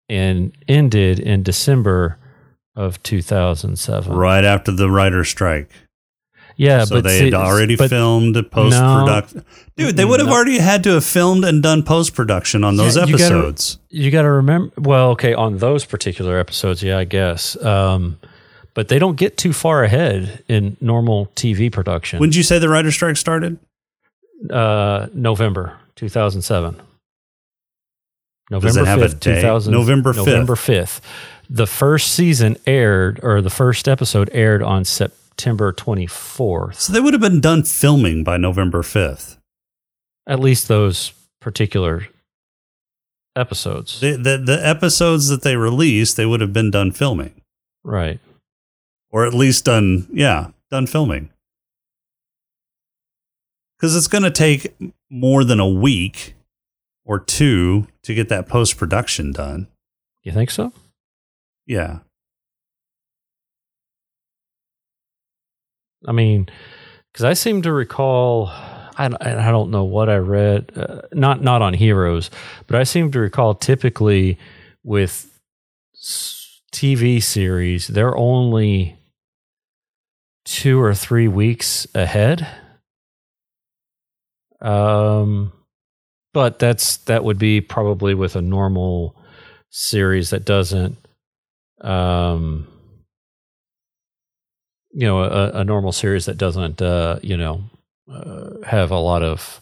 and 0.09 0.53
ended 0.69 1.19
in 1.19 1.43
December 1.43 2.19
of 2.77 3.03
2007. 3.03 4.13
Right 4.15 4.45
after 4.45 4.71
the 4.71 4.89
writer's 4.91 5.29
strike. 5.29 5.69
Yeah, 6.57 6.85
so 6.85 6.97
but 6.97 7.05
they 7.05 7.19
see- 7.19 7.25
had 7.27 7.35
already 7.35 7.77
but- 7.77 7.91
filmed 7.91 8.35
post 8.51 8.77
production. 8.79 9.45
Dude, 9.77 9.97
they 9.97 10.05
would 10.05 10.19
have 10.21 10.29
No. 10.29 10.35
already 10.35 10.59
had 10.59 10.83
to 10.85 10.91
have 10.91 11.05
filmed 11.05 11.45
and 11.45 11.63
done 11.63 11.83
post 11.85 12.15
production 12.15 12.65
on 12.65 12.77
those 12.77 12.97
Yeah, 12.97 13.05
episodes. 13.05 13.79
You 13.91 14.11
got 14.11 14.23
to 14.23 14.31
remember. 14.31 14.73
Well, 14.77 15.11
okay, 15.11 15.35
on 15.35 15.59
those 15.59 15.85
particular 15.85 16.37
episodes, 16.39 16.83
yeah, 16.83 16.99
I 16.99 17.05
guess. 17.05 17.57
Um, 17.65 18.19
but 18.79 18.87
they 18.87 19.01
don't 19.01 19.17
get 19.17 19.37
too 19.37 19.53
far 19.53 19.83
ahead 19.83 20.45
in 20.47 20.77
normal 20.81 21.27
TV 21.35 21.73
production. 21.73 22.21
When 22.21 22.31
did 22.31 22.37
you 22.37 22.45
say 22.45 22.61
the 22.61 22.69
writer's 22.69 22.95
strike 22.95 23.17
started? 23.17 23.59
uh, 24.51 25.09
November 25.13 25.77
2007. 25.97 26.81
November 28.53 28.69
Does 28.69 28.77
it 28.77 28.87
have 28.87 29.03
a 29.03 29.07
5th, 29.07 29.19
day? 29.19 29.35
2000 29.41 29.73
November 29.73 30.13
5th. 30.13 30.17
November 30.19 30.55
5th. 30.55 31.01
The 31.51 31.67
first 31.67 32.13
season 32.13 32.57
aired, 32.69 33.19
or 33.25 33.43
the 33.43 33.51
first 33.51 33.89
episode 33.89 34.31
aired 34.33 34.63
on 34.63 34.85
September 34.85 35.73
24th. 35.73 36.77
So 36.77 36.93
they 36.93 37.01
would 37.01 37.15
have 37.15 37.21
been 37.21 37.41
done 37.41 37.65
filming 37.65 38.23
by 38.23 38.37
November 38.37 38.83
5th. 38.83 39.39
At 40.25 40.39
least 40.39 40.69
those 40.69 41.13
particular 41.41 42.07
episodes. 43.35 43.99
The, 43.99 44.13
the, 44.13 44.39
the 44.39 44.65
episodes 44.65 45.27
that 45.31 45.43
they 45.43 45.57
released, 45.57 46.17
they 46.17 46.27
would 46.27 46.41
have 46.41 46.53
been 46.53 46.71
done 46.71 46.93
filming. 46.93 47.35
right. 47.83 48.21
Or 49.11 49.25
at 49.27 49.35
least 49.35 49.65
done, 49.65 50.07
yeah, 50.13 50.49
done 50.71 50.87
filming. 50.87 51.31
Because 53.77 53.97
it's 53.97 54.09
going 54.09 54.25
to 54.25 54.31
take 54.31 54.75
more 55.09 55.45
than 55.45 55.61
a 55.61 55.69
week 55.69 56.35
or 57.05 57.19
two 57.19 57.87
to 58.03 58.15
get 58.15 58.29
that 58.29 58.49
post 58.49 58.77
production 58.77 59.33
done. 59.33 59.69
You 60.23 60.33
think 60.33 60.51
so? 60.51 60.73
Yeah. 61.67 62.01
I 66.07 66.13
mean, 66.13 66.49
because 67.13 67.25
I 67.25 67.33
seem 67.33 67.63
to 67.63 67.73
recall, 67.73 68.49
I, 68.49 69.11
I 69.21 69.51
don't 69.51 69.71
know 69.71 69.85
what 69.85 70.09
I 70.09 70.17
read, 70.17 70.71
uh, 70.77 71.03
not 71.13 71.43
not 71.43 71.63
on 71.63 71.73
Heroes, 71.75 72.31
but 72.67 72.77
I 72.77 72.85
seem 72.85 73.11
to 73.13 73.21
recall 73.21 73.55
typically 73.55 74.39
with 74.85 75.41
TV 76.73 77.23
series, 77.23 77.89
they're 77.89 78.17
only 78.17 78.98
two 80.49 80.81
or 80.81 80.95
three 80.95 81.29
weeks 81.29 81.87
ahead. 81.95 82.47
Um, 84.61 85.53
but 86.33 86.59
that's 86.59 86.97
that 86.99 87.23
would 87.23 87.39
be 87.39 87.61
probably 87.61 88.15
with 88.15 88.35
a 88.35 88.43
normal 88.43 89.15
series 89.71 90.31
that 90.31 90.45
doesn't, 90.45 90.97
um, 91.83 92.67
you 94.91 95.07
know, 95.07 95.23
a, 95.23 95.51
a 95.61 95.65
normal 95.65 95.93
series 95.93 96.25
that 96.27 96.39
doesn't, 96.39 96.81
uh, 96.83 97.19
you 97.23 97.37
know, 97.37 97.63
uh, 98.13 98.51
have 98.67 98.91
a 98.91 98.99
lot 98.99 99.23
of 99.23 99.61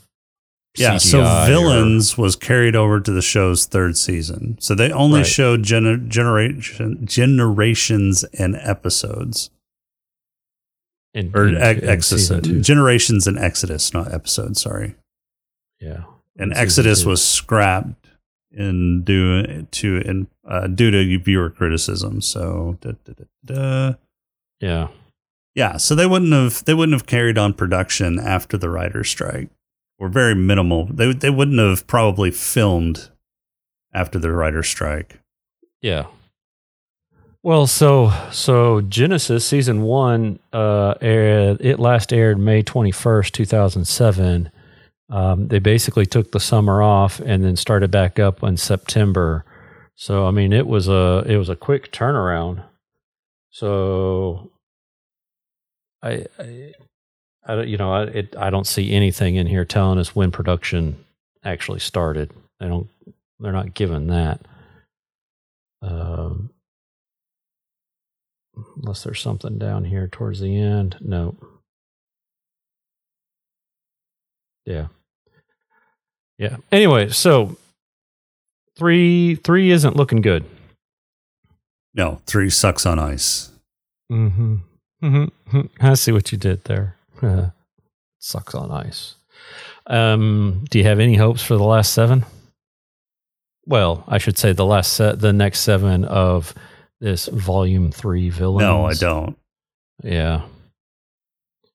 yeah, 0.78 0.98
so 0.98 1.22
CGI 1.22 1.44
or- 1.44 1.46
Villains 1.48 2.16
was 2.16 2.36
carried 2.36 2.76
over 2.76 3.00
to 3.00 3.10
the 3.10 3.22
show's 3.22 3.66
third 3.66 3.96
season. 3.96 4.56
So 4.60 4.74
they 4.74 4.92
only 4.92 5.20
Right. 5.20 5.26
showed 5.26 5.62
gener- 5.62 6.06
generation 6.08 7.04
generations 7.06 8.22
and 8.38 8.56
episodes. 8.56 9.50
In, 11.16 11.32
Or 11.34 11.48
in- 11.48 11.56
ex- 11.56 11.80
in 11.82 11.88
Exodus. 11.88 12.66
Generations 12.66 13.26
and 13.26 13.38
Exodus, 13.38 13.92
not 13.94 14.12
episode. 14.12 14.56
sorry. 14.56 14.94
yeah, 15.80 16.04
And 16.36 16.52
Exodus 16.54 17.02
two. 17.02 17.08
was 17.08 17.24
scrapped 17.24 18.06
in 18.52 19.02
due 19.02 19.62
to 19.70 19.96
in 19.98 20.26
uh, 20.48 20.66
due 20.66 20.90
to 20.90 21.18
viewer 21.18 21.50
criticism. 21.50 22.20
So 22.20 22.78
da, 22.80 22.92
da, 23.04 23.12
da, 23.12 23.24
da. 23.44 23.94
yeah, 24.60 24.88
yeah, 25.54 25.76
so 25.78 25.94
they 25.94 26.06
wouldn't 26.06 26.32
have 26.32 26.64
they 26.64 26.74
wouldn't 26.74 26.94
have 26.98 27.06
carried 27.06 27.36
on 27.38 27.52
production 27.54 28.18
after 28.18 28.56
the 28.56 28.70
writer's 28.70 29.08
strike, 29.10 29.48
or 29.98 30.08
very 30.08 30.34
minimal. 30.34 30.86
They 30.86 31.12
they 31.12 31.30
wouldn't 31.30 31.58
have 31.58 31.86
probably 31.86 32.30
filmed 32.30 33.10
after 33.92 34.18
the 34.18 34.32
writer's 34.32 34.68
strike. 34.68 35.20
yeah. 35.82 36.06
Well, 37.46 37.68
so 37.68 38.12
so 38.32 38.80
Genesis 38.80 39.46
season 39.46 39.82
one, 39.82 40.40
uh, 40.52 40.94
aired, 41.00 41.60
it 41.60 41.78
last 41.78 42.12
aired 42.12 42.40
May 42.40 42.64
twenty 42.64 42.90
first, 42.90 43.34
two 43.34 43.44
thousand 43.44 43.84
seven. 43.84 44.50
Um, 45.10 45.46
they 45.46 45.60
basically 45.60 46.06
took 46.06 46.32
the 46.32 46.40
summer 46.40 46.82
off 46.82 47.20
and 47.20 47.44
then 47.44 47.54
started 47.54 47.92
back 47.92 48.18
up 48.18 48.42
in 48.42 48.56
September. 48.56 49.44
So 49.94 50.26
I 50.26 50.32
mean, 50.32 50.52
it 50.52 50.66
was 50.66 50.88
a 50.88 51.22
it 51.24 51.36
was 51.36 51.48
a 51.48 51.54
quick 51.54 51.92
turnaround. 51.92 52.64
So 53.50 54.50
I, 56.02 56.26
I, 56.40 56.72
I 57.46 57.62
you 57.62 57.76
know 57.76 57.92
I 57.92 58.02
it, 58.06 58.34
I 58.36 58.50
don't 58.50 58.66
see 58.66 58.90
anything 58.90 59.36
in 59.36 59.46
here 59.46 59.64
telling 59.64 60.00
us 60.00 60.16
when 60.16 60.32
production 60.32 60.96
actually 61.44 61.78
started. 61.78 62.32
They 62.58 62.66
don't 62.66 62.88
they're 63.38 63.52
not 63.52 63.72
given 63.72 64.08
that. 64.08 64.40
Um, 65.80 66.50
unless 68.76 69.04
there's 69.04 69.20
something 69.20 69.58
down 69.58 69.84
here 69.84 70.08
towards 70.08 70.40
the 70.40 70.56
end. 70.58 70.96
No. 71.00 71.36
Yeah. 74.64 74.88
Yeah. 76.38 76.56
Anyway, 76.72 77.08
so 77.08 77.56
three 78.76 79.36
three 79.36 79.70
isn't 79.70 79.96
looking 79.96 80.20
good. 80.20 80.44
No, 81.94 82.20
three 82.26 82.50
sucks 82.50 82.84
on 82.84 82.98
ice. 82.98 83.50
Mm-hmm. 84.12 84.56
Mm-hmm. 85.02 85.60
I 85.80 85.94
see 85.94 86.12
what 86.12 86.30
you 86.32 86.38
did 86.38 86.64
there. 86.64 86.96
Sucks 88.18 88.54
on 88.54 88.70
ice. 88.70 89.14
Um, 89.86 90.64
do 90.70 90.78
you 90.78 90.84
have 90.84 91.00
any 91.00 91.14
hopes 91.14 91.42
for 91.42 91.56
the 91.56 91.64
last 91.64 91.92
seven? 91.92 92.24
Well, 93.66 94.04
I 94.08 94.18
should 94.18 94.38
say 94.38 94.52
the 94.52 94.64
last 94.64 94.92
set, 94.92 95.20
the 95.20 95.32
next 95.32 95.60
seven 95.60 96.04
of 96.04 96.54
this 97.00 97.26
volume 97.26 97.90
three 97.90 98.30
villain. 98.30 98.64
No, 98.64 98.86
I 98.86 98.94
don't. 98.94 99.36
Yeah. 100.02 100.42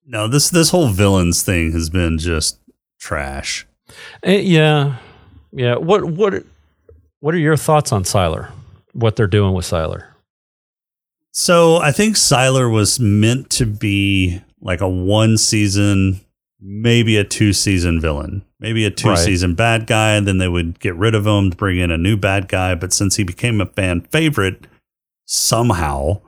No, 0.06 0.28
this 0.28 0.50
this 0.50 0.70
whole 0.70 0.88
villains 0.88 1.44
thing 1.44 1.72
has 1.72 1.90
been 1.90 2.18
just 2.18 2.60
trash. 3.00 3.66
Eh, 4.24 4.40
yeah. 4.40 4.98
Yeah. 5.52 5.76
What 5.76 6.06
what 6.06 6.44
what 7.20 7.36
are 7.36 7.40
your 7.40 7.58
thoughts 7.58 7.92
on 7.92 8.04
Sylar? 8.04 8.50
What 8.94 9.16
they're 9.16 9.28
doing 9.28 9.54
with 9.54 9.66
Sylar? 9.66 10.06
So 11.32 11.78
I 11.78 11.92
think 11.92 12.16
Sylar 12.16 12.72
was 12.72 13.00
meant 13.00 13.50
to 13.52 13.66
be 13.66 14.42
like 14.60 14.82
a 14.82 14.90
one 14.90 15.38
season, 15.38 16.20
maybe 16.60 17.16
a 17.18 17.24
two 17.24 17.54
season 17.54 18.02
villain, 18.02 18.44
maybe 18.60 18.86
a 18.86 18.92
two 18.92 19.16
season 19.16 19.56
bad 19.56 19.88
guy, 19.88 20.16
and 20.16 20.28
then 20.28 20.40
they 20.40 20.50
would 20.50 20.80
get 20.80 20.96
rid 20.96 21.16
of 21.16 21.26
him 21.26 21.52
to 21.52 21.58
bring 21.58 21.78
in 21.78 21.90
a 21.90 21.98
new 21.98 22.18
bad 22.18 22.48
guy. 22.50 22.76
But 22.76 22.92
since 22.92 23.16
he 23.16 23.24
became 23.24 23.62
a 23.62 23.66
fan 23.66 24.02
favorite 24.02 24.66
somehow, 25.32 26.22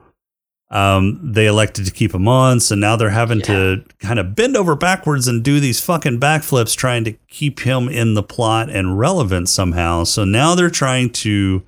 um, 0.72 1.20
they 1.22 1.46
elected 1.46 1.86
to 1.86 1.92
keep 1.92 2.16
him 2.16 2.28
on. 2.28 2.60
So 2.62 2.74
now 2.74 2.96
they're 2.96 3.10
having 3.10 3.42
to 3.42 3.84
kind 4.00 4.18
of 4.18 4.34
bend 4.34 4.56
over 4.56 4.76
backwards 4.76 5.28
and 5.28 5.44
do 5.44 5.60
these 5.60 5.80
fucking 5.82 6.20
backflips 6.20 6.76
trying 6.76 7.04
to 7.04 7.12
keep 7.28 7.60
him 7.60 7.90
in 7.90 8.14
the 8.14 8.24
plot 8.24 8.70
and 8.70 8.98
relevant 8.98 9.50
somehow. 9.50 10.06
So 10.06 10.24
now 10.24 10.56
they're 10.56 10.70
trying 10.70 11.10
to 11.12 11.64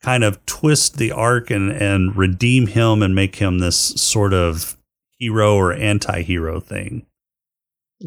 kind 0.00 0.24
of 0.24 0.44
twist 0.46 0.96
the 0.96 1.12
arc 1.12 1.50
and, 1.50 1.70
and 1.70 2.16
redeem 2.16 2.68
him 2.68 3.02
and 3.02 3.14
make 3.14 3.36
him 3.36 3.58
this 3.58 3.76
sort 3.76 4.32
of 4.32 4.78
hero 5.18 5.56
or 5.56 5.72
anti-hero 5.74 6.60
thing. 6.60 7.04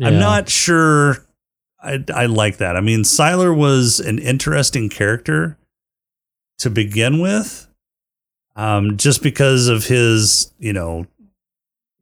I'm 0.01 0.18
not 0.18 0.49
sure 0.49 1.28
I, 1.80 2.03
I 2.11 2.26
like 2.26 2.57
that. 2.57 2.76
I 2.76 2.82
mean, 2.82 3.01
Sylar 3.01 3.55
was 3.55 3.99
an 3.99 4.18
interesting 4.18 4.89
character 4.89 5.57
to 6.57 6.72
begin 6.72 7.20
with, 7.20 7.68
um, 8.56 8.97
just 8.97 9.24
because 9.24 9.68
of 9.68 9.86
his, 9.86 10.51
you 10.60 10.74
know, 10.74 11.08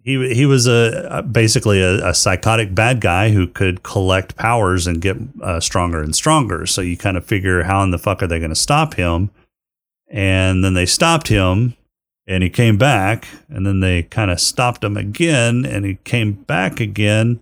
he 0.04 0.34
he 0.34 0.46
was 0.46 0.68
a, 0.68 1.24
basically 1.32 1.82
a, 1.82 2.10
a 2.10 2.14
psychotic 2.14 2.74
bad 2.74 3.02
guy 3.02 3.30
who 3.30 3.48
could 3.48 3.84
collect 3.84 4.36
powers 4.36 4.88
and 4.88 5.02
get 5.02 5.18
uh, 5.42 5.60
stronger 5.60 6.02
and 6.02 6.16
stronger. 6.16 6.66
So 6.66 6.82
you 6.82 6.98
kind 6.98 7.18
of 7.18 7.26
figure 7.26 7.64
how 7.64 7.84
in 7.84 7.92
the 7.92 8.00
fuck 8.00 8.24
are 8.24 8.28
they 8.28 8.40
going 8.40 8.50
to 8.50 8.56
stop 8.56 8.96
him? 8.96 9.30
And 10.10 10.64
then 10.64 10.74
they 10.74 10.86
stopped 10.88 11.28
him, 11.30 11.76
and 12.28 12.44
he 12.44 12.50
came 12.50 12.78
back, 12.78 13.28
and 13.48 13.66
then 13.66 13.80
they 13.80 14.04
kind 14.04 14.30
of 14.32 14.40
stopped 14.42 14.84
him 14.84 14.98
again, 14.98 15.66
and 15.66 15.86
he 15.86 15.96
came 16.04 16.34
back 16.34 16.80
again 16.80 17.40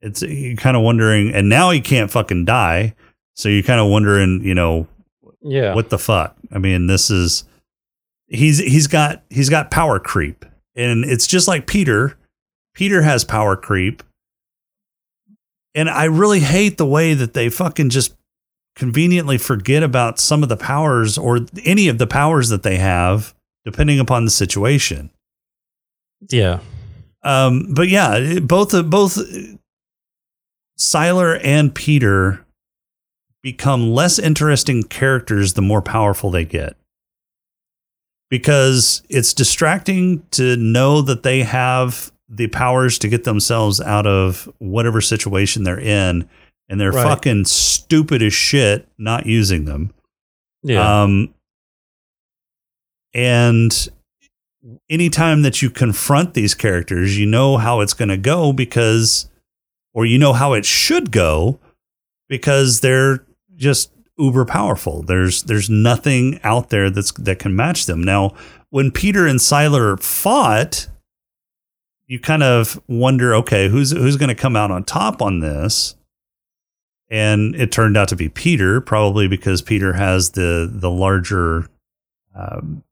it's 0.00 0.22
you're 0.22 0.54
kind 0.56 0.76
of 0.76 0.82
wondering 0.84 1.34
and 1.34 1.48
now 1.48 1.70
he 1.70 1.80
can't 1.80 2.08
fucking 2.12 2.44
die 2.44 2.94
so 3.34 3.48
you're 3.48 3.64
kind 3.64 3.80
of 3.80 3.88
wondering 3.90 4.40
you 4.44 4.54
know 4.54 4.86
Yeah. 5.42 5.74
what 5.74 5.90
the 5.90 5.98
fuck 5.98 6.36
i 6.52 6.58
mean 6.58 6.86
this 6.86 7.10
is 7.10 7.42
he's 8.28 8.58
he's 8.58 8.86
got 8.86 9.22
he's 9.30 9.48
got 9.48 9.70
power 9.70 9.98
creep 9.98 10.44
and 10.76 11.04
it's 11.04 11.26
just 11.26 11.48
like 11.48 11.66
peter 11.66 12.16
peter 12.74 13.02
has 13.02 13.24
power 13.24 13.56
creep 13.56 14.02
and 15.74 15.88
i 15.88 16.04
really 16.04 16.40
hate 16.40 16.78
the 16.78 16.86
way 16.86 17.14
that 17.14 17.34
they 17.34 17.48
fucking 17.48 17.88
just 17.88 18.14
conveniently 18.76 19.38
forget 19.38 19.82
about 19.82 20.20
some 20.20 20.42
of 20.42 20.48
the 20.48 20.56
powers 20.56 21.18
or 21.18 21.40
any 21.64 21.88
of 21.88 21.98
the 21.98 22.06
powers 22.06 22.48
that 22.48 22.62
they 22.62 22.76
have 22.76 23.34
depending 23.64 23.98
upon 23.98 24.24
the 24.24 24.30
situation 24.30 25.10
yeah. 26.30 26.60
um, 27.22 27.72
but 27.74 27.88
yeah, 27.88 28.38
both 28.40 28.72
both 28.90 29.18
Sylar 30.78 31.40
and 31.42 31.74
Peter 31.74 32.44
become 33.42 33.90
less 33.92 34.18
interesting 34.18 34.82
characters 34.82 35.54
the 35.54 35.62
more 35.62 35.82
powerful 35.82 36.30
they 36.30 36.44
get. 36.44 36.76
Because 38.30 39.02
it's 39.08 39.32
distracting 39.32 40.22
to 40.32 40.56
know 40.56 41.00
that 41.02 41.22
they 41.22 41.42
have 41.42 42.12
the 42.28 42.46
powers 42.48 42.98
to 42.98 43.08
get 43.08 43.24
themselves 43.24 43.80
out 43.80 44.06
of 44.06 44.48
whatever 44.58 45.00
situation 45.00 45.62
they're 45.64 45.80
in, 45.80 46.28
and 46.68 46.78
they're 46.80 46.92
Right. 46.92 47.02
fucking 47.04 47.46
stupid 47.46 48.22
as 48.22 48.34
shit 48.34 48.86
not 48.98 49.24
using 49.24 49.64
them. 49.64 49.94
Yeah. 50.62 51.02
Um, 51.02 51.32
and 53.14 53.88
anytime 54.90 55.42
that 55.42 55.62
you 55.62 55.70
confront 55.70 56.34
these 56.34 56.54
characters, 56.54 57.16
you 57.18 57.26
know 57.26 57.56
how 57.56 57.80
it's 57.80 57.94
going 57.94 58.10
to 58.10 58.16
go 58.18 58.52
because, 58.52 59.30
or 59.94 60.04
you 60.04 60.18
know 60.18 60.34
how 60.34 60.52
it 60.52 60.66
should 60.66 61.10
go 61.10 61.58
because 62.28 62.80
they're 62.80 63.24
just 63.56 63.90
uber 64.18 64.44
powerful. 64.44 65.02
There's 65.02 65.44
there's 65.44 65.70
nothing 65.70 66.40
out 66.42 66.70
there 66.70 66.90
that's 66.90 67.12
that 67.12 67.38
can 67.38 67.54
match 67.54 67.86
them. 67.86 68.02
Now, 68.02 68.34
when 68.70 68.90
Peter 68.90 69.26
and 69.26 69.38
Sylar 69.38 70.02
fought, 70.02 70.88
you 72.06 72.18
kind 72.18 72.42
of 72.42 72.80
wonder, 72.88 73.34
okay, 73.36 73.68
who's 73.68 73.90
who's 73.92 74.16
going 74.16 74.28
to 74.28 74.34
come 74.34 74.56
out 74.56 74.70
on 74.70 74.84
top 74.84 75.22
on 75.22 75.40
this? 75.40 75.94
And 77.10 77.54
it 77.56 77.72
turned 77.72 77.96
out 77.96 78.08
to 78.08 78.16
be 78.16 78.28
Peter, 78.28 78.80
probably 78.82 79.28
because 79.28 79.62
Peter 79.62 79.94
has 79.94 80.30
the 80.32 80.68
the 80.70 80.90
larger 80.90 81.66
um, 82.34 82.82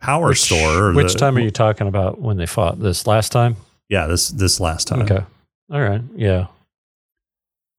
power 0.00 0.28
which, 0.28 0.42
store. 0.42 0.88
or 0.88 0.92
Which 0.94 1.14
the- 1.14 1.18
time 1.18 1.36
are 1.38 1.40
you 1.40 1.50
talking 1.50 1.86
about 1.86 2.20
when 2.20 2.36
they 2.36 2.46
fought? 2.46 2.78
This 2.80 3.06
last 3.06 3.32
time? 3.32 3.56
Yeah, 3.88 4.06
this 4.06 4.28
this 4.28 4.60
last 4.60 4.88
time. 4.88 5.02
Okay. 5.02 5.24
All 5.72 5.80
right. 5.80 6.02
Yeah. 6.14 6.48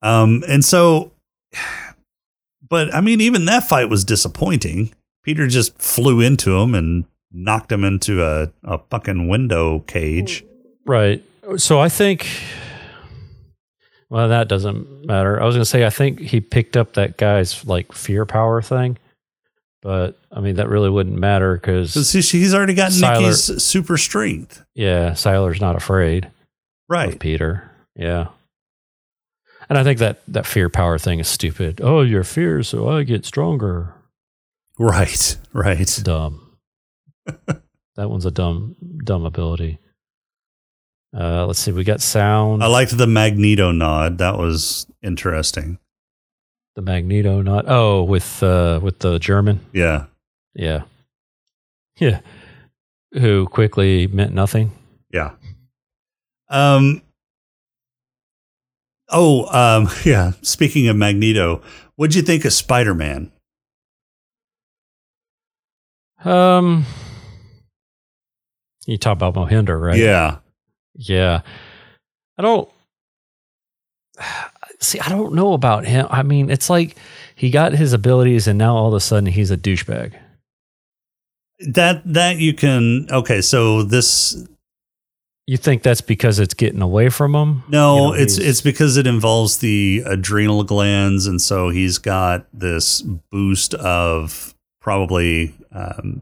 Um, 0.01 0.43
and 0.47 0.65
so, 0.65 1.11
but 2.72 2.91
I 2.91 3.01
mean, 3.01 3.22
even 3.22 3.45
that 3.45 3.67
fight 3.67 3.88
was 3.89 4.03
disappointing. 4.03 4.91
Peter 5.24 5.45
just 5.47 5.78
flew 5.80 6.19
into 6.22 6.55
him 6.57 6.74
and 6.74 7.05
knocked 7.32 7.72
him 7.72 7.84
into 7.84 8.24
a, 8.26 8.51
a 8.63 8.80
fucking 8.89 9.28
window 9.28 9.80
cage. 9.82 10.43
Right. 10.88 11.24
So 11.57 11.80
I 11.80 11.89
think. 11.89 12.28
Well, 14.09 14.28
that 14.30 14.47
doesn't 14.47 15.05
matter. 15.05 15.41
I 15.41 15.45
was 15.45 15.55
going 15.55 15.61
to 15.61 15.69
say 15.69 15.86
I 15.86 15.89
think 15.89 16.19
he 16.19 16.41
picked 16.41 16.76
up 16.76 16.93
that 16.93 17.17
guy's 17.17 17.63
like 17.65 17.93
fear 17.93 18.26
power 18.26 18.61
thing, 18.61 18.97
but 19.82 20.19
I 20.32 20.41
mean 20.41 20.55
that 20.55 20.67
really 20.67 20.89
wouldn't 20.89 21.17
matter 21.17 21.53
because 21.55 21.93
he's 22.11 22.53
already 22.53 22.74
got 22.74 22.91
Sylar- 22.91 23.22
Niki's 23.22 23.63
super 23.63 23.97
strength. 23.97 24.63
yeah, 24.76 25.11
Sylar's 25.11 25.61
not 25.61 25.76
afraid. 25.78 26.26
of 26.26 26.32
Right. 26.89 27.17
Peter. 27.19 27.72
Yeah. 27.95 28.28
And 29.72 29.78
I 29.78 29.86
think 29.86 29.99
that 29.99 30.19
that 30.28 30.45
fear 30.45 30.67
power 30.67 30.97
thing 30.99 31.19
is 31.19 31.30
stupid. 31.30 31.80
Oh, 31.82 32.01
your 32.01 32.26
fear, 32.26 32.61
so 32.61 32.89
I 32.89 33.03
get 33.03 33.24
stronger. 33.26 33.95
Right. 34.78 35.38
Right. 35.53 35.99
Dumb. 36.03 36.57
that 37.26 38.09
one's 38.09 38.26
a 38.26 38.32
dumb, 38.32 38.76
dumb 39.05 39.24
ability. 39.24 39.80
Uh, 41.17 41.45
let's 41.45 41.59
see. 41.59 41.72
We 41.72 41.86
got 41.86 42.01
sound. 42.01 42.61
I 42.61 42.67
liked 42.67 42.97
the 42.97 43.07
Magneto 43.07 43.72
nod. 43.72 44.17
That 44.17 44.38
was 44.38 44.88
interesting. 45.01 45.80
the 46.76 46.82
Magneto, 46.82 47.41
not 47.41 47.63
oh, 47.69 48.03
with 48.03 48.43
uh, 48.43 48.82
with 48.84 48.99
the 48.99 49.19
German. 49.19 49.61
Yeah. 49.72 50.07
Yeah. 50.53 50.82
Yeah. 51.97 52.19
Who 53.13 53.45
quickly 53.45 54.07
meant 54.07 54.34
nothing. 54.34 54.74
Yeah. 55.13 55.32
Um. 56.49 57.03
Oh, 59.12 59.45
um, 59.47 59.89
yeah. 60.05 60.32
Speaking 60.41 60.88
of 60.88 60.95
Magneto, 60.95 61.62
what'd 61.95 62.16
you 62.16 62.22
think 62.22 62.45
of 62.45 62.53
Spider 62.53 62.95
Man? 62.95 63.32
Um, 66.24 66.86
you 68.86 68.97
talk 68.97 69.14
about 69.14 69.34
Mohinder, 69.34 69.80
right? 69.80 69.97
Yeah. 69.97 70.38
Yeah. 70.93 71.41
I 72.38 72.41
don't 72.41 72.70
see. 74.80 74.99
I 74.99 75.09
don't 75.09 75.34
know 75.34 75.53
about 75.53 75.86
him. 75.86 76.07
I 76.09 76.24
mean, 76.24 76.49
it's 76.49 76.70
like 76.70 76.95
he 77.36 77.49
got 77.49 77.74
his 77.74 77.93
abilities, 77.93 78.47
and 78.47 78.57
now 78.57 78.76
all 78.76 78.89
of 78.89 78.93
a 78.93 78.99
sudden 78.99 79.28
he's 79.28 79.51
a 79.51 79.57
douchebag. 79.57 80.14
That 81.68 82.01
that 82.05 82.38
you 82.38 82.53
can 82.53 83.07
okay. 83.12 83.41
So 83.41 83.84
this 83.84 84.47
You 85.51 85.57
think 85.57 85.83
that's 85.83 85.99
because 85.99 86.39
it's 86.39 86.53
getting 86.53 86.81
away 86.81 87.09
from 87.09 87.35
him? 87.35 87.63
no, 87.67 87.95
You 87.95 88.01
know, 88.03 88.13
it's 88.13 88.37
it's 88.37 88.61
because 88.61 88.95
it 88.95 89.05
involves 89.05 89.57
the 89.57 90.01
adrenal 90.05 90.63
glands, 90.63 91.27
and 91.27 91.41
so 91.41 91.67
he's 91.67 91.97
got 91.97 92.45
this 92.53 93.01
boost 93.01 93.73
of 93.73 94.55
probably 94.79 95.53
um, 95.73 96.21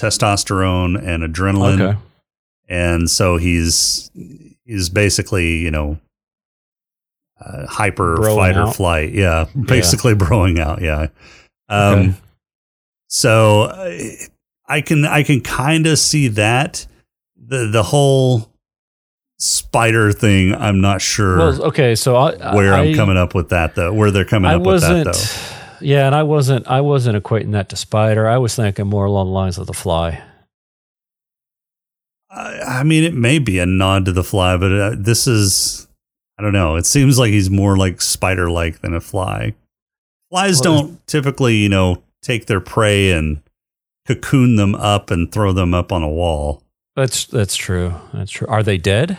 testosterone 0.00 0.96
and 0.96 1.22
adrenaline. 1.22 1.80
okay. 1.82 1.98
and 2.66 3.10
so 3.10 3.36
he's 3.36 4.10
he's 4.64 4.88
basically 4.88 5.58
you 5.58 5.70
know 5.70 5.98
uh, 7.38 7.66
hyper 7.66 8.16
Broing 8.16 8.36
fight 8.36 8.56
or 8.56 8.60
out. 8.62 8.74
flight 8.76 9.12
yeah 9.12 9.44
basically 9.66 10.14
broing 10.24 10.58
out 10.58 10.80
yeah 10.80 11.08
um 11.68 11.98
Okay. 11.98 12.14
so 13.08 13.70
i 14.66 14.80
can 14.80 15.04
i 15.04 15.22
can 15.22 15.42
kind 15.42 15.86
of 15.86 15.98
see 15.98 16.28
that 16.28 16.86
the 17.46 17.66
the 17.66 17.82
whole 17.82 18.52
spider 19.38 20.12
thing 20.12 20.54
i'm 20.54 20.80
not 20.80 21.00
sure 21.02 21.36
Well, 21.36 21.62
okay. 21.64 21.94
So 21.94 22.16
I, 22.16 22.54
where 22.54 22.72
I, 22.72 22.80
i'm 22.80 22.94
coming 22.94 23.16
up 23.16 23.34
with 23.34 23.50
that 23.50 23.74
though 23.74 23.92
where 23.92 24.10
they're 24.10 24.24
coming 24.24 24.50
I 24.50 24.54
up 24.54 24.62
with 24.62 24.80
that 24.80 25.04
though 25.04 25.52
Yeah, 25.80 26.06
and 26.06 26.14
I 26.14 26.22
wasn't. 26.22 26.66
I 26.66 26.80
wasn't 26.80 27.22
equating 27.22 27.52
that 27.52 27.68
to 27.68 27.76
Spider. 27.76 28.26
I 28.26 28.38
was 28.38 28.56
thinking 28.56 28.86
more 28.86 29.04
along 29.04 29.26
the 29.26 29.32
lines 29.32 29.58
of 29.58 29.66
the 29.66 29.74
Fly. 29.74 30.22
I, 32.30 32.80
I 32.80 32.82
mean, 32.82 33.04
it 33.04 33.14
may 33.14 33.38
be 33.38 33.58
a 33.58 33.66
nod 33.66 34.04
to 34.06 34.12
the 34.12 34.24
fly, 34.24 34.56
but 34.56 34.72
uh, 34.72 34.94
this 34.96 35.26
is, 35.26 35.86
I 36.38 36.42
don't 36.42 36.52
know. 36.52 36.76
It 36.76 36.86
seems 36.86 37.18
like 37.18 37.30
he's 37.30 37.50
more 37.50 37.76
like 37.76 38.00
spider 38.00 38.50
like 38.50 38.80
than 38.80 38.94
a 38.94 39.00
fly. 39.00 39.54
Flies 40.30 40.60
Well, 40.62 40.82
don't 40.82 41.06
typically, 41.06 41.56
you 41.56 41.68
know, 41.68 42.02
take 42.22 42.46
their 42.46 42.60
prey 42.60 43.12
and 43.12 43.42
cocoon 44.06 44.56
them 44.56 44.74
up 44.74 45.10
and 45.10 45.30
throw 45.30 45.52
them 45.52 45.74
up 45.74 45.92
on 45.92 46.02
a 46.02 46.08
wall. 46.08 46.62
That's 46.96 47.26
that's 47.26 47.54
true. 47.56 47.94
That's 48.12 48.30
true. 48.32 48.46
Are 48.48 48.62
they 48.62 48.78
dead? 48.78 49.18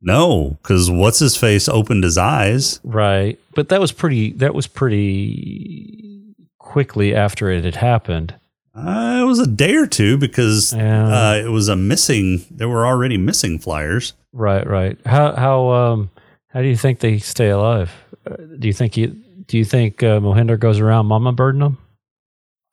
No, 0.00 0.58
because 0.62 0.90
what's 0.90 1.18
his 1.18 1.36
face 1.36 1.68
opened 1.68 2.04
his 2.04 2.16
eyes. 2.18 2.78
Right. 2.84 3.38
But 3.54 3.68
that 3.70 3.80
was 3.80 3.90
pretty. 3.92 4.32
That 4.32 4.54
was 4.54 4.66
pretty 4.66 6.34
quickly 6.58 7.14
after 7.14 7.50
it 7.50 7.64
had 7.64 7.76
happened. 7.76 8.34
Uh, 8.74 9.18
it 9.22 9.24
was 9.24 9.38
a 9.38 9.46
day 9.46 9.74
or 9.76 9.86
two 9.86 10.16
because 10.18 10.72
Yeah. 10.72 11.06
uh, 11.30 11.34
it 11.36 11.48
was 11.50 11.68
a 11.68 11.76
missing. 11.76 12.44
There 12.50 12.68
were 12.68 12.86
already 12.86 13.16
missing 13.16 13.58
flyers. 13.58 14.14
Right. 14.32 14.66
Right. 14.66 14.98
How 15.06 15.34
how 15.34 15.70
um 15.70 16.10
how 16.48 16.60
do 16.62 16.68
you 16.68 16.76
think 16.76 17.00
they 17.00 17.18
stay 17.18 17.50
alive? 17.50 17.90
Uh, 18.28 18.36
do 18.58 18.66
you 18.66 18.72
think 18.72 18.96
you 18.96 19.08
do 19.46 19.58
you 19.58 19.64
think 19.64 20.02
uh, 20.02 20.18
Mohinder 20.20 20.58
goes 20.58 20.80
around 20.80 21.06
mama 21.06 21.32
birding 21.32 21.60
them? 21.60 21.78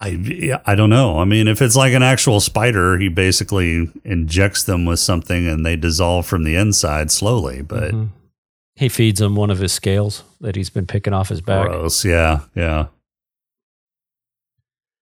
I 0.02 0.08
yeah, 0.10 0.62
I 0.66 0.74
don't 0.76 0.90
know. 0.90 1.20
I 1.20 1.26
mean, 1.26 1.48
if 1.48 1.62
it's 1.62 1.76
like 1.76 1.94
an 1.94 2.02
actual 2.04 2.40
spider, 2.40 2.98
he 2.98 3.08
basically 3.08 3.88
injects 4.04 4.64
them 4.64 4.84
with 4.84 5.00
something 5.00 5.48
and 5.48 5.64
they 5.66 5.76
dissolve 5.76 6.26
from 6.26 6.44
the 6.44 6.56
inside 6.56 7.12
slowly. 7.12 7.62
But 7.62 7.94
Mhm. 7.94 8.10
He 8.76 8.90
feeds 8.90 9.20
them 9.20 9.36
one 9.36 9.52
of 9.52 9.60
his 9.60 9.72
scales 9.72 10.24
that 10.40 10.56
he's 10.56 10.72
been 10.72 10.88
picking 10.88 11.14
off 11.14 11.30
his 11.30 11.42
back. 11.42 11.68
gross, 11.68 12.04
yeah, 12.04 12.40
yeah, 12.56 12.88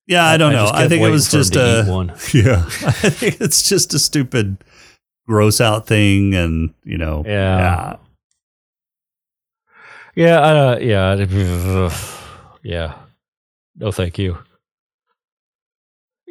yeah. 0.05 0.25
I 0.25 0.35
don't 0.37 0.51
know. 0.51 0.69
I 0.73 0.87
think 0.89 1.01
it 1.01 1.09
was 1.09 1.31
just 1.31 1.55
a 1.55 1.85
one. 1.85 2.09
yeah. 2.33 2.65
I 2.65 3.09
think 3.09 3.39
it's 3.39 3.69
just 3.69 3.93
a 3.93 3.99
stupid, 3.99 4.57
gross 5.27 5.61
out 5.61 5.87
thing, 5.87 6.33
and 6.35 6.73
you 6.83 6.97
know, 6.97 7.23
Yeah. 7.25 7.95
Yeah, 10.15 10.39
uh, 10.41 10.79
yeah, 10.81 11.15
yeah. 12.63 12.95
No, 13.77 13.91
thank 13.93 14.17
you. 14.17 14.39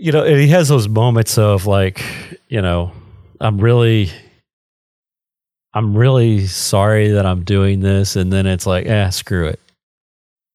You 0.01 0.13
know, 0.13 0.25
and 0.25 0.41
he 0.41 0.49
has 0.49 0.69
those 0.69 0.89
moments 0.89 1.39
of 1.39 1.67
like, 1.67 2.03
you 2.49 2.63
know, 2.63 2.93
I'm 3.41 3.59
really, 3.59 4.11
I'm 5.75 5.97
really 5.97 6.47
sorry 6.47 7.09
that 7.11 7.27
I'm 7.27 7.45
doing 7.45 7.81
this, 7.81 8.17
and 8.17 8.33
then 8.33 8.47
it's 8.47 8.67
like, 8.67 8.87
eh, 8.87 9.11
screw 9.11 9.49
it, 9.49 9.61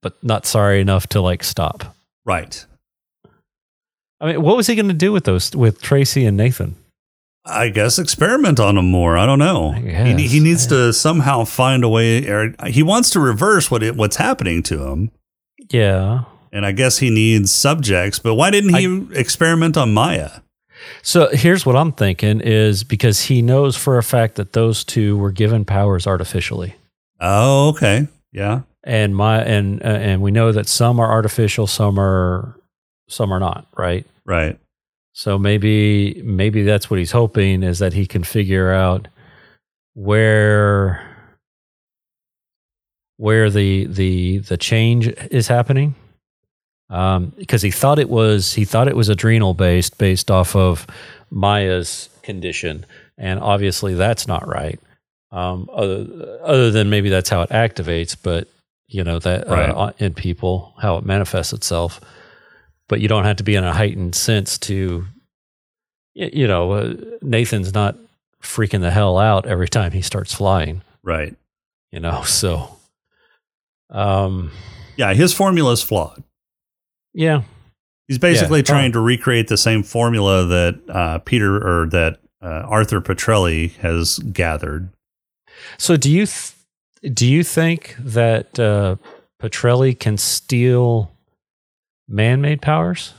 but 0.01 0.21
not 0.23 0.45
sorry 0.45 0.79
enough 0.81 1.07
to 1.07 1.21
like 1.21 1.43
stop. 1.43 1.95
right. 2.25 2.65
I 4.21 4.27
mean, 4.27 4.41
what 4.41 4.55
was 4.55 4.67
he 4.67 4.75
going 4.75 4.87
to 4.87 4.93
do 4.93 5.11
with 5.11 5.25
those 5.25 5.53
with 5.53 5.81
Tracy 5.81 6.25
and 6.25 6.37
Nathan? 6.37 6.77
I 7.45 7.67
guess 7.67 7.99
experiment 7.99 8.57
on 8.57 8.77
him 8.77 8.85
more. 8.89 9.17
I 9.17 9.25
don't 9.25 9.39
know. 9.39 9.73
I 9.73 9.79
He, 9.79 10.13
guess, 10.13 10.31
he 10.31 10.39
needs 10.39 10.65
to 10.67 10.93
somehow 10.93 11.43
find 11.43 11.83
a 11.83 11.89
way, 11.89 12.25
or 12.29 12.55
he 12.67 12.83
wants 12.83 13.09
to 13.11 13.19
reverse 13.19 13.69
what 13.69 13.83
it, 13.83 13.97
what's 13.97 14.15
happening 14.15 14.63
to 14.63 14.85
him. 14.87 15.11
Yeah. 15.69 16.23
And 16.53 16.67
I 16.67 16.71
guess 16.71 16.99
he 16.99 17.09
needs 17.09 17.51
subjects, 17.51 18.19
but 18.19 18.35
why 18.35 18.51
didn't 18.51 18.75
he 18.75 19.07
experiment 19.19 19.75
on 19.75 19.91
Maya? 19.91 20.29
So 21.01 21.29
here's 21.31 21.65
what 21.65 21.75
I'm 21.75 21.91
thinking 21.91 22.41
is 22.41 22.83
because 22.83 23.23
he 23.23 23.41
knows 23.41 23.75
for 23.75 23.97
a 23.97 24.03
fact 24.03 24.35
that 24.35 24.53
those 24.53 24.83
two 24.83 25.17
were 25.17 25.31
given 25.31 25.65
powers 25.65 26.05
artificially. 26.05 26.75
Oh, 27.19 27.69
okay. 27.69 28.07
Yeah. 28.31 28.61
And 28.83 29.15
my 29.15 29.41
and 29.43 29.81
uh, 29.81 29.87
and 29.87 30.21
we 30.21 30.29
know 30.29 30.51
that 30.51 30.67
some 30.67 30.99
are 30.99 31.09
artificial, 31.09 31.65
some 31.65 31.99
are 31.99 32.55
some 33.07 33.33
are 33.33 33.39
not, 33.39 33.65
right? 33.75 34.05
Right. 34.23 34.59
So 35.13 35.39
maybe 35.39 36.21
maybe 36.23 36.63
that's 36.63 36.89
what 36.89 36.99
he's 36.99 37.11
hoping 37.11 37.63
is 37.63 37.79
that 37.79 37.93
he 37.93 38.05
can 38.05 38.23
figure 38.23 38.71
out 38.71 39.07
where 39.93 41.01
where 43.17 43.49
the 43.49 43.85
the 43.85 44.39
the 44.39 44.57
change 44.57 45.07
is 45.31 45.47
happening. 45.47 45.95
Um, 46.89 47.33
because 47.37 47.61
he 47.61 47.71
thought 47.71 47.97
it 47.99 48.09
was 48.09 48.53
he 48.53 48.65
thought 48.65 48.87
it 48.87 48.95
was 48.95 49.09
adrenal 49.09 49.53
based 49.53 49.97
based 49.97 50.29
off 50.29 50.55
of 50.55 50.85
Maya's 51.31 52.09
condition, 52.21 52.85
and 53.17 53.39
obviously 53.39 53.93
that's 53.95 54.27
not 54.27 54.47
right. 54.47 54.79
Um, 55.31 55.67
other 55.73 56.39
other 56.43 56.69
than 56.71 56.89
maybe 56.89 57.09
that's 57.09 57.29
how 57.29 57.41
it 57.41 57.49
activates, 57.49 58.15
but 58.21 58.47
you 58.87 59.03
know 59.03 59.17
that 59.19 59.47
Right. 59.47 59.69
uh, 59.69 59.93
in 59.97 60.13
people 60.13 60.75
how 60.81 60.97
it 60.97 61.05
manifests 61.05 61.53
itself. 61.53 61.99
But 62.89 62.99
you 62.99 63.07
don't 63.07 63.23
have 63.23 63.37
to 63.37 63.43
be 63.43 63.55
in 63.55 63.63
a 63.63 63.73
heightened 63.73 64.13
sense 64.13 64.57
to, 64.59 65.05
you 66.13 66.47
know, 66.47 66.71
uh, 66.73 66.93
Nathan's 67.21 67.73
not 67.73 67.95
freaking 68.43 68.81
the 68.81 68.91
hell 68.91 69.17
out 69.17 69.47
every 69.47 69.69
time 69.69 69.93
he 69.93 70.01
starts 70.01 70.33
flying, 70.33 70.81
Right. 71.01 71.33
you 71.91 72.01
know. 72.01 72.21
So, 72.25 72.77
um, 73.89 74.51
Yeah. 74.97 75.13
His 75.13 75.33
formula 75.33 75.71
is 75.71 75.81
flawed. 75.81 76.23
Yeah, 77.13 77.43
He's 78.07 78.17
basically 78.19 78.59
Yeah. 78.59 78.63
trying 78.63 78.91
to 78.91 78.99
recreate 78.99 79.47
the 79.47 79.57
same 79.57 79.81
formula 79.81 80.45
that 80.45 80.79
uh, 80.89 81.19
Peter 81.19 81.55
or 81.55 81.87
that 81.89 82.19
uh, 82.41 82.63
Arthur 82.67 82.99
Petrelli 82.99 83.71
has 83.77 84.19
gathered. 84.19 84.89
So 85.77 85.95
do 85.95 86.11
you 86.11 86.25
th- 86.25 86.51
do 87.13 87.25
you 87.25 87.43
think 87.43 87.95
that 87.99 88.59
uh, 88.59 88.97
Petrelli 89.41 89.97
can 89.97 90.17
steal 90.17 91.11
man-made 92.09 92.61
powers? 92.61 93.13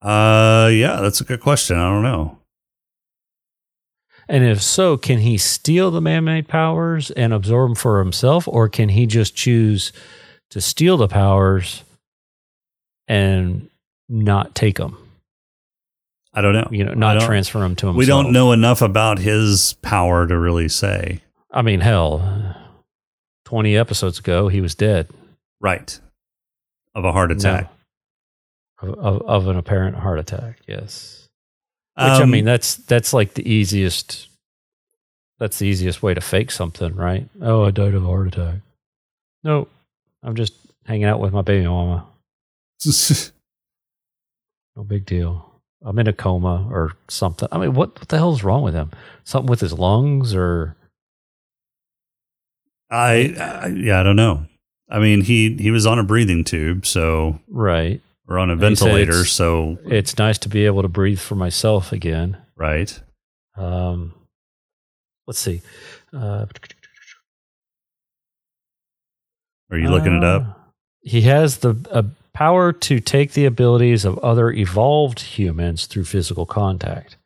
Uh, 0.00 0.68
yeah, 0.72 1.00
that's 1.00 1.20
a 1.20 1.24
good 1.24 1.40
question. 1.40 1.76
I 1.76 1.88
don't 1.88 2.02
know. 2.02 2.38
And 4.28 4.44
if 4.44 4.62
so, 4.62 4.96
can 4.96 5.18
he 5.18 5.36
steal 5.38 5.90
the 5.90 6.00
man-made 6.00 6.48
powers 6.48 7.10
and 7.12 7.32
absorb 7.32 7.70
them 7.70 7.74
for 7.76 7.98
himself, 7.98 8.48
or 8.48 8.68
can 8.68 8.88
he 8.90 9.06
just 9.06 9.34
choose 9.36 9.92
to 10.52 10.60
steal 10.60 10.96
the 10.96 11.08
powers 11.08 11.82
and 13.08 13.68
not 14.08 14.54
take 14.54 14.78
them? 14.78 14.96
I 16.32 16.40
don't 16.40 16.54
know. 16.54 16.68
You 16.70 16.84
know, 16.84 16.94
not 16.94 17.20
transfer 17.20 17.58
them 17.58 17.76
to 17.76 17.88
himself. 17.88 17.98
We 17.98 18.06
don't 18.06 18.32
know 18.32 18.52
enough 18.52 18.80
about 18.80 19.18
his 19.18 19.74
power 19.82 20.26
to 20.26 20.38
really 20.38 20.68
say. 20.68 21.20
I 21.50 21.60
mean, 21.60 21.80
hell, 21.80 22.56
twenty 23.44 23.76
episodes 23.76 24.18
ago 24.18 24.48
he 24.48 24.62
was 24.62 24.74
dead. 24.74 25.08
Right. 25.60 25.98
Of 26.94 27.04
a 27.04 27.12
heart 27.12 27.32
attack. 27.32 27.70
No. 28.82 28.88
Of, 28.94 28.98
of, 28.98 29.22
of 29.22 29.48
an 29.48 29.56
apparent 29.58 29.96
heart 29.96 30.18
attack. 30.18 30.58
Yes. 30.66 31.28
Which 31.96 32.04
I 32.06 32.22
Um, 32.22 32.30
mean, 32.30 32.46
that's 32.46 32.76
that's 32.76 33.12
like 33.12 33.34
the 33.34 33.46
easiest. 33.46 34.28
That's 35.38 35.58
the 35.58 35.66
easiest 35.66 36.02
way 36.02 36.14
to 36.14 36.20
fake 36.22 36.50
something, 36.50 36.94
right? 36.96 37.28
Oh, 37.42 37.64
I 37.64 37.70
died 37.72 37.94
of 37.94 38.04
a 38.04 38.06
heart 38.06 38.28
attack. 38.28 38.56
No, 39.44 39.68
I'm 40.22 40.34
just 40.36 40.54
hanging 40.86 41.04
out 41.04 41.20
with 41.20 41.32
my 41.32 41.42
baby 41.42 41.66
mama. 41.66 42.06
No 44.74 44.84
big 44.84 45.04
deal. 45.04 45.60
I'm 45.84 45.98
in 45.98 46.06
a 46.06 46.14
coma 46.14 46.66
or 46.70 46.92
something. 47.08 47.46
I 47.52 47.58
mean, 47.58 47.74
what, 47.74 47.98
what 47.98 48.08
the 48.08 48.16
hell's 48.16 48.42
wrong 48.42 48.62
with 48.62 48.72
him? 48.72 48.90
Something 49.24 49.50
with 49.50 49.60
his 49.60 49.74
lungs 49.74 50.34
or 50.34 50.76
I, 52.90 53.34
I 53.38 53.66
yeah, 53.76 54.00
I 54.00 54.02
don't 54.02 54.16
know. 54.16 54.46
I 54.88 54.98
mean, 54.98 55.22
he 55.22 55.56
he 55.56 55.70
was 55.70 55.86
on 55.86 55.98
a 55.98 56.04
breathing 56.04 56.44
tube, 56.44 56.86
so 56.86 57.38
right? 57.48 58.00
or 58.28 58.38
on 58.38 58.48
a 58.50 58.52
And 58.52 58.60
ventilator, 58.60 59.10
it's- 59.12 59.30
so 59.32 59.78
It's 59.84 60.16
nice 60.16 60.38
to 60.38 60.48
be 60.48 60.64
able 60.66 60.82
to 60.82 60.88
breathe 60.88 61.18
for 61.20 61.34
myself 61.34 61.92
again. 61.92 62.36
right. 62.56 62.98
Um, 63.56 64.14
let's 65.26 65.38
see. 65.40 65.60
Uh, 66.14 66.46
Are 69.72 69.78
you 69.78 69.88
looking 69.88 70.14
it 70.14 70.22
up? 70.22 70.42
Uh, 70.42 70.52
He 71.00 71.22
has 71.22 71.58
the 71.58 71.74
uh, 71.90 72.02
power 72.34 72.72
to 72.72 73.00
take 73.00 73.32
the 73.32 73.46
abilities 73.46 74.04
of 74.04 74.18
other 74.18 74.50
evolved 74.52 75.20
humans 75.20 75.86
through 75.86 76.04
physical 76.04 76.46
contact. 76.46 77.16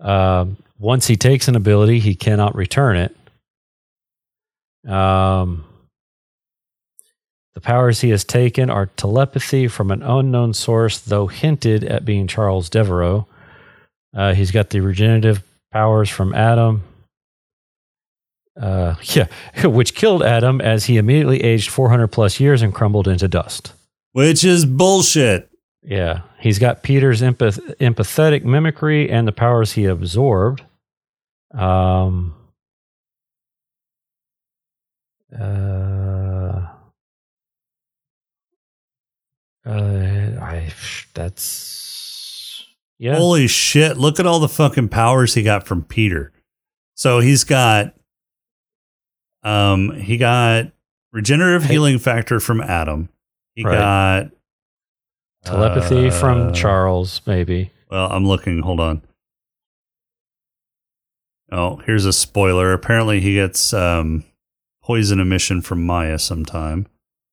Um, 0.00 0.56
once 0.78 1.06
he 1.08 1.16
takes 1.16 1.48
an 1.48 1.56
ability, 1.56 1.98
he 1.98 2.14
cannot 2.14 2.54
return 2.54 2.96
it. 2.96 3.16
Um, 4.90 5.64
the 7.54 7.60
powers 7.60 8.00
he 8.00 8.10
has 8.10 8.24
taken 8.24 8.70
are 8.70 8.86
telepathy 8.86 9.68
from 9.68 9.90
an 9.90 10.02
unknown 10.02 10.54
source, 10.54 10.98
though 10.98 11.26
hinted 11.26 11.84
at 11.84 12.04
being 12.04 12.26
Charles 12.26 12.70
Devereaux. 12.70 13.26
Uh, 14.14 14.34
he's 14.34 14.50
got 14.50 14.70
the 14.70 14.80
regenerative 14.80 15.42
powers 15.72 16.08
from 16.08 16.34
Adam. 16.34 16.82
Uh, 18.62 18.94
yeah, 19.02 19.26
which 19.64 19.94
killed 19.94 20.22
Adam 20.22 20.60
as 20.60 20.84
he 20.86 20.96
immediately 20.96 21.42
aged 21.42 21.68
400 21.70 22.08
plus 22.08 22.38
years 22.38 22.62
and 22.62 22.72
crumbled 22.72 23.08
into 23.08 23.26
dust. 23.26 23.72
Which 24.12 24.44
is 24.44 24.64
bullshit. 24.64 25.50
Yeah, 25.82 26.22
he's 26.38 26.60
got 26.60 26.84
Peter's 26.84 27.22
empath- 27.22 27.76
empathetic 27.78 28.44
mimicry 28.44 29.10
and 29.10 29.26
the 29.26 29.32
powers 29.32 29.72
he 29.72 29.86
absorbed. 29.86 30.62
Um, 31.52 32.34
uh, 35.36 36.66
uh, 39.66 40.38
I 40.40 40.72
that's 41.14 42.64
yeah. 42.98 43.16
Holy 43.16 43.48
shit! 43.48 43.96
Look 43.96 44.20
at 44.20 44.26
all 44.26 44.38
the 44.38 44.48
fucking 44.48 44.88
powers 44.90 45.34
he 45.34 45.42
got 45.42 45.66
from 45.66 45.82
Peter. 45.82 46.32
So 46.94 47.18
he's 47.18 47.42
got, 47.42 47.94
um, 49.42 49.92
he 49.92 50.16
got 50.16 50.66
regenerative 51.12 51.64
Hey. 51.64 51.74
healing 51.74 51.98
factor 51.98 52.40
from 52.40 52.60
Adam. 52.60 53.08
He 53.54 53.64
Right. 53.64 53.76
got 53.78 54.30
Telepathy 55.44 56.08
uh, 56.08 56.10
from 56.10 56.52
Charles, 56.52 57.20
maybe. 57.26 57.70
Well, 57.90 58.08
I'm 58.10 58.26
looking. 58.26 58.60
Hold 58.62 58.80
on. 58.80 59.02
Oh, 61.50 61.76
here's 61.84 62.06
a 62.06 62.12
spoiler. 62.12 62.72
Apparently, 62.72 63.20
he 63.20 63.34
gets 63.34 63.74
um, 63.74 64.24
poison 64.82 65.20
emission 65.20 65.60
from 65.60 65.84
Maya 65.84 66.18
sometime. 66.18 66.86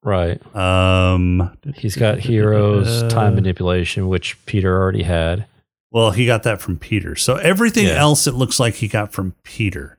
Right. 0.03 0.41
Um, 0.55 1.57
He's 1.75 1.95
got 1.95 2.19
Hiro's, 2.19 3.03
time 3.11 3.35
manipulation, 3.35 4.07
which 4.09 4.43
Peter 4.45 4.75
already 4.77 5.03
had. 5.03 5.45
Well, 5.91 6.11
he 6.11 6.25
got 6.25 6.43
that 6.43 6.61
from 6.61 6.77
Peter. 6.77 7.15
So 7.15 7.35
everything 7.35 7.85
Yeah. 7.87 7.99
else 7.99 8.27
it 8.27 8.33
looks 8.33 8.59
like 8.59 8.75
he 8.75 8.87
got 8.87 9.11
from 9.13 9.35
Peter. 9.43 9.97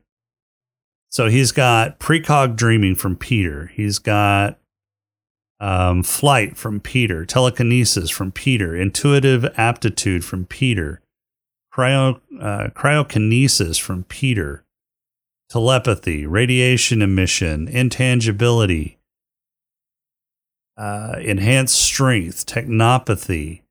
So 1.11 1.27
he's 1.27 1.51
got 1.51 1.99
precog 1.99 2.55
dreaming 2.55 2.95
from 2.95 3.17
Peter. 3.17 3.69
He's 3.75 3.99
got 3.99 4.57
um, 5.59 6.03
flight 6.03 6.55
from 6.55 6.79
Peter, 6.79 7.25
telekinesis 7.25 8.09
from 8.09 8.31
Peter, 8.31 8.75
intuitive 8.75 9.45
aptitude 9.57 10.23
from 10.23 10.45
Peter, 10.45 11.01
cryo 11.73 12.21
uh, 12.39 12.69
cryokinesis 12.69 13.79
from 13.79 14.05
Peter, 14.05 14.63
telepathy, 15.49 16.25
radiation 16.25 17.01
emission, 17.01 17.67
intangibility, 17.67 18.97
uh, 20.77 21.15
enhanced 21.19 21.75
strength, 21.75 22.45
technopathy, 22.45 23.61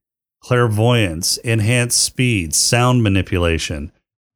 clairvoyance, 0.41 1.37
enhanced 1.37 2.01
speed, 2.01 2.53
sound 2.53 3.01
manipulation, 3.01 3.91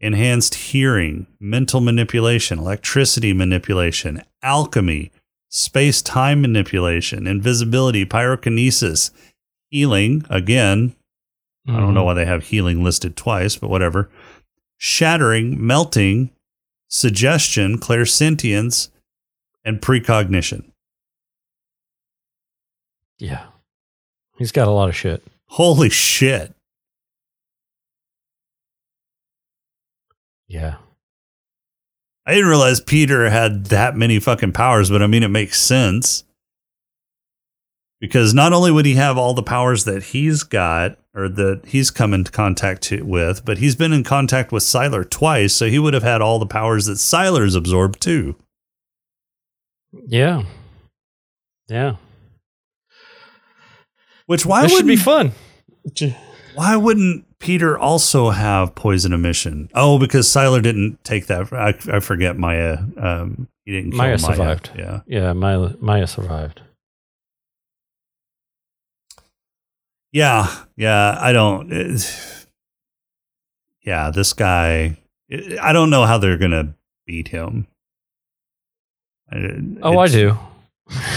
enhanced 0.06 0.54
hearing, 0.54 1.26
mental 1.40 1.82
manipulation, 1.82 2.60
electricity 2.60 3.34
manipulation, 3.34 4.22
alchemy, 4.44 5.12
space 5.50 6.04
time 6.04 6.42
manipulation, 6.42 7.26
invisibility, 7.26 8.06
pyrokinesis, 8.06 9.10
healing. 9.72 10.24
Again, 10.30 10.96
I 11.68 11.72
don't 11.72 11.82
mm-hmm. 11.82 11.94
know 11.96 12.04
why 12.04 12.14
they 12.14 12.26
have 12.26 12.44
healing 12.44 12.84
listed 12.84 13.18
twice, 13.18 13.56
but 13.56 13.72
whatever. 13.72 14.12
Shattering, 14.78 15.66
melting, 15.66 16.30
suggestion, 16.88 17.80
clairsentience, 17.80 18.90
and 19.64 19.82
precognition. 19.82 20.72
Yeah. 23.18 23.48
He's 24.38 24.52
got 24.52 24.68
a 24.68 24.72
lot 24.72 24.90
of 24.90 24.96
shit. 24.96 25.24
Holy 25.48 25.90
shit. 25.90 26.54
Yeah. 30.56 30.78
I 32.26 32.34
didn't 32.34 32.50
realize 32.50 32.80
Peter 32.80 33.30
had 33.30 33.66
that 33.66 33.98
many 33.98 34.20
fucking 34.20 34.54
powers, 34.54 34.90
but 34.90 35.04
I 35.04 35.08
mean, 35.08 35.22
it 35.22 35.28
makes 35.28 35.60
sense. 35.60 36.24
Because 38.00 38.34
not 38.34 38.54
only 38.54 38.72
would 38.72 38.86
he 38.86 38.96
have 38.96 39.18
all 39.18 39.34
the 39.34 39.44
powers 39.44 39.84
that 39.84 40.04
he's 40.04 40.44
got 40.44 40.98
or 41.14 41.28
that 41.28 41.66
he's 41.66 41.92
come 41.92 42.14
into 42.14 42.32
contact 42.32 42.84
to, 42.84 43.04
with, 43.04 43.44
but 43.44 43.58
he's 43.58 43.76
been 43.76 43.92
in 43.92 44.06
contact 44.06 44.54
with 44.54 44.64
Sylar 44.64 45.10
twice, 45.10 45.54
so 45.54 45.68
he 45.68 45.80
would 45.80 45.94
have 45.94 46.04
had 46.04 46.22
all 46.22 46.40
the 46.40 46.46
powers 46.46 46.86
that 46.86 46.94
Sylar's 46.94 47.56
absorbed 47.56 48.02
too. 48.02 48.36
Yeah. 50.08 50.44
Yeah. 51.68 51.98
Which 54.26 54.46
why 54.46 54.62
this 54.62 54.72
wouldn't 54.72 54.88
be 54.88 54.96
fun. 54.96 55.34
Why 56.56 56.76
wouldn't 56.76 57.26
Peter 57.40 57.78
also 57.78 58.30
have 58.32 58.74
poison 58.76 59.14
emission? 59.14 59.70
Oh, 59.74 60.00
because 60.00 60.28
Sylar 60.28 60.62
didn't 60.62 61.04
take 61.04 61.28
that. 61.28 61.52
I, 61.54 61.74
I 61.96 62.00
forget 62.00 62.38
Maya. 62.38 62.80
Um, 62.98 63.48
he 63.66 63.74
didn't. 63.74 63.92
Kill 63.92 63.98
Maya 64.00 64.18
survived. 64.18 64.72
Yeah. 64.78 65.02
Yeah, 65.06 65.34
Maya, 65.34 65.72
Maya 65.80 66.08
survived. 66.08 66.62
Yeah, 70.12 70.48
yeah. 70.76 71.18
I 71.20 71.32
don't. 71.34 71.72
it- 71.72 72.46
yeah, 73.84 74.10
this 74.10 74.34
guy. 74.34 74.98
I 75.62 75.74
don't 75.74 75.90
know 75.90 76.06
how 76.06 76.18
they're 76.18 76.38
gonna 76.38 76.74
beat 77.06 77.28
him. 77.28 77.68
Oh, 79.84 79.98
I 80.00 80.08
do. 80.08 80.38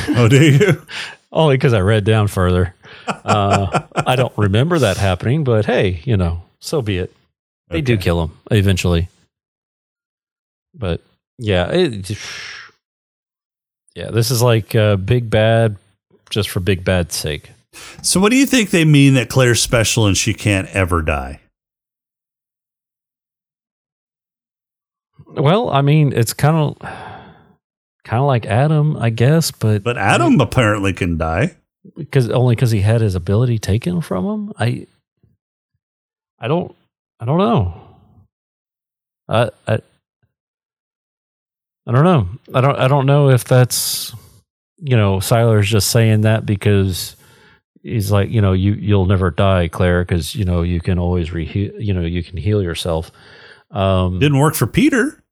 Oh, 0.09 0.28
do 0.28 0.45
you? 0.45 0.82
Only 1.32 1.57
because 1.57 1.74
I 1.74 1.80
read 1.80 2.05
down 2.05 2.26
further 2.26 2.74
uh, 3.09 3.87
I 3.95 4.17
don't 4.17 4.37
remember 4.37 4.79
that 4.79 4.97
happening, 4.97 5.45
but 5.45 5.67
hey, 5.67 6.01
you 6.05 6.17
know, 6.17 6.43
so 6.61 6.83
be 6.83 6.99
it. 6.99 7.13
They 7.69 7.77
okay. 7.79 7.83
do 7.83 7.97
kill 7.97 8.23
him 8.23 8.39
eventually. 8.51 9.09
But 10.75 11.01
yeah, 11.39 11.69
it, 11.71 12.19
yeah, 13.95 14.11
this 14.11 14.31
is 14.31 14.43
like 14.43 14.75
uh, 14.75 14.97
big 14.97 15.31
bad 15.31 15.77
just 16.31 16.51
for 16.51 16.61
big 16.61 16.85
bad's 16.85 17.17
sake. 17.17 17.51
So, 18.03 18.21
what 18.21 18.31
do 18.31 18.37
you 18.37 18.47
think 18.47 18.71
they 18.71 18.85
mean 18.85 19.15
that 19.15 19.29
Claire's 19.29 19.61
special 19.61 20.07
and 20.07 20.17
she 20.17 20.35
can't 20.35 20.69
ever 20.69 21.03
die? 21.03 21.41
Well, 25.27 25.71
I 25.71 25.83
mean, 25.83 26.13
it's 26.13 26.33
kind 26.33 26.57
of 26.57 26.79
kind 28.05 28.21
of 28.21 28.27
like 28.27 28.47
Adam, 28.47 28.97
I 28.97 29.11
guess, 29.11 29.51
but 29.51 29.83
but 29.83 29.99
Adam 29.99 30.27
I 30.27 30.31
mean, 30.31 30.41
apparently 30.41 30.93
can 30.93 31.19
die 31.19 31.57
because 31.97 32.30
only 32.30 32.55
because 32.55 32.70
he 32.70 32.80
had 32.80 33.01
his 33.01 33.14
ability 33.14 33.59
taken 33.59 34.01
from 34.01 34.24
him. 34.24 34.53
I 34.59 34.86
I 36.39 36.49
don't 36.49 36.74
I 37.20 37.24
don't 37.24 37.39
know. 37.39 37.74
I 39.28 39.51
I 39.66 39.78
I 41.86 41.93
don't 41.93 42.05
know. 42.05 42.28
I 42.55 42.61
don't 42.61 42.76
I 42.78 42.89
don't 42.89 43.07
know 43.07 43.30
if 43.30 43.45
that's 43.45 44.14
you 44.78 44.97
know 44.97 45.18
Sylar's 45.18 45.68
just 45.68 45.91
saying 45.91 46.22
that 46.22 46.47
because 46.47 47.16
he's 47.82 48.11
like 48.12 48.30
you 48.30 48.41
know 48.41 48.53
you 48.53 48.74
you'll 48.74 49.07
never 49.07 49.30
die 49.30 49.68
Claire 49.68 50.03
because 50.05 50.34
you 50.34 50.45
know 50.45 50.62
you 50.62 50.80
can 50.80 50.99
always 50.99 51.32
re 51.32 51.45
you 51.78 51.95
know 51.95 52.03
you 52.03 52.22
can 52.22 52.36
heal 52.36 52.62
yourself. 52.62 53.11
Um, 53.70 54.18
Didn't 54.18 54.39
work 54.39 54.55
for 54.55 54.66
Peter. 54.66 55.22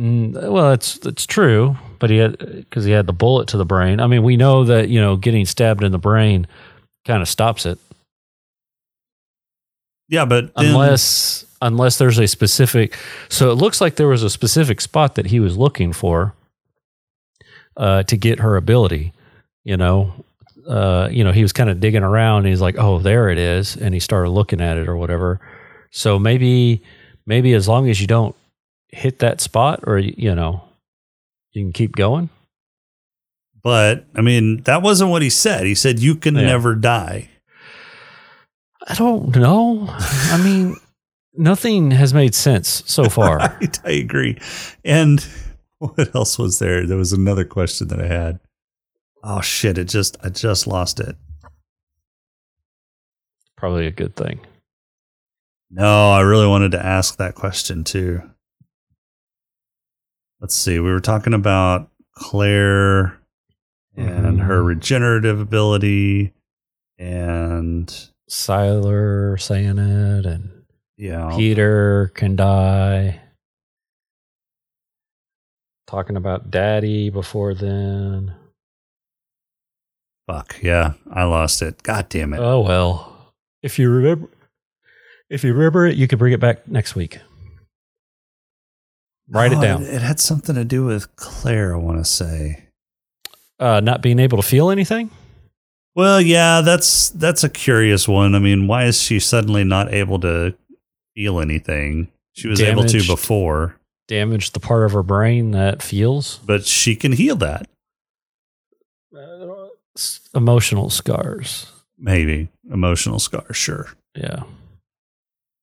Mm, 0.00 0.50
well, 0.50 0.70
that's 0.70 0.98
that's 0.98 1.26
true, 1.26 1.76
but 1.98 2.08
he 2.08 2.16
had 2.16 2.38
because 2.38 2.84
he 2.86 2.90
had 2.92 3.06
the 3.06 3.12
bullet 3.12 3.48
to 3.48 3.58
the 3.58 3.66
brain. 3.66 4.00
I 4.00 4.06
mean, 4.06 4.22
we 4.22 4.36
know 4.38 4.64
that 4.64 4.88
you 4.88 4.98
know 5.00 5.16
getting 5.16 5.44
stabbed 5.44 5.84
in 5.84 5.92
the 5.92 5.98
brain 5.98 6.46
kind 7.04 7.20
of 7.20 7.28
stops 7.28 7.66
it, 7.66 7.78
Yeah, 10.08 10.24
but 10.24 10.54
then- 10.54 10.66
unless 10.66 11.44
unless 11.62 11.98
there's 11.98 12.18
a 12.18 12.26
specific. 12.26 12.96
So 13.28 13.50
it 13.50 13.54
looks 13.56 13.80
like 13.80 13.96
there 13.96 14.08
was 14.08 14.22
a 14.22 14.30
specific 14.30 14.80
spot 14.80 15.16
that 15.16 15.26
he 15.26 15.38
was 15.40 15.56
looking 15.58 15.92
for 15.92 16.34
uh, 17.76 18.02
to 18.04 18.16
get 18.16 18.40
her 18.40 18.56
ability. 18.56 19.12
You 19.64 19.76
know, 19.76 20.14
uh, 20.66 21.08
you 21.12 21.22
know, 21.24 21.32
he 21.32 21.42
was 21.42 21.52
kind 21.52 21.68
of 21.68 21.80
digging 21.80 22.02
around. 22.02 22.38
And 22.38 22.46
he's 22.48 22.62
like, 22.62 22.76
"Oh, 22.78 22.98
there 23.00 23.28
it 23.28 23.36
is," 23.38 23.76
and 23.76 23.92
he 23.92 24.00
started 24.00 24.30
looking 24.30 24.60
at 24.62 24.78
it 24.78 24.88
or 24.88 24.96
whatever. 24.96 25.40
So 25.90 26.18
maybe 26.18 26.82
maybe 27.26 27.52
as 27.52 27.68
long 27.68 27.90
as 27.90 28.00
you 28.00 28.06
don't 28.06 28.34
hit 28.92 29.18
that 29.20 29.40
spot, 29.40 29.80
or 29.84 29.98
you 29.98 30.34
know, 30.34 30.62
you 31.52 31.62
can 31.64 31.72
keep 31.72 31.96
going. 31.96 32.28
but 33.62 34.06
I 34.14 34.20
mean, 34.22 34.62
that 34.62 34.82
wasn't 34.82 35.10
what 35.10 35.22
he 35.22 35.30
said. 35.30 35.66
He 35.66 35.74
said 35.74 35.98
you 35.98 36.14
can 36.16 36.34
Yeah. 36.34 36.42
never 36.46 36.74
die. 36.74 37.28
I 38.88 38.94
don't 38.94 39.34
know. 39.36 39.84
I 39.88 40.40
mean, 40.42 40.76
nothing 41.34 41.90
has 41.90 42.14
made 42.14 42.34
sense 42.34 42.82
so 42.86 43.04
far. 43.08 43.36
Right, 43.38 43.78
I 43.84 43.90
agree. 43.90 44.38
And 44.84 45.24
what 45.78 46.14
else 46.14 46.38
was 46.38 46.58
there? 46.58 46.86
There 46.86 46.96
was 46.96 47.12
another 47.12 47.44
question 47.44 47.88
that 47.88 48.00
I 48.00 48.06
had. 48.06 48.40
Oh 49.22 49.42
shit! 49.42 49.76
It 49.76 49.84
just 49.88 50.16
I 50.24 50.30
just 50.30 50.66
lost 50.66 50.98
it. 50.98 51.14
Probably 53.56 53.86
a 53.86 53.90
good 53.90 54.16
thing. 54.16 54.40
No, 55.70 56.10
I 56.10 56.20
really 56.22 56.46
wanted 56.46 56.72
to 56.72 56.84
ask 56.84 57.18
that 57.18 57.34
question 57.34 57.84
too. 57.84 58.22
Let's 60.40 60.54
see. 60.54 60.78
We 60.78 60.90
were 60.90 61.00
talking 61.00 61.34
about 61.34 61.90
Claire 62.14 63.18
and 63.96 64.38
Mhm. 64.38 64.44
her 64.46 64.62
regenerative 64.62 65.38
ability, 65.40 66.32
and 66.98 67.86
Siler 68.28 69.38
saying 69.40 69.78
it, 69.78 70.24
and 70.26 70.64
yeah, 70.96 71.34
Peter 71.36 72.10
can 72.14 72.36
die. 72.36 73.20
Talking 75.86 76.16
about 76.16 76.50
Daddy 76.50 77.10
before 77.10 77.52
then. 77.54 78.34
fuck 80.28 80.62
yeah, 80.62 80.92
I 81.10 81.24
lost 81.24 81.60
it. 81.60 81.82
God 81.82 82.08
damn 82.08 82.32
it! 82.32 82.38
Oh 82.38 82.60
well. 82.60 83.34
If 83.62 83.78
you 83.80 83.90
remember, 83.90 84.30
if 85.28 85.42
you 85.42 85.52
remember 85.52 85.86
it, 85.86 85.96
you 85.96 86.06
could 86.06 86.20
bring 86.20 86.32
it 86.32 86.38
back 86.40 86.68
next 86.68 86.94
week. 86.94 87.18
Write 89.30 89.52
Oh, 89.52 89.58
it 89.58 89.62
down. 89.62 89.82
It, 89.84 90.02
had 90.02 90.18
something 90.20 90.54
to 90.56 90.64
do 90.64 90.84
with 90.84 91.14
Claire. 91.16 91.74
I 91.74 91.78
want 91.78 91.98
to 91.98 92.04
say. 92.04 92.64
Uh, 93.58 93.80
not 93.80 94.02
being 94.02 94.18
able 94.18 94.36
to 94.38 94.42
feel 94.46 94.70
anything. 94.70 95.10
Well, 95.94 96.20
yeah, 96.20 96.60
that's 96.62 97.10
that's 97.10 97.44
a 97.44 97.48
curious 97.48 98.08
one. 98.08 98.34
I 98.34 98.38
mean, 98.38 98.66
why 98.66 98.84
is 98.84 99.00
she 99.00 99.18
suddenly 99.20 99.64
not 99.64 99.92
able 99.92 100.18
to 100.20 100.54
feel 101.14 101.40
anything? 101.40 102.08
She 102.32 102.48
was 102.48 102.60
able 102.60 102.84
to 102.84 103.06
before, 103.06 103.76
Damage 104.08 104.52
the 104.52 104.60
part 104.60 104.84
of 104.86 104.92
her 104.92 105.02
brain 105.02 105.50
that 105.50 105.82
feels. 105.82 106.38
but 106.46 106.64
she 106.64 106.96
can 106.96 107.12
heal 107.12 107.36
that. 107.36 107.68
S- 109.96 110.20
Emotional 110.34 110.90
scars. 110.90 111.70
Maybe 111.98 112.48
emotional 112.72 113.18
scars, 113.18 113.56
sure. 113.56 113.88
Yeah. 114.14 114.44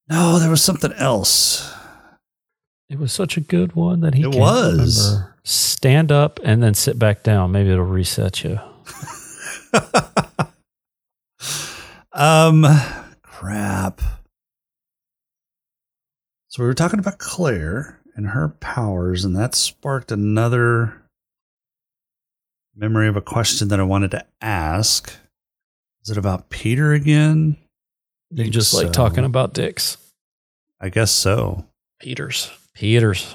No, 0.10 0.38
there 0.40 0.50
was 0.52 0.62
something 0.62 0.94
else. 0.94 1.74
It 2.90 3.00
was 3.00 3.12
such 3.12 3.36
a 3.36 3.42
good 3.42 3.76
one 3.76 4.00
that 4.02 4.14
he 4.16 4.24
It 4.24 4.36
was. 4.36 5.12
remember. 5.12 5.36
Stand 5.44 6.12
up 6.12 6.40
and 6.44 6.64
then 6.64 6.74
sit 6.74 6.98
back 6.98 7.24
down. 7.24 7.52
Maybe 7.52 7.70
it'll 7.72 7.86
reset 7.86 8.44
you. 8.44 8.60
um, 12.14 12.66
crap. 13.24 14.02
So 16.48 16.64
we 16.64 16.68
were 16.68 16.74
talking 16.74 17.00
about 17.00 17.18
Claire 17.20 18.00
and 18.16 18.28
her 18.30 18.50
powers, 18.50 19.24
and 19.24 19.36
that 19.36 19.54
sparked 19.54 20.12
another 20.12 21.02
memory 22.76 23.08
of 23.08 23.16
a 23.16 23.22
question 23.22 23.68
that 23.68 23.80
I 23.80 23.84
wanted 23.84 24.12
to 24.12 24.26
ask. 24.42 25.14
Is 26.04 26.10
it 26.10 26.18
about 26.18 26.50
Peter 26.50 26.94
again? 26.94 27.58
You 28.32 28.50
just 28.50 28.74
like 28.74 28.92
talking 28.92 29.24
about 29.26 29.54
dicks. 29.54 29.98
I 30.80 30.90
guess 30.90 31.12
so. 31.12 31.66
Peters. 32.00 32.52
Peters. 32.78 33.34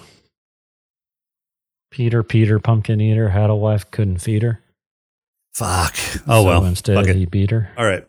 Peter, 1.90 2.22
Peter, 2.22 2.58
pumpkin 2.60 3.00
eater, 3.00 3.28
had 3.30 3.50
a 3.50 3.54
wife, 3.56 3.90
couldn't 3.90 4.18
feed 4.18 4.42
her. 4.42 4.60
Fuck. 5.54 5.94
Oh 6.28 6.42
so 6.42 6.44
well. 6.44 6.64
Instead, 6.64 6.94
Fuck 6.96 7.08
it. 7.08 7.16
he 7.16 7.26
beat 7.26 7.50
her. 7.50 7.68
All 7.76 7.84
right. 7.84 8.06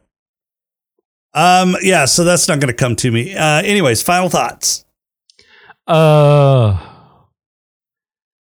Um. 1.33 1.75
Yeah. 1.81 2.05
So 2.05 2.23
that's 2.23 2.47
not 2.47 2.59
going 2.59 2.67
to 2.67 2.73
come 2.73 2.95
to 2.97 3.11
me. 3.11 3.35
Uh. 3.35 3.61
Anyways, 3.63 4.01
final 4.03 4.29
thoughts. 4.29 4.85
Uh, 5.87 6.79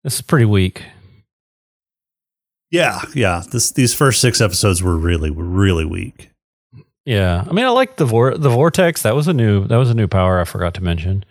this 0.03 0.15
is 0.15 0.21
pretty 0.21 0.45
weak. 0.45 0.83
Yeah. 2.71 3.01
Yeah. 3.15 3.43
This 3.51 3.71
these 3.71 3.93
first 3.93 4.21
six 4.21 4.39
episodes 4.39 4.81
were 4.83 4.95
really 4.95 5.31
were 5.31 5.43
really 5.43 5.83
weak. 5.85 6.29
Yeah, 7.05 7.45
I 7.49 7.53
mean, 7.53 7.63
I 7.65 7.69
like 7.69 7.95
the 7.95 8.05
vor- 8.05 8.37
the 8.37 8.49
vortex. 8.49 9.01
That 9.03 9.15
was 9.15 9.27
a 9.29 9.33
new 9.33 9.65
that 9.67 9.77
was 9.77 9.89
a 9.89 9.93
new 9.93 10.07
power 10.07 10.39
I 10.41 10.43
forgot 10.43 10.73
to 10.75 10.83
mention. 10.83 11.23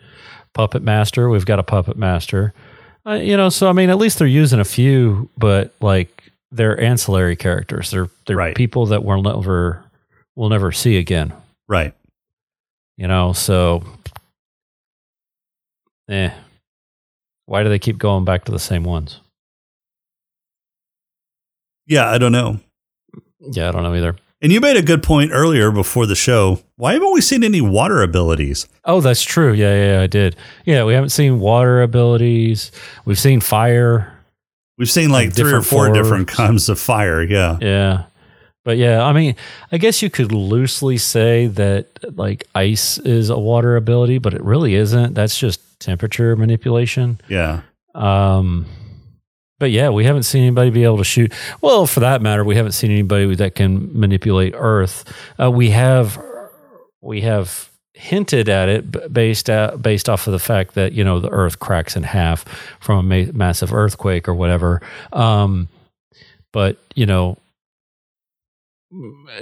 Puppet 0.57 0.81
master. 0.83 1.29
We've 1.29 1.45
got 1.45 1.59
a 1.59 1.63
puppet 1.63 1.97
master. 1.97 2.53
Uh, 3.05 3.13
you 3.13 3.37
know, 3.37 3.47
so 3.49 3.69
I 3.69 3.73
mean, 3.73 3.89
at 3.89 3.97
least 3.97 4.19
they're 4.19 4.27
using 4.27 4.59
a 4.59 4.65
few, 4.65 5.29
but 5.37 5.73
like 5.79 6.31
they're 6.51 6.79
ancillary 6.79 7.35
characters. 7.35 7.91
They're 7.91 8.09
they're 8.25 8.35
Right. 8.35 8.55
people 8.55 8.87
that 8.87 9.03
we'll 9.03 9.21
never 9.21 9.83
we'll 10.35 10.49
never 10.49 10.71
see 10.71 10.97
again. 10.97 11.31
Right. 11.69 11.93
You 12.97 13.07
know, 13.07 13.33
so 13.33 13.83
eh. 16.09 16.31
Why 17.45 17.63
do 17.63 17.69
they 17.69 17.79
keep 17.79 17.97
going 17.97 18.25
back 18.25 18.43
to 18.45 18.51
the 18.51 18.59
same 18.59 18.83
ones? 18.83 19.21
Yeah. 21.85 22.09
I 22.09 22.17
don't 22.17 22.31
know. 22.33 22.59
Yeah, 23.39 23.69
I 23.69 23.71
don't 23.71 23.83
know 23.83 23.93
either. 23.95 24.15
And 24.41 24.51
you 24.51 24.61
made 24.61 24.77
a 24.77 24.83
good 24.83 25.01
point 25.01 25.31
earlier 25.33 25.71
before 25.71 26.05
the 26.05 26.15
show. 26.15 26.59
Why 26.75 26.93
haven't 26.93 27.11
we 27.11 27.21
seen 27.21 27.43
any 27.43 27.59
water 27.59 28.03
abilities? 28.03 28.67
Oh, 28.85 29.01
that's 29.01 29.23
true. 29.23 29.51
Yeah, 29.51 29.73
yeah, 29.73 29.93
yeah, 29.93 30.01
I 30.01 30.07
did. 30.07 30.35
Yeah, 30.63 30.83
we 30.83 30.93
haven't 30.93 31.09
seen 31.09 31.39
water 31.39 31.81
abilities. 31.81 32.71
We've 33.05 33.17
seen 33.17 33.41
fire. 33.41 34.13
We've 34.77 34.91
seen 34.91 35.09
like 35.09 35.33
three 35.33 35.53
or 35.53 35.63
four 35.63 35.91
different 35.91 36.27
kinds 36.27 36.69
of 36.69 36.79
fire. 36.79 37.23
Yeah. 37.23 37.57
Yeah. 37.59 38.03
But 38.63 38.77
yeah, 38.77 39.03
I 39.03 39.13
mean, 39.13 39.35
I 39.71 39.77
guess 39.77 40.01
you 40.01 40.09
could 40.09 40.31
loosely 40.31 40.97
say 40.97 41.47
that 41.47 41.87
like 42.17 42.43
ice 42.53 42.97
is 42.99 43.29
a 43.31 43.39
water 43.39 43.75
ability, 43.75 44.19
but 44.19 44.33
it 44.35 44.43
really 44.43 44.75
isn't. 44.75 45.13
That's 45.13 45.39
just 45.39 45.79
temperature 45.79 46.35
manipulation. 46.35 47.19
Yeah. 47.27 47.61
Um, 47.95 48.67
but 49.59 49.71
yeah, 49.71 49.89
we 49.89 50.05
haven't 50.05 50.23
seen 50.23 50.43
anybody 50.43 50.69
be 50.69 50.83
able 50.83 50.97
to 50.97 51.03
shoot. 51.03 51.33
Well, 51.61 51.87
for 51.87 51.99
that 52.01 52.21
matter, 52.21 52.43
we 52.43 52.55
haven't 52.55 52.73
seen 52.73 52.91
anybody 52.91 53.35
that 53.35 53.55
can 53.55 53.97
manipulate 53.97 54.53
Earth. 54.55 55.03
Uh, 55.39 55.49
we 55.51 55.71
have 55.71 56.21
we 57.01 57.21
have 57.21 57.69
hinted 57.93 58.47
at 58.47 58.69
it 58.69 59.11
based 59.11 59.49
out, 59.49 59.81
based 59.81 60.07
off 60.07 60.27
of 60.27 60.33
the 60.33 60.39
fact 60.39 60.75
that 60.75 60.93
you 60.93 61.03
know 61.03 61.19
the 61.19 61.29
Earth 61.29 61.59
cracks 61.59 61.95
in 61.95 62.03
half 62.03 62.45
from 62.79 62.99
a 62.99 63.25
ma- 63.25 63.31
massive 63.33 63.73
earthquake 63.73 64.27
or 64.27 64.35
whatever. 64.35 64.81
Um, 65.11 65.67
but 66.53 66.77
you 66.95 67.05
know, 67.05 67.37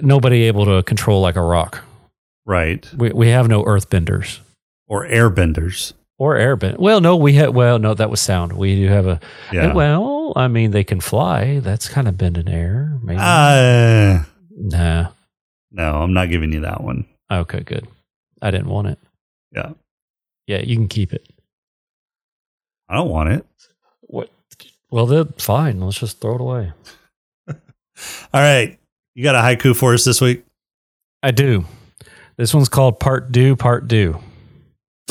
nobody 0.02 0.44
able 0.44 0.66
to 0.66 0.84
control 0.84 1.22
like 1.22 1.36
a 1.36 1.42
rock. 1.42 1.84
Right. 2.46 2.88
We 2.96 3.10
we 3.10 3.30
have 3.30 3.48
no 3.48 3.64
Earthbenders 3.64 4.40
Or 4.88 5.06
airbenders. 5.06 5.94
Or 6.18 6.36
airbend. 6.36 6.80
Well, 6.80 7.02
no, 7.02 7.16
we 7.16 7.34
have. 7.34 7.54
Well, 7.54 7.80
no, 7.80 7.94
that 7.94 8.10
was 8.10 8.22
sound. 8.22 8.54
We 8.54 8.76
do 8.76 8.88
have 8.88 9.08
a. 9.08 9.20
Yeah. 9.52 9.74
Well, 9.74 10.34
I 10.36 10.48
mean, 10.48 10.72
they 10.72 10.84
can 10.84 11.02
fly. 11.02 11.60
That's 11.60 11.88
kind 11.88 12.08
of 12.08 12.18
bend 12.18 12.38
in 12.38 12.48
air. 12.48 12.98
Maybe. 13.02 13.20
Uh, 13.20 14.24
nah. 14.52 15.10
no, 15.72 16.02
I'm 16.02 16.14
not 16.14 16.30
giving 16.30 16.52
you 16.52 16.62
that 16.62 16.84
one. 16.84 17.06
Okay, 17.32 17.62
good. 17.62 17.88
I 18.42 18.52
didn't 18.52 18.70
want 18.70 18.88
it. 18.88 19.00
Yeah. 19.52 19.72
Yeah, 20.48 20.60
you 20.60 20.76
can 20.76 20.88
keep 20.88 21.14
it. 21.14 21.28
I 22.88 22.96
don't 22.96 23.10
want 23.10 23.30
it. 23.30 23.46
What? 24.02 24.30
Well, 24.92 25.08
then 25.08 25.34
fine. 25.38 25.80
Let's 25.82 26.00
just 26.00 26.22
throw 26.22 26.36
it 26.36 26.42
away. 26.42 26.72
All 27.48 27.56
right. 28.34 28.78
You 29.16 29.24
got 29.24 29.36
a 29.36 29.40
haiku 29.40 29.76
for 29.76 29.94
us 29.94 30.06
this 30.06 30.22
week? 30.22 30.46
I 31.24 31.32
do. 31.32 31.66
This 32.38 32.54
one's 32.54 32.70
called 32.70 33.00
Part 33.00 33.32
Do, 33.32 33.56
Part 33.56 33.88
Do. 33.88 34.20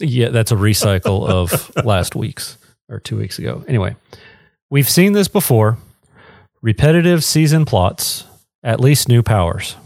yeah, 0.00 0.28
that's 0.30 0.52
a 0.52 0.56
recycle 0.56 1.26
of 1.28 1.70
last 1.84 2.14
week's 2.14 2.58
or 2.88 3.00
two 3.00 3.16
weeks 3.16 3.38
ago. 3.38 3.64
Anyway, 3.68 3.96
we've 4.70 4.88
seen 4.88 5.12
this 5.12 5.28
before 5.28 5.78
repetitive 6.62 7.22
season 7.24 7.64
plots, 7.64 8.24
at 8.62 8.80
least 8.80 9.08
new 9.08 9.22
powers. 9.22 9.76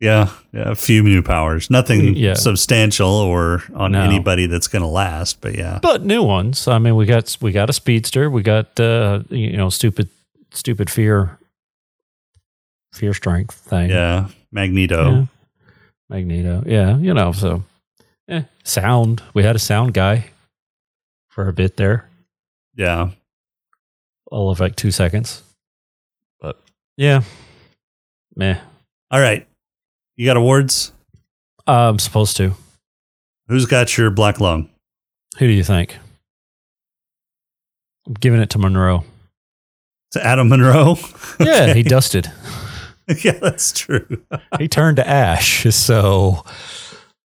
Yeah, 0.00 0.30
yeah, 0.52 0.70
a 0.70 0.74
few 0.74 1.02
new 1.02 1.22
powers. 1.22 1.70
Nothing 1.70 2.14
Yeah. 2.16 2.34
substantial 2.34 3.08
or 3.08 3.62
on 3.74 3.92
No. 3.92 4.02
anybody 4.02 4.46
that's 4.46 4.68
going 4.68 4.82
to 4.82 4.88
last, 4.88 5.40
but 5.40 5.56
yeah. 5.56 5.78
But 5.80 6.04
new 6.04 6.22
ones. 6.22 6.68
I 6.68 6.78
mean, 6.78 6.96
we 6.96 7.06
got 7.06 7.36
we 7.40 7.52
got 7.52 7.70
a 7.70 7.72
speedster. 7.72 8.28
We 8.28 8.42
got 8.42 8.78
uh, 8.78 9.20
you 9.30 9.56
know 9.56 9.70
stupid 9.70 10.08
stupid 10.52 10.90
fear 10.90 11.38
fear 12.92 13.14
strength 13.14 13.54
thing. 13.54 13.90
Yeah, 13.90 14.28
Magneto. 14.52 15.10
Yeah. 15.10 15.24
Magneto. 16.10 16.62
Yeah, 16.66 16.98
you 16.98 17.14
know, 17.14 17.32
so. 17.32 17.62
Sound. 18.64 19.22
We 19.32 19.42
had 19.42 19.56
a 19.56 19.60
sound 19.60 19.94
guy 19.94 20.26
for 21.28 21.48
a 21.48 21.52
bit 21.52 21.76
there. 21.76 22.08
Yeah. 22.74 23.10
All 24.30 24.50
of 24.50 24.60
like 24.60 24.76
two 24.76 24.90
seconds. 24.90 25.42
But 26.40 26.60
yeah. 26.96 27.22
Meh. 28.34 28.58
All 29.10 29.20
right. 29.20 29.46
You 30.16 30.26
got 30.26 30.36
awards? 30.36 30.92
I'm 31.66 31.98
supposed 31.98 32.36
to. 32.38 32.54
Who's 33.48 33.66
got 33.66 33.96
your 33.96 34.10
black 34.10 34.40
lung? 34.40 34.68
Who 35.38 35.46
do 35.46 35.52
you 35.52 35.64
think? 35.64 35.96
I'm 38.06 38.14
giving 38.14 38.40
it 38.40 38.50
to 38.50 38.58
Monroe. 38.58 39.04
To 40.12 40.24
Adam 40.24 40.48
Monroe? 40.48 40.96
Yeah, 41.40 41.74
he 41.74 41.82
dusted. 41.82 42.30
yeah, 43.22 43.32
that's 43.32 43.72
true. 43.72 44.22
He 44.58 44.68
turned 44.68 44.96
to 44.96 45.08
ash. 45.08 45.66
So, 45.72 46.44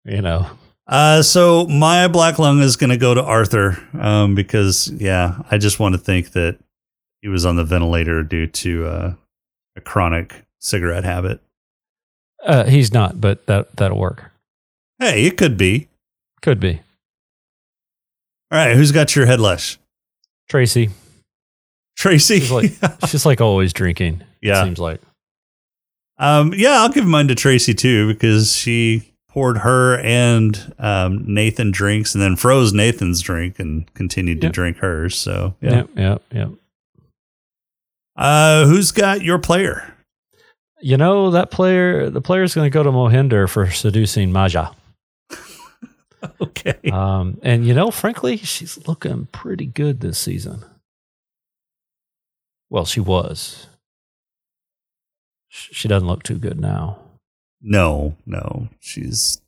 you 0.05 0.21
know, 0.21 0.47
Uh, 0.87 1.23
so 1.23 1.67
my 1.67 2.09
black 2.09 2.39
lung 2.39 2.61
is 2.61 2.77
going 2.77 2.91
to 2.91 2.97
go 2.97 3.15
to 3.15 3.23
Arthur 3.23 3.79
um, 3.99 4.35
because, 4.35 4.91
yeah, 4.91 5.39
I 5.51 5.57
just 5.59 5.81
want 5.81 5.95
to 5.95 5.99
think 5.99 6.33
that 6.33 6.59
he 7.23 7.29
was 7.29 7.47
on 7.47 7.57
the 7.57 7.65
ventilator 7.65 8.23
due 8.23 8.47
to 8.49 8.87
uh, 8.87 9.15
a 9.77 9.81
chronic 9.81 10.45
cigarette 10.61 11.05
habit. 11.05 11.41
uh, 12.45 12.65
he's 12.65 12.93
not, 12.93 13.19
but 13.21 13.47
that 13.47 13.75
that'll 13.77 13.99
work. 13.99 14.31
Hey, 14.99 15.25
it 15.25 15.39
could 15.39 15.57
be. 15.57 15.89
Could 16.43 16.61
be 16.61 16.81
All 18.51 18.59
right, 18.59 18.77
who's 18.77 18.93
got 18.93 19.17
your 19.17 19.25
head 19.25 19.41
lash? 19.41 19.79
Tracy. 20.51 20.91
Tracy. 21.97 22.41
She's 22.41 22.51
like 22.51 22.73
she's 23.09 23.25
like 23.25 23.41
always 23.41 23.73
drinking. 23.73 24.23
Yeah. 24.43 24.61
it 24.61 24.65
seems 24.67 24.79
like. 24.79 25.01
um, 26.19 26.53
yeah, 26.55 26.83
I'll 26.83 26.91
give 26.91 27.07
mine 27.07 27.29
to 27.29 27.35
Tracy 27.35 27.73
too 27.73 28.09
because 28.13 28.55
she 28.55 29.14
poured 29.35 29.59
her 29.59 29.99
and 29.99 30.73
um, 30.79 31.25
Nathan 31.27 31.73
drinks 31.73 32.15
and 32.15 32.23
then 32.23 32.37
froze 32.37 32.73
Nathan's 32.73 33.21
drink 33.21 33.59
and 33.59 33.93
continued 33.95 34.41
to 34.43 34.49
drink 34.49 34.77
hers. 34.77 35.19
So, 35.19 35.57
yeah. 35.61 35.71
Yep, 35.71 35.91
yep, 35.97 36.23
yep. 36.33 36.49
Uh, 38.15 38.65
who's 38.67 38.93
got 38.93 39.23
your 39.23 39.41
player? 39.41 39.93
You 40.81 40.97
know 40.97 41.33
that 41.33 41.51
player. 41.51 42.11
The 42.11 42.21
player's 42.21 42.55
going 42.55 42.67
to 42.67 42.71
go 42.71 42.85
to 42.85 42.93
Mohinder 42.93 43.49
for 43.51 43.69
seducing 43.71 44.31
Maya. 44.33 44.69
Okay. 46.41 46.91
Um, 46.91 47.39
and 47.43 47.67
you 47.67 47.75
know, 47.75 47.91
frankly, 47.91 48.39
she's 48.39 48.89
looking 48.89 49.27
pretty 49.27 49.67
good 49.67 50.01
this 50.01 50.19
season. 50.19 50.65
Well, 52.71 52.87
she 52.87 53.01
was. 53.01 53.67
She 55.51 55.87
doesn't 55.87 56.09
look 56.09 56.23
too 56.23 56.39
good 56.39 56.59
now. 56.59 57.04
No, 57.67 58.15
no, 58.27 58.69
she's 58.81 59.41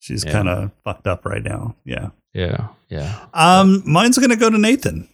she's 0.00 0.24
Yeah. 0.24 0.32
kind 0.32 0.48
of 0.48 0.70
fucked 0.84 1.06
up 1.06 1.26
right 1.26 1.42
now. 1.42 1.76
Yeah. 1.84 2.08
Yeah, 2.34 2.68
yeah. 2.88 3.26
Um, 3.34 3.82
mine's 3.84 4.16
gonna 4.18 4.36
go 4.36 4.48
to 4.48 4.56
Nathan. 4.56 5.06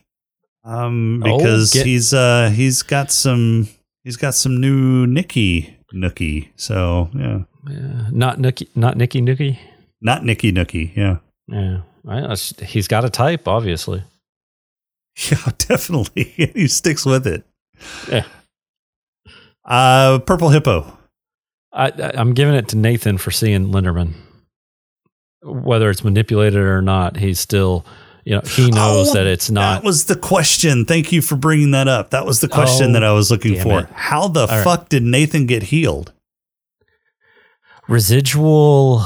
Um, 0.65 1.23
Oh, 1.27 1.37
because 1.39 1.73
get- 1.73 1.85
he's 1.87 2.15
uh 2.15 2.51
he's 2.55 2.83
got 2.85 3.11
some 3.11 3.69
he's 4.05 4.17
got 4.17 4.35
some 4.37 4.61
new 4.61 5.05
Niki 5.07 5.75
Nookie. 5.93 6.51
So 6.57 7.11
yeah, 7.15 7.41
yeah. 7.69 8.07
Not 8.13 8.39
Niki, 8.39 8.69
not 8.77 8.97
Niki 8.97 9.21
Nookie. 9.23 9.59
not 10.01 10.23
Niki 10.23 10.53
Nookie. 10.53 10.95
Yeah, 10.97 11.17
Yeah, 11.49 11.81
I, 12.07 12.37
he's 12.65 12.87
got 12.87 13.05
a 13.05 13.11
type, 13.11 13.49
obviously. 13.49 14.05
yeah, 15.31 15.51
definitely. 15.59 16.23
he 16.55 16.69
sticks 16.69 17.05
with 17.05 17.27
it. 17.27 17.43
Yeah. 18.09 18.25
Uh, 19.65 20.19
Purple 20.21 20.51
Hippo. 20.51 20.98
I, 21.73 21.93
I'm 22.15 22.33
giving 22.35 22.55
it 22.55 22.69
to 22.69 22.77
Nathan 22.77 23.19
for 23.19 23.31
seeing 23.31 23.67
Linderman. 23.69 24.15
Whether 25.43 25.91
it's 25.91 26.03
manipulated 26.03 26.61
or 26.61 26.83
not, 26.83 27.17
he's 27.17 27.39
still, 27.39 27.85
you 28.25 28.35
know, 28.35 28.41
he 28.45 28.71
knows 28.71 29.11
Oh, 29.11 29.15
that 29.15 29.27
it's 29.27 29.51
not. 29.51 29.83
That 29.83 29.87
was 29.87 30.07
the 30.07 30.17
question. 30.17 30.85
Thank 30.85 31.13
you 31.13 31.23
for 31.23 31.37
bringing 31.37 31.71
that 31.73 31.87
up. 31.89 32.11
That 32.11 32.27
was 32.27 32.41
the 32.41 32.49
question 32.49 32.91
Oh, 32.91 32.93
that 32.95 33.05
I 33.05 33.13
was 33.13 33.31
looking 33.31 33.61
for. 33.61 33.81
it. 33.81 33.89
How 33.93 34.29
the 34.29 34.47
right. 34.47 34.65
fuck 34.65 34.89
did 34.89 35.03
Nathan 35.03 35.47
get 35.47 35.65
healed? 35.65 36.13
residual 37.89 39.03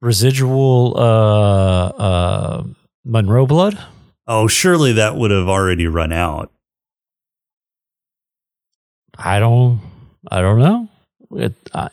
residual 0.00 0.94
uh 0.98 1.86
uh 1.88 2.64
Monroe 3.04 3.46
blood? 3.46 3.78
Oh, 4.26 4.48
surely 4.48 4.94
that 4.94 5.14
would 5.16 5.30
have 5.30 5.48
already 5.48 5.86
run 5.86 6.12
out. 6.12 6.50
I 9.16 9.38
don't 9.38 9.80
I 10.30 10.40
don't 10.40 10.58
know. 10.58 10.88
It, 11.34 11.54
I, 11.74 11.88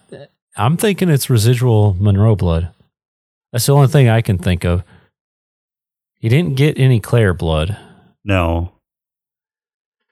I'm 0.56 0.78
thinking 0.78 1.10
it's 1.10 1.30
residual 1.30 1.96
Monroe 2.00 2.36
blood. 2.36 2.70
That's 3.52 3.66
the 3.66 3.74
only 3.74 3.88
thing 3.88 4.08
I 4.10 4.22
can 4.22 4.38
think 4.38 4.64
of. 4.64 4.84
He 6.16 6.30
didn't 6.30 6.56
get 6.56 6.78
any 6.78 7.00
Claire 7.00 7.34
blood. 7.34 7.78
No, 8.24 8.72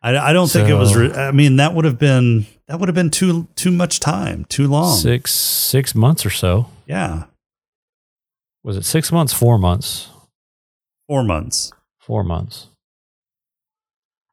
I, 0.02 0.18
I 0.18 0.34
don't 0.34 0.50
think 0.50 0.68
it 0.70 0.74
was. 0.74 0.96
Re- 0.96 1.14
I 1.14 1.32
mean, 1.32 1.58
that 1.58 1.74
would 1.76 1.86
have 1.86 2.00
been 2.00 2.48
that 2.68 2.80
would 2.80 2.90
have 2.90 2.96
been 2.96 3.12
too 3.12 3.48
too 3.56 3.72
much 3.72 4.00
time, 4.00 4.46
too 4.46 4.68
long. 4.68 4.96
Six 4.98 5.32
six 5.34 5.94
months 5.94 6.26
or 6.26 6.32
so. 6.32 6.68
Yeah, 6.88 7.26
Was 8.64 8.78
it 8.78 8.86
six 8.86 9.12
months? 9.12 9.34
Four 9.34 9.58
months? 9.60 10.10
four 11.08 11.24
months. 11.24 11.72
Four 12.00 12.24
months. 12.24 12.68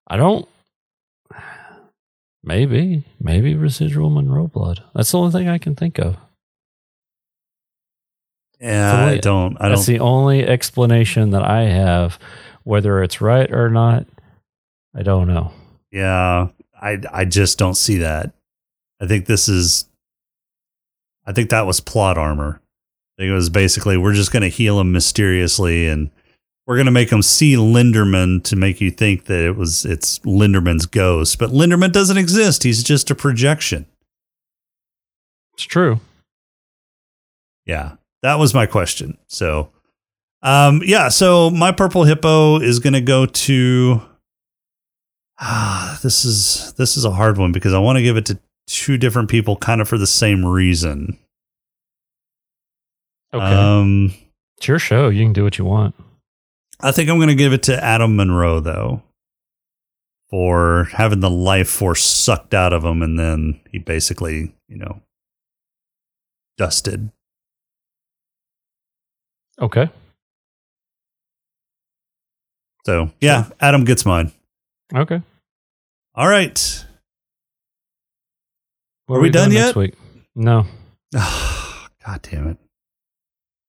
I 0.07 0.17
don't. 0.17 0.49
Maybe, 2.47 3.03
maybe 3.21 3.55
residual 3.57 4.09
Monroe 4.09 4.47
blood. 4.47 4.83
That's 4.95 5.11
the 5.11 5.19
only 5.19 5.33
thing 5.33 5.49
I 5.49 5.59
can 5.59 5.75
think 5.75 5.99
of. 5.99 6.17
Yeah, 8.61 8.93
So 9.09 9.13
I 9.13 9.19
don't. 9.19 9.57
I 9.61 9.69
don't. 9.69 9.85
the 9.87 9.99
only 9.99 10.47
explanation 10.47 11.31
that 11.31 11.43
I 11.43 11.63
have. 11.65 12.19
Whether 12.63 13.03
it's 13.03 13.21
right 13.21 13.49
or 13.53 13.69
not, 13.71 14.07
I 14.95 15.03
don't 15.03 15.29
know. 15.29 15.53
yeah, 15.93 16.49
I 16.81 16.99
I 17.13 17.25
just 17.25 17.59
don't 17.59 17.77
see 17.77 17.99
that. 17.99 18.33
I 19.01 19.07
think 19.07 19.27
this 19.27 19.49
is. 19.49 19.85
I 21.27 21.33
think 21.33 21.51
that 21.51 21.67
was 21.67 21.81
plot 21.81 22.17
armor. 22.19 22.61
I 23.19 23.23
think 23.23 23.31
it 23.31 23.35
was 23.35 23.51
basically 23.51 23.97
we're 23.97 24.15
just 24.15 24.33
going 24.33 24.43
to 24.43 24.49
heal 24.49 24.81
him 24.81 24.91
mysteriously 24.93 25.87
and 25.89 26.11
we're 26.67 26.77
going 26.77 26.87
to 26.87 26.93
make 26.93 27.11
him 27.11 27.23
see 27.23 27.55
Linderman 27.55 28.43
to 28.45 28.57
make 28.57 28.81
you 28.81 28.91
think 28.91 29.27
that 29.27 29.45
it 29.45 29.57
was 29.57 29.85
it's 29.85 30.19
Linderman's 30.21 30.87
ghost, 30.87 31.39
but 31.39 31.51
Linderman 31.51 31.93
doesn't 31.93 32.19
exist. 32.19 32.63
He's 32.65 32.83
just 32.83 33.11
a 33.11 33.15
projection. 33.15 33.87
It's 35.55 35.65
true. 35.65 36.01
Yeah, 37.65 37.93
that 38.23 38.39
was 38.39 38.53
my 38.55 38.67
question. 38.67 39.17
So, 39.29 39.71
um, 40.43 40.83
yeah, 40.85 41.09
so 41.09 41.51
my 41.51 41.73
purple 41.73 42.05
hippo 42.05 42.61
is 42.61 42.79
going 42.79 42.93
to 42.95 43.01
go 43.01 43.27
to. 43.27 44.03
Ah, 45.39 45.99
this 46.03 46.25
is 46.25 46.73
this 46.75 46.97
is 46.97 47.05
a 47.05 47.11
hard 47.11 47.39
one 47.39 47.53
because 47.53 47.75
I 47.75 47.79
want 47.79 47.97
to 47.97 48.03
give 48.03 48.17
it 48.17 48.27
to 48.27 48.39
two 48.67 48.97
different 48.99 49.29
people, 49.29 49.57
kind 49.57 49.81
of 49.81 49.89
for 49.89 49.99
the 49.99 50.07
same 50.07 50.45
reason. 50.45 51.19
Okay, 53.35 53.45
Um, 53.45 54.15
it's 54.57 54.69
your 54.69 54.79
show. 54.79 55.09
You 55.09 55.25
can 55.25 55.33
do 55.33 55.45
what 55.45 55.59
you 55.59 55.65
want. 55.65 55.95
I 56.81 56.93
think 56.93 57.09
I'm 57.09 57.17
going 57.17 57.29
to 57.29 57.35
give 57.35 57.53
it 57.53 57.65
to 57.65 57.85
Adam 57.85 58.17
Monroe 58.17 58.61
though, 58.61 59.03
for 60.31 60.89
having 60.93 61.21
the 61.21 61.31
life 61.31 61.69
force 61.69 62.05
sucked 62.05 62.55
out 62.55 62.73
of 62.73 62.85
him, 62.85 63.03
and 63.03 63.19
then 63.19 63.61
he 63.73 63.79
basically, 63.79 64.55
you 64.69 64.77
know, 64.77 65.01
dusted. 66.59 67.11
Okay. 69.61 69.89
So 72.85 73.11
yeah, 73.21 73.49
Adam 73.61 73.85
gets 73.85 74.05
mine. 74.07 74.33
Okay. 74.95 75.21
All 76.15 76.29
right. 76.29 76.85
What 79.07 79.17
Are 79.17 79.21
we 79.21 79.31
done 79.31 79.51
doing 79.51 79.63
yet? 79.63 79.77
Week? 79.77 79.95
No. 80.35 80.67
God 81.13 82.23
damn 82.23 82.49
it. 82.49 82.59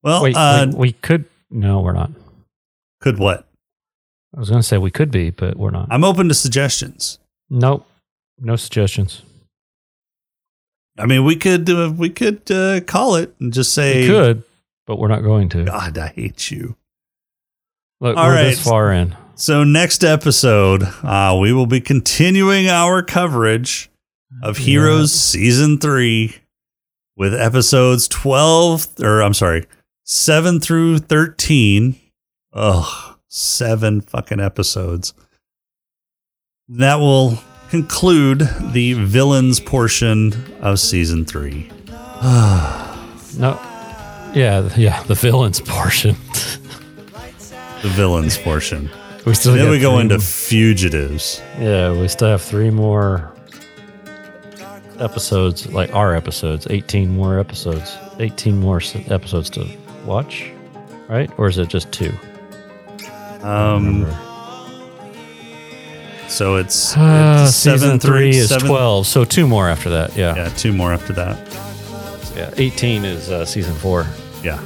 Well, 0.03 0.23
Wait, 0.23 0.35
uh, 0.35 0.67
wait, 0.69 0.77
we 0.77 0.91
could. 0.93 1.25
No, 1.49 1.81
we're 1.81 1.93
not. 1.93 2.11
Could 2.99 3.17
what? 3.19 3.47
I 4.35 4.39
was 4.39 4.49
going 4.49 4.61
to 4.61 4.67
say 4.67 4.77
we 4.77 4.91
could 4.91 5.11
be, 5.11 5.29
but 5.29 5.57
we're 5.57 5.71
not. 5.71 5.87
I'm 5.89 6.03
open 6.03 6.27
to 6.27 6.33
suggestions. 6.33 7.19
Nope. 7.49 7.87
No 8.39 8.55
suggestions. 8.55 9.21
I 10.97 11.05
mean, 11.05 11.23
we 11.23 11.35
could 11.35 11.69
uh, 11.69 11.93
we 11.95 12.09
could 12.09 12.49
uh, 12.51 12.81
call 12.81 13.15
it 13.15 13.33
and 13.39 13.53
just 13.53 13.73
say, 13.73 14.01
We 14.01 14.07
could, 14.07 14.43
but 14.85 14.97
we're 14.97 15.07
not 15.07 15.23
going 15.23 15.49
to. 15.49 15.63
God, 15.65 15.97
I 15.97 16.07
hate 16.07 16.49
you. 16.51 16.75
Look, 17.99 18.17
All 18.17 18.27
we're 18.27 18.33
right. 18.33 18.43
this 18.45 18.63
far 18.63 18.91
in. 18.91 19.15
So 19.35 19.63
next 19.63 20.03
episode, 20.03 20.83
uh, 21.03 21.37
we 21.39 21.53
will 21.53 21.67
be 21.67 21.81
continuing 21.81 22.67
our 22.67 23.03
coverage 23.03 23.89
of 24.41 24.57
Heroes 24.57 25.13
season 25.13 25.77
three 25.77 26.35
with 27.15 27.33
episodes 27.33 28.07
twelve, 28.07 28.87
or 28.99 29.21
I'm 29.21 29.35
sorry, 29.35 29.67
seven 30.03 30.59
through 30.59 30.99
thirteen. 30.99 31.99
Ugh, 32.53 33.15
seven 33.27 34.01
fucking 34.01 34.39
episodes. 34.39 35.13
That 36.69 36.95
will 36.95 37.39
conclude 37.69 38.39
the 38.73 38.93
villains 38.93 39.59
portion 39.59 40.33
of 40.61 40.79
season 40.79 41.25
three. 41.25 41.69
No. 43.37 43.59
Yeah, 44.33 44.67
yeah, 44.75 45.03
the 45.03 45.13
villains 45.13 45.61
portion. 45.61 46.15
The 47.83 47.89
villains 47.89 48.35
portion. 48.39 48.89
we 49.23 49.35
still 49.35 49.53
then 49.53 49.69
we 49.69 49.79
go 49.79 49.99
into 49.99 50.17
fugitives. 50.17 51.39
Yeah, 51.59 51.91
we 51.91 52.07
still 52.07 52.29
have 52.29 52.41
three 52.41 52.71
more 52.71 53.31
episodes, 54.99 55.71
like 55.71 55.93
our 55.93 56.15
episodes, 56.15 56.65
18 56.71 57.09
more 57.15 57.39
episodes, 57.39 57.95
18 58.19 58.57
more 58.59 58.81
episodes 59.09 59.51
to 59.51 59.67
watch, 60.07 60.51
right? 61.07 61.29
Or 61.37 61.47
is 61.47 61.59
it 61.59 61.69
just 61.69 61.91
two? 61.91 62.11
Um, 63.47 64.05
so 66.27 66.57
it's, 66.57 66.95
Uh, 66.97 67.45
it's 67.47 67.55
season 67.55 67.99
through- 67.99 68.11
three 68.11 68.29
is 68.31 68.49
seven- 68.49 68.67
12, 68.67 69.07
so 69.07 69.23
two 69.23 69.47
more 69.47 69.69
after 69.69 69.89
that. 69.91 70.15
Yeah. 70.17 70.35
Yeah, 70.35 70.49
two 70.57 70.73
more 70.73 70.91
after 70.93 71.13
that. 71.13 71.37
Yeah. 72.35 72.49
18 72.57 73.05
is 73.05 73.29
uh, 73.31 73.45
season 73.45 73.73
four. 73.75 74.05
Yeah. 74.43 74.59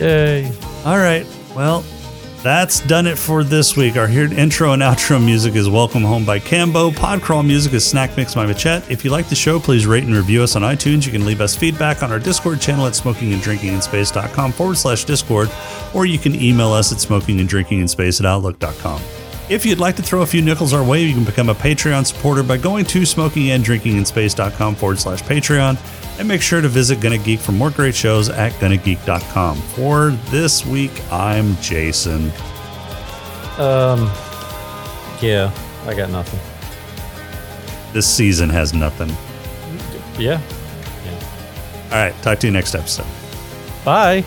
Yay. 0.00 0.50
All 0.84 0.96
right. 0.98 1.26
Well, 1.54 1.84
that's 2.42 2.80
done 2.80 3.06
it 3.06 3.18
for 3.18 3.44
this 3.44 3.76
week. 3.76 3.96
Our 3.96 4.06
here 4.06 4.32
intro 4.32 4.72
and 4.72 4.82
outro 4.82 5.22
music 5.22 5.54
is 5.54 5.68
Welcome 5.68 6.02
Home 6.02 6.24
by 6.24 6.38
Cambo. 6.38 6.90
Podcrawl 6.92 7.46
music 7.46 7.72
is 7.72 7.86
Snack 7.86 8.16
Mix 8.16 8.34
by 8.34 8.46
Machette. 8.46 8.90
If 8.90 9.04
you 9.04 9.10
like 9.10 9.28
the 9.28 9.34
show, 9.34 9.58
please 9.58 9.86
rate 9.86 10.04
and 10.04 10.14
review 10.14 10.42
us 10.42 10.56
on 10.56 10.62
iTunes. 10.62 11.04
You 11.06 11.12
can 11.12 11.24
leave 11.24 11.40
us 11.40 11.56
feedback 11.56 12.02
on 12.02 12.12
our 12.12 12.18
Discord 12.18 12.60
channel 12.60 12.86
at 12.86 12.92
smokinganddrinkinginspace.com 12.92 14.52
forward 14.52 14.76
slash 14.76 15.04
Discord, 15.04 15.50
or 15.94 16.06
you 16.06 16.18
can 16.18 16.34
email 16.34 16.72
us 16.72 16.92
at 16.92 16.98
smokinganddrinkinginspace 16.98 18.20
at 18.20 18.26
outlook.com. 18.26 19.00
If 19.48 19.64
you'd 19.64 19.80
like 19.80 19.96
to 19.96 20.02
throw 20.02 20.20
a 20.20 20.26
few 20.26 20.42
nickels 20.42 20.74
our 20.74 20.84
way, 20.84 21.02
you 21.02 21.14
can 21.14 21.24
become 21.24 21.48
a 21.48 21.54
Patreon 21.54 22.04
supporter 22.06 22.42
by 22.42 22.58
going 22.58 22.84
to 22.86 23.00
smokinganddrinkinginspace.com 23.00 24.74
forward 24.74 24.98
slash 24.98 25.22
Patreon. 25.22 25.78
And 26.18 26.28
make 26.28 26.42
sure 26.42 26.60
to 26.60 26.68
visit 26.68 27.00
Gonna 27.00 27.16
Geek 27.16 27.40
for 27.40 27.52
more 27.52 27.70
great 27.70 27.94
shows 27.94 28.28
at 28.28 28.52
gonnageek.com. 28.54 29.56
For 29.56 30.10
this 30.30 30.66
week, 30.66 30.90
I'm 31.10 31.56
Jason. 31.62 32.30
Um, 33.56 34.10
yeah, 35.22 35.52
I 35.86 35.94
got 35.96 36.10
nothing. 36.10 36.40
This 37.92 38.06
season 38.06 38.50
has 38.50 38.74
nothing. 38.74 39.08
Yeah. 40.20 40.40
Yeah. 41.06 41.84
All 41.84 42.04
right, 42.04 42.22
talk 42.22 42.38
to 42.40 42.46
you 42.46 42.52
next 42.52 42.74
episode. 42.74 43.06
Bye. 43.84 44.24